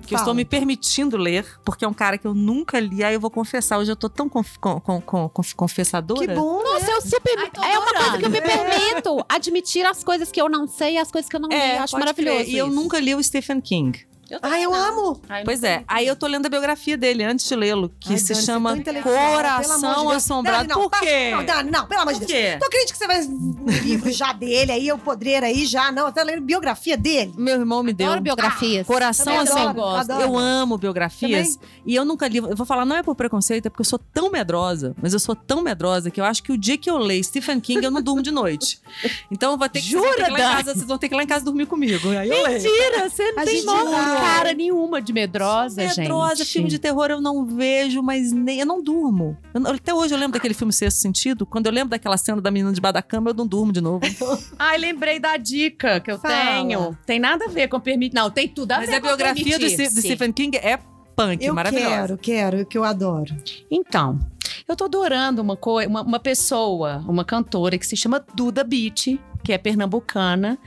Que 0.06 0.14
eu 0.14 0.18
Fala. 0.18 0.22
estou 0.22 0.34
me 0.34 0.44
permitindo 0.44 1.16
ler, 1.16 1.44
porque 1.64 1.84
é 1.84 1.88
um 1.88 1.92
cara 1.92 2.16
que 2.16 2.26
eu 2.26 2.32
nunca 2.34 2.80
li. 2.80 3.04
Aí 3.04 3.14
eu 3.14 3.20
vou 3.20 3.30
confessar. 3.30 3.78
Hoje 3.78 3.92
eu 3.92 3.96
tô 3.96 4.08
tão 4.08 4.28
conf, 4.28 4.56
com, 4.58 4.80
com, 4.80 5.00
com- 5.00 5.28
conf- 5.28 5.54
confessadora. 5.54 6.26
Que 6.26 6.34
bom, 6.34 6.58
né? 6.58 6.64
Nossa, 6.64 6.90
eu 6.90 7.00
super. 7.02 7.34
Ai, 7.58 7.74
é 7.74 7.78
uma 7.78 7.92
coisa 7.92 8.18
que 8.18 8.24
eu 8.24 8.30
me 8.30 8.40
permito. 8.40 9.24
Admitir 9.28 9.84
as 9.84 10.02
coisas 10.02 10.32
que 10.32 10.40
eu 10.40 10.48
não 10.48 10.66
sei 10.66 10.94
e 10.94 10.98
as 10.98 11.10
coisas 11.12 11.28
que 11.28 11.36
eu 11.36 11.40
não 11.40 11.48
li. 11.50 11.54
Eu 11.54 11.82
acho 11.82 11.90
pode 11.92 12.00
maravilhoso. 12.04 12.50
E 12.50 12.56
eu 12.56 12.68
nunca 12.68 12.98
li 12.98 13.14
o 13.14 13.22
Stephen 13.22 13.60
King. 13.60 14.07
Ai, 14.42 14.64
eu 14.64 14.74
amo. 14.74 15.20
Ai, 15.28 15.40
não 15.40 15.44
Pois 15.44 15.62
é, 15.62 15.84
aí 15.88 16.06
eu 16.06 16.14
tô 16.16 16.26
lendo 16.26 16.46
a 16.46 16.48
biografia 16.48 16.96
dele 16.96 17.24
antes 17.24 17.48
de 17.48 17.56
lê-lo, 17.56 17.90
que 18.00 18.12
Ai, 18.12 18.18
se 18.18 18.28
Dani, 18.32 18.40
é 18.40 18.42
chama 18.44 18.76
de 18.76 19.02
Coração 19.02 20.06
Deus. 20.06 20.16
Assombrado. 20.16 20.68
Dani, 20.68 20.80
não, 20.80 20.88
Por 20.88 21.00
quê? 21.00 21.30
Não, 21.30 21.44
Dani, 21.44 21.70
não, 21.70 21.86
pelo 21.86 22.00
amor 22.02 22.12
de 22.14 22.20
Por 22.20 22.26
Deus. 22.26 22.40
quê? 22.40 22.58
Tô 22.60 22.68
crente 22.68 22.92
que 22.92 22.98
você 22.98 23.06
vai 23.06 23.20
um 23.22 23.64
livro 23.82 24.10
já 24.12 24.32
dele 24.32 24.72
aí, 24.72 24.88
eu 24.88 24.98
podreiro 24.98 25.46
aí 25.46 25.64
já. 25.64 25.90
Não, 25.92 26.10
tá 26.12 26.22
lendo 26.22 26.42
biografia 26.42 26.96
dele. 26.96 27.32
Meu 27.36 27.54
irmão 27.60 27.82
me 27.82 27.92
deu. 27.92 28.06
Adoro 28.08 28.22
biografias. 28.22 28.86
Coração 28.86 29.24
Também 29.44 29.62
adoro, 29.66 29.96
Assombrado. 29.96 30.22
Eu 30.22 30.36
amo 30.36 30.76
biografias. 30.78 31.58
E 31.86 31.94
eu 31.94 32.04
nunca 32.04 32.28
li. 32.28 32.38
Eu 32.38 32.56
vou 32.56 32.66
falar, 32.66 32.84
não 32.84 32.96
é 32.96 33.02
por 33.02 33.14
preconceito, 33.14 33.66
é 33.66 33.70
porque 33.70 33.80
eu 33.82 33.86
sou 33.86 33.98
tão 33.98 34.30
medrosa, 34.30 34.94
mas 35.00 35.12
eu 35.12 35.18
sou 35.18 35.34
tão 35.34 35.62
medrosa 35.62 36.10
que 36.10 36.20
eu 36.20 36.24
acho 36.24 36.42
que 36.42 36.52
o 36.52 36.58
dia 36.58 36.76
que 36.76 36.90
eu 36.90 36.98
leio 36.98 37.22
Stephen 37.24 37.60
King, 37.60 37.84
eu 37.84 37.90
não 37.90 38.02
durmo 38.02 38.22
de 38.22 38.30
noite. 38.30 38.80
Então 39.30 39.52
eu 39.52 39.58
vou 39.58 39.68
ter 39.68 39.80
que, 39.80 39.90
vocês 39.90 40.00
vão 40.02 40.14
ter 40.14 40.24
que 40.24 40.30
ir 40.30 40.32
lá 40.32 40.38
em 40.38 40.56
casa, 40.56 40.74
vocês 40.74 40.86
vão 40.86 40.98
ter 40.98 41.08
que 41.08 41.14
ir 41.14 41.16
lá 41.16 41.22
em 41.22 41.26
casa 41.26 41.44
dormir 41.44 41.66
comigo. 41.66 42.10
Aí 42.10 42.28
eu 42.28 42.42
leio. 42.46 42.62
Mentira, 42.62 43.08
você 43.08 43.32
não 43.32 43.42
A 43.42 43.44
tem 43.44 43.54
gente 43.56 43.66
não. 43.66 44.17
Cara 44.20 44.52
nenhuma 44.52 45.00
de 45.00 45.12
medrosa, 45.12 45.82
Medrosa, 45.82 46.36
gente. 46.36 46.52
filme 46.52 46.68
de 46.68 46.78
terror 46.78 47.06
eu 47.10 47.20
não 47.20 47.44
vejo, 47.44 48.02
mas 48.02 48.32
nem 48.32 48.60
eu 48.60 48.66
não 48.66 48.82
durmo. 48.82 49.36
Eu 49.54 49.66
até 49.68 49.92
hoje 49.94 50.14
eu 50.14 50.18
lembro 50.18 50.34
daquele 50.34 50.54
filme 50.54 50.72
Sexto 50.72 50.98
Sentido. 50.98 51.46
Quando 51.46 51.66
eu 51.66 51.72
lembro 51.72 51.90
daquela 51.90 52.16
cena 52.16 52.40
da 52.40 52.50
menina 52.50 52.72
debaixo 52.72 52.94
da 52.94 53.02
cama, 53.02 53.30
eu 53.30 53.34
não 53.34 53.46
durmo 53.46 53.72
de 53.72 53.80
novo. 53.80 54.00
Ai, 54.58 54.78
lembrei 54.78 55.18
da 55.18 55.36
dica 55.36 56.00
que 56.00 56.10
eu 56.10 56.18
Fala. 56.18 56.34
tenho. 56.34 56.98
Tem 57.06 57.18
nada 57.18 57.46
a 57.46 57.48
ver 57.48 57.68
com 57.68 57.78
permitir. 57.80 58.14
Não, 58.14 58.30
tem 58.30 58.48
tudo 58.48 58.72
a 58.72 58.78
mas 58.78 58.88
ver 58.88 58.96
a 58.96 59.00
com 59.00 59.06
biografia 59.06 59.58
do, 59.58 59.64
do. 59.64 60.00
Stephen 60.00 60.32
King 60.32 60.56
é 60.56 60.78
punk, 61.16 61.44
Eu 61.44 61.54
maravilhosa. 61.54 61.90
quero, 61.90 62.18
quero, 62.18 62.66
que 62.66 62.78
eu 62.78 62.84
adoro. 62.84 63.34
Então, 63.70 64.18
eu 64.68 64.76
tô 64.76 64.84
adorando 64.84 65.42
uma, 65.42 65.58
uma, 65.88 66.02
uma 66.02 66.20
pessoa, 66.20 67.04
uma 67.08 67.24
cantora 67.24 67.76
que 67.78 67.86
se 67.86 67.96
chama 67.96 68.24
Duda 68.34 68.62
Beat, 68.62 69.18
que 69.42 69.52
é 69.52 69.58
pernambucana 69.58 70.58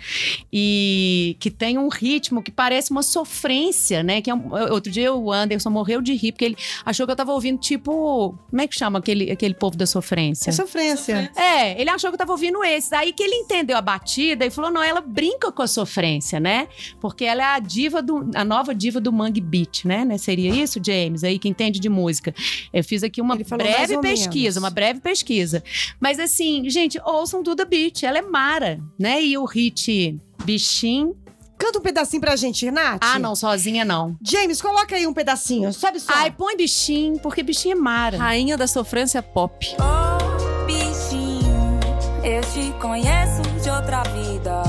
e 0.52 1.36
que 1.40 1.50
tem 1.52 1.78
um 1.78 1.88
ritmo 1.88 2.42
que 2.42 2.52
parece 2.52 2.92
uma 2.92 3.04
sofrência, 3.04 4.04
né? 4.04 4.22
Que 4.22 4.30
é 4.30 4.36
um- 4.36 4.52
outro 4.72 4.92
dia 4.92 5.14
o 5.14 5.32
Anderson 5.32 5.70
morreu 5.70 6.02
de 6.02 6.14
rir 6.14 6.32
porque 6.32 6.46
ele 6.46 6.58
achou 6.86 7.06
que 7.06 7.12
eu 7.12 7.16
tava 7.16 7.32
ouvindo 7.32 7.60
tipo, 7.60 8.36
como 8.50 8.62
é 8.62 8.68
que 8.68 8.78
chama 8.78 9.00
aquele, 9.00 9.32
aquele 9.32 9.54
povo 9.54 9.78
da 9.78 9.86
sofrência? 9.86 10.50
É 10.50 10.54
sofrência. 10.54 11.32
É, 11.36 11.80
ele 11.80 11.90
achou 11.90 12.10
que 12.10 12.16
eu 12.16 12.18
tava 12.20 12.32
ouvindo 12.32 12.64
esse. 12.64 12.94
Aí 12.96 13.14
que 13.14 13.24
ele 13.24 13.36
entendeu 13.36 13.78
a 13.78 13.82
batida 13.82 14.46
e 14.46 14.50
falou: 14.50 14.72
não, 14.72 14.84
ela 14.84 15.02
brinca 15.02 15.52
com 15.52 15.62
a 15.62 15.68
sofrência, 15.68 16.40
né? 16.40 16.68
Porque 17.00 17.24
ela 17.26 17.42
é 17.42 17.46
a 17.56 17.60
diva 17.60 18.02
do. 18.02 18.30
a 18.36 18.44
nova 18.44 18.74
diva 18.74 19.00
do 19.00 19.12
Mangue 19.12 19.42
Beat, 19.42 19.86
né? 19.86 20.04
né? 20.06 20.18
Seria 20.18 20.54
isso, 20.54 20.80
James? 20.86 21.24
Aí 21.24 21.40
que 21.40 21.48
entende 21.50 21.80
de 21.80 21.90
música. 21.90 22.34
Eu 22.74 22.84
fiz 22.84 23.04
aqui 23.04 23.22
uma 23.22 23.36
breve 23.36 23.98
pesquisa, 24.00 24.34
menos. 24.42 24.58
uma 24.58 24.70
breve 24.70 25.00
pesquisa. 25.00 25.64
Mas 26.00 26.20
assim, 26.20 26.70
gente, 26.70 27.00
ouçam 27.06 27.42
Duda 27.44 27.66
Beat, 27.66 28.04
ela 28.04 28.18
é 28.18 28.22
mara, 28.22 28.61
né? 28.98 29.22
E 29.22 29.38
o 29.38 29.46
hit 29.46 30.20
Bichinho. 30.44 31.16
Canta 31.58 31.78
um 31.78 31.82
pedacinho 31.82 32.20
pra 32.20 32.36
gente, 32.36 32.72
Nath. 32.72 33.00
Ah, 33.02 33.20
não, 33.20 33.36
sozinha 33.36 33.86
não. 33.86 34.18
James, 34.20 34.60
coloca 34.60 34.96
aí 34.96 35.06
um 35.06 35.14
pedacinho. 35.14 35.72
Sobe 35.72 36.00
só. 36.00 36.12
Ai, 36.12 36.32
põe 36.32 36.58
bichinho, 36.58 37.20
porque 37.20 37.44
bichinho 37.44 37.74
é 37.74 37.80
mara. 37.80 38.18
Rainha 38.18 38.58
da 38.58 38.66
sofrência 38.66 39.22
pop. 39.22 39.76
Oh, 39.80 40.66
bichinho, 40.66 41.80
eu 42.24 42.42
te 42.42 42.72
conheço 42.80 43.44
de 43.62 43.70
outra 43.70 44.02
vida. 44.04 44.64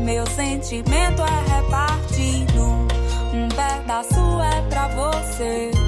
Meu 0.00 0.26
sentimento 0.26 1.22
é 1.22 1.56
repartido. 1.56 2.86
Um 3.32 3.48
pedaço 3.48 4.42
é 4.42 4.60
pra 4.68 4.88
você. 4.88 5.79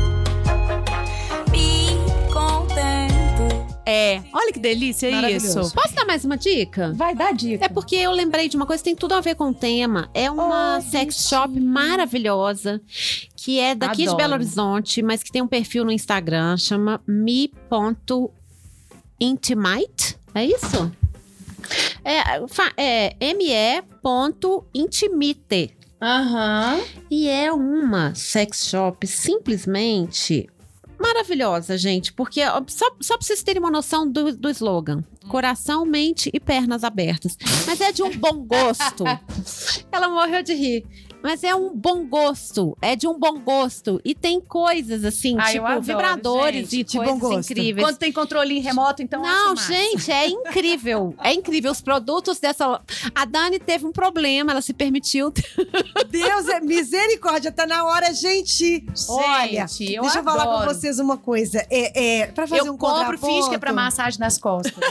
É, 3.84 4.22
olha 4.32 4.52
que 4.52 4.60
delícia 4.60 5.10
Maravilhoso. 5.10 5.60
isso. 5.60 5.74
Posso 5.74 5.94
dar 5.94 6.04
mais 6.04 6.24
uma 6.24 6.36
dica? 6.36 6.92
Vai 6.94 7.14
dar 7.14 7.34
dica. 7.34 7.64
É 7.64 7.68
porque 7.68 7.96
eu 7.96 8.12
lembrei 8.12 8.48
de 8.48 8.56
uma 8.56 8.64
coisa 8.64 8.80
que 8.82 8.88
tem 8.90 8.96
tudo 8.96 9.12
a 9.14 9.20
ver 9.20 9.34
com 9.34 9.50
o 9.50 9.54
tema. 9.54 10.08
É 10.14 10.30
uma 10.30 10.78
Oh, 10.78 10.80
sex 10.82 11.28
shop 11.28 11.58
maravilhosa, 11.58 12.80
que 13.36 13.58
é 13.58 13.74
daqui 13.74 14.02
de 14.02 14.08
Adoro. 14.08 14.16
Belo 14.18 14.34
Horizonte, 14.34 15.02
mas 15.02 15.22
que 15.22 15.32
tem 15.32 15.42
um 15.42 15.48
perfil 15.48 15.84
no 15.84 15.90
Instagram, 15.92 16.56
chama 16.56 17.00
me.intimate. 19.20 20.16
É 20.34 20.44
isso? 20.46 20.92
É, 22.04 23.14
é 23.20 23.34
me.intimite. 24.72 25.76
Aham. 26.00 26.80
E 27.10 27.28
é 27.28 27.52
uma 27.52 28.12
sex 28.14 28.66
shop 28.66 29.06
simplesmente 29.06 30.48
maravilhosa, 31.02 31.76
gente. 31.76 32.12
Porque 32.12 32.40
só, 32.68 32.86
só 33.00 33.18
pra 33.18 33.26
vocês 33.26 33.42
terem 33.42 33.60
uma 33.60 33.70
noção 33.70 34.10
do, 34.10 34.34
do 34.36 34.48
slogan: 34.48 35.02
coração, 35.28 35.84
mente 35.84 36.30
e 36.32 36.40
pernas 36.40 36.84
abertas. 36.84 37.36
Mas 37.66 37.80
é 37.80 37.92
de 37.92 38.02
um 38.02 38.16
bom 38.16 38.44
gosto. 38.44 39.04
Ela 39.90 40.08
morreu 40.08 40.42
de 40.42 40.54
rir. 40.54 40.86
Mas 41.22 41.44
é 41.44 41.54
um 41.54 41.74
bom 41.74 42.04
gosto. 42.06 42.76
É 42.82 42.96
de 42.96 43.06
um 43.06 43.18
bom 43.18 43.38
gosto. 43.40 44.00
E 44.04 44.14
tem 44.14 44.40
coisas 44.40 45.04
assim, 45.04 45.36
Ah, 45.38 45.50
tipo 45.52 45.64
adoro, 45.64 45.82
vibradores 45.82 46.70
gente, 46.70 46.80
e 46.80 46.84
de 46.84 46.96
coisas 46.98 47.14
bom 47.14 47.20
gosto. 47.20 47.50
incríveis. 47.52 47.86
Quando 47.86 47.96
tem 47.98 48.12
controle 48.12 48.58
remoto, 48.58 49.02
então. 49.02 49.22
Não, 49.22 49.56
gente, 49.56 50.10
é 50.10 50.28
incrível. 50.28 51.14
É 51.22 51.32
incrível. 51.32 51.70
Os 51.70 51.80
produtos 51.80 52.40
dessa. 52.40 52.80
A 53.14 53.24
Dani 53.24 53.58
teve 53.58 53.86
um 53.86 53.92
problema, 53.92 54.50
ela 54.50 54.60
se 54.60 54.72
permitiu. 54.72 55.32
Deus 56.10 56.48
é 56.48 56.60
misericórdia, 56.60 57.52
tá 57.52 57.66
na 57.66 57.84
hora, 57.84 58.12
gente. 58.12 58.84
Olha, 59.08 59.66
Gente, 59.66 59.94
eu 59.94 60.02
deixa 60.02 60.18
eu 60.18 60.24
falar 60.24 60.42
adoro. 60.42 60.66
com 60.68 60.74
vocês 60.74 60.98
uma 60.98 61.16
coisa. 61.16 61.64
É, 61.70 62.20
é, 62.22 62.26
pra 62.26 62.46
fazer 62.46 62.62
Eu 62.66 62.72
um 62.72 62.76
compro 62.76 62.98
contraponto... 63.16 63.26
finge 63.34 63.48
que 63.48 63.54
é 63.54 63.58
pra 63.58 63.72
massagem 63.72 64.18
nas 64.18 64.38
costas. 64.38 64.72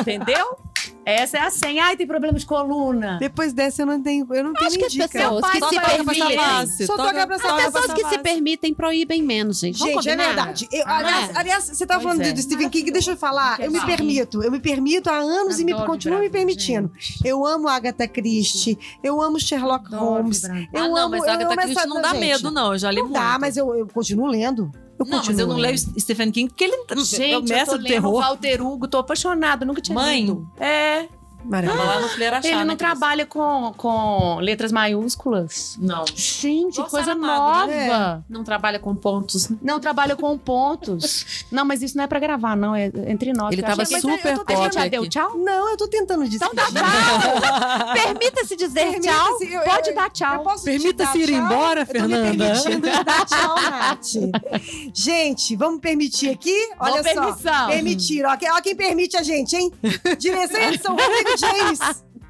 Entendeu? 0.00 0.56
Essa 1.04 1.38
é 1.38 1.40
a 1.40 1.50
senha. 1.50 1.84
Ai, 1.84 1.96
tem 1.96 2.06
problema 2.06 2.38
de 2.38 2.44
coluna. 2.44 3.18
Depois 3.18 3.52
dessa 3.52 3.82
eu 3.82 3.86
não 3.86 4.02
tenho, 4.02 4.26
eu 4.30 4.44
não 4.44 4.52
tenho 4.52 4.68
Acho 4.68 4.78
que 4.78 4.84
as 4.84 4.94
pessoas 4.94 5.50
que 5.50 5.58
só 5.58 5.68
se 5.68 5.80
permitem. 5.80 6.86
Só 6.86 6.96
toca- 6.96 7.26
pra. 7.26 7.36
As 7.36 7.72
pessoas 7.72 7.92
que 7.94 8.08
se 8.08 8.18
permitem 8.18 8.74
proíbem 8.74 9.22
menos, 9.22 9.60
gente. 9.60 9.78
Vamos 9.78 10.04
Gente, 10.04 10.20
é 10.20 10.26
verdade. 10.26 10.68
Eu- 10.70 10.86
aliás, 10.86 11.30
é. 11.30 11.38
aliás, 11.38 11.64
você 11.64 11.86
tá 11.86 11.94
Pois 11.94 12.04
falando 12.04 12.22
é. 12.22 12.32
de 12.32 12.42
Stephen 12.42 12.68
King, 12.68 12.90
deixa 12.90 13.12
eu 13.12 13.16
falar. 13.16 13.60
Eu 13.60 13.70
me 13.70 13.80
permito. 13.80 14.42
Eu 14.42 14.50
me 14.50 14.60
permito 14.60 15.08
há 15.10 15.18
anos 15.18 15.58
e 15.58 15.64
me 15.64 15.74
continuo 15.86 16.20
me 16.20 16.30
permitindo. 16.30 16.90
Eu 17.24 17.46
amo 17.46 17.68
Agatha 17.68 18.06
Christie. 18.06 18.78
Eu 19.02 19.20
amo 19.20 19.40
Sherlock 19.40 19.86
Adoro 19.86 20.04
Holmes. 20.04 20.44
Eu 20.44 20.50
ah, 20.50 20.88
não, 20.88 20.96
amo, 20.96 21.10
mas 21.10 21.24
Agatha 21.24 21.56
Christie 21.56 21.86
não 21.86 22.00
dá 22.00 22.14
medo, 22.14 22.50
não. 22.50 22.72
Eu 22.72 22.78
já 22.78 22.90
li 22.90 22.96
Não 22.98 23.04
muito. 23.04 23.18
dá, 23.18 23.38
mas 23.38 23.56
eu, 23.56 23.74
eu 23.74 23.86
continuo 23.86 24.26
lendo. 24.26 24.70
Eu 25.00 25.06
Não, 25.06 25.24
mas 25.24 25.38
eu 25.38 25.46
não 25.46 25.56
leio. 25.56 25.78
Stephen 25.78 26.30
King 26.30 26.50
porque 26.50 26.64
ele 26.64 26.74
é 26.74 26.94
o 26.94 27.04
Gente, 27.04 27.30
eu 27.30 27.42
mestre 27.42 27.76
tô 27.76 27.78
do 27.78 27.84
terror. 27.84 28.20
Walter 28.20 28.60
Hugo, 28.62 28.86
tô 28.86 28.98
apaixonada, 28.98 29.64
nunca 29.64 29.80
tinha 29.80 29.94
Mãe? 29.94 30.20
lido. 30.20 30.46
É, 30.58 31.08
Lá 31.48 31.62
no 31.62 32.06
Achar, 32.06 32.44
ele 32.44 32.56
né, 32.56 32.64
não 32.64 32.76
Cris? 32.76 32.78
trabalha 32.78 33.26
com, 33.26 33.72
com 33.76 34.38
letras 34.40 34.70
maiúsculas. 34.72 35.76
Não. 35.80 36.04
Gente, 36.14 36.74
Igual 36.74 36.88
coisa 36.90 37.06
Sarah 37.14 37.18
Mago, 37.20 37.70
nova. 37.72 38.24
Não 38.28 38.44
trabalha 38.44 38.78
com 38.78 38.94
pontos. 38.94 39.48
Não 39.62 39.80
trabalha 39.80 40.14
com 40.16 40.36
pontos. 40.38 41.44
Não, 41.50 41.64
mas 41.64 41.82
isso 41.82 41.96
não 41.96 42.04
é 42.04 42.06
pra 42.06 42.18
gravar, 42.18 42.56
não. 42.56 42.74
É 42.74 42.86
entre 43.06 43.32
nós. 43.32 43.52
Ele 43.52 43.62
tava 43.62 43.82
achei- 43.82 43.94
mas 43.96 44.02
super 44.02 44.32
eu 44.32 44.38
tô 44.38 44.44
terminando. 44.44 44.72
pote 44.74 44.88
Deu 44.90 45.00
aqui. 45.02 45.10
tchau? 45.10 45.36
Não, 45.38 45.70
eu 45.70 45.76
tô 45.76 45.88
tentando 45.88 46.28
dizer. 46.28 46.44
Então 46.44 46.54
dá 46.54 46.66
tchau. 46.66 47.92
Permita-se 47.94 48.56
dizer 48.56 48.80
Permita-se, 48.92 49.08
tchau. 49.08 49.42
eu- 49.42 49.50
eu- 49.60 49.62
Pode 49.62 49.88
eu- 49.90 49.94
dar 49.94 50.10
tchau. 50.10 50.44
Permita-se 50.64 51.18
ir 51.18 51.26
tchau? 51.28 51.36
embora, 51.36 51.80
Eu 51.80 51.86
tô 51.86 51.92
me 51.92 51.98
Fernanda. 52.00 52.44
permitindo 52.44 52.80
dar 53.04 53.26
tchau, 53.26 53.54
Nath. 53.56 54.06
Gente, 54.94 55.56
vamos 55.56 55.80
permitir 55.80 56.30
aqui? 56.30 56.54
Olha 56.78 57.02
Boa 57.02 57.14
só. 57.14 57.20
permissão. 57.22 57.68
Permitir. 57.68 58.24
Ó, 58.24 58.36
quem- 58.36 58.50
ó 58.52 58.60
quem 58.60 58.74
permite 58.76 59.16
a 59.16 59.22
gente, 59.22 59.56
hein? 59.56 59.72
Direção 60.18 60.60
e 60.60 60.64
edição, 60.64 60.96
Rodrigo 60.96 61.29
James. 61.38 61.78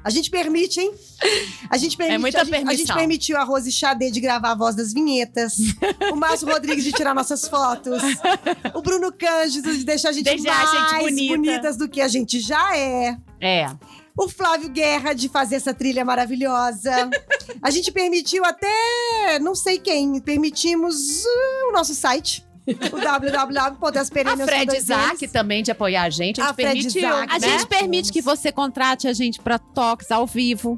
A 0.03 0.09
gente 0.09 0.31
permite, 0.31 0.79
hein? 0.79 0.91
A 1.69 1.77
gente 1.77 1.95
permite. 1.95 2.15
É 2.15 2.17
muita 2.17 2.41
a 2.41 2.43
gente, 2.43 2.55
A 2.55 2.57
gente 2.57 2.65
permissão. 2.69 2.95
permitiu 2.95 3.37
a 3.37 3.43
Rose 3.43 3.71
Xadê 3.71 4.09
de 4.09 4.19
gravar 4.19 4.51
a 4.51 4.55
voz 4.55 4.75
das 4.75 4.91
vinhetas. 4.93 5.57
o 6.11 6.15
Márcio 6.15 6.47
Rodrigues 6.47 6.83
de 6.83 6.91
tirar 6.91 7.13
nossas 7.13 7.47
fotos. 7.47 8.01
O 8.73 8.81
Bruno 8.81 9.13
Cândido 9.13 9.71
de 9.77 9.83
deixar 9.83 10.09
a 10.09 10.11
gente 10.11 10.23
Deixar 10.25 10.53
a 10.53 10.65
mais 10.73 10.91
gente 10.91 11.03
bonita. 11.03 11.35
bonitas 11.35 11.77
do 11.77 11.87
que 11.87 12.01
a 12.01 12.07
gente 12.07 12.39
já 12.39 12.75
é. 12.75 13.15
É. 13.39 13.67
O 14.17 14.27
Flávio 14.27 14.69
Guerra 14.69 15.13
de 15.13 15.29
fazer 15.29 15.55
essa 15.57 15.73
trilha 15.73 16.03
maravilhosa. 16.03 17.09
A 17.61 17.69
gente 17.69 17.91
permitiu 17.91 18.43
até 18.43 19.37
não 19.39 19.53
sei 19.53 19.77
quem. 19.77 20.19
Permitimos 20.19 21.23
uh, 21.23 21.69
o 21.69 21.71
nosso 21.73 21.93
site. 21.93 22.43
O 22.67 22.97
A 22.97 23.17
www.asperenios 23.17 24.47
Fred 24.47 24.77
Isaac 24.77 25.27
também 25.29 25.63
de 25.63 25.71
apoiar 25.71 26.03
a 26.03 26.09
gente. 26.09 26.39
A 26.39 26.45
A 26.45 26.47
gente 26.47 26.55
Fred 26.55 26.73
permitiu. 26.75 27.01
Isaac. 27.09 27.33
A 27.35 27.39
né? 27.39 27.47
gente 27.49 27.67
permite 27.67 28.11
que 28.11 28.21
você 28.21 28.51
contrate 28.51 29.07
a 29.07 29.13
gente 29.13 29.39
pra 29.41 29.57
toques 29.57 30.11
ao 30.11 30.27
vivo. 30.27 30.77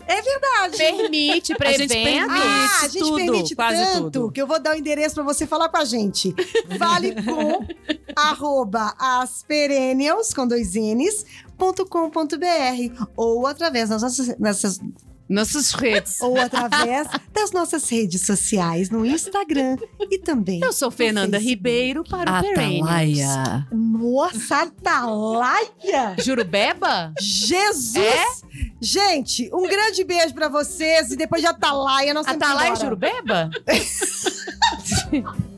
permite 0.77 1.55
pra 1.55 1.69
A 1.69 1.73
gente 1.73 1.91
evento. 1.91 2.03
permite. 2.27 2.41
Ah, 2.47 2.79
a 2.83 2.87
gente 2.87 2.99
tudo, 2.99 3.15
permite 3.17 3.55
quase 3.55 3.83
tanto 3.85 4.11
tudo. 4.11 4.31
que 4.31 4.41
eu 4.41 4.47
vou 4.47 4.59
dar 4.61 4.75
o 4.75 4.77
endereço 4.79 5.15
pra 5.15 5.23
você 5.23 5.45
falar 5.45 5.67
com 5.69 5.77
a 5.77 5.85
gente. 5.85 6.33
Vale 6.79 7.15
com 7.21 7.65
arroba 8.15 8.93
asperenials, 8.97 10.33
com 10.33 10.47
dois 10.47 10.75
N's, 10.75 11.25
ponto 11.57 11.85
com 11.85 12.09
ponto 12.09 12.37
br, 12.37 12.45
ou 13.15 13.45
através 13.45 13.89
das 13.89 14.01
nossas, 14.01 14.37
nossas- 14.39 14.79
Nossas 15.29 15.71
redes. 15.71 16.19
ou 16.21 16.37
através 16.39 17.07
das 17.33 17.51
nossas 17.51 17.89
redes 17.89 18.25
sociais 18.25 18.89
no 18.89 19.05
Instagram 19.05 19.77
e 19.99 20.19
também 20.19 20.59
Eu 20.61 20.73
sou 20.73 20.91
Fernanda. 20.91 21.37
Ribeiro 21.37 22.03
para 22.03 22.31
o. 22.31 22.35
Atalaia. 22.81 23.67
Nossa, 23.71 24.63
Atalaia! 24.63 26.15
Jurubeba? 26.19 27.13
Jesus! 27.19 27.97
É? 27.97 28.25
Gente, 28.81 29.49
um 29.53 29.63
grande 29.63 30.03
beijo 30.03 30.33
pra 30.33 30.49
vocês 30.49 31.11
e 31.11 31.15
depois 31.15 31.41
de 31.41 31.47
Atalaia 31.47 32.09
ir 32.11 32.17
Atalaia. 32.17 32.75
Jurubeba? 32.75 33.49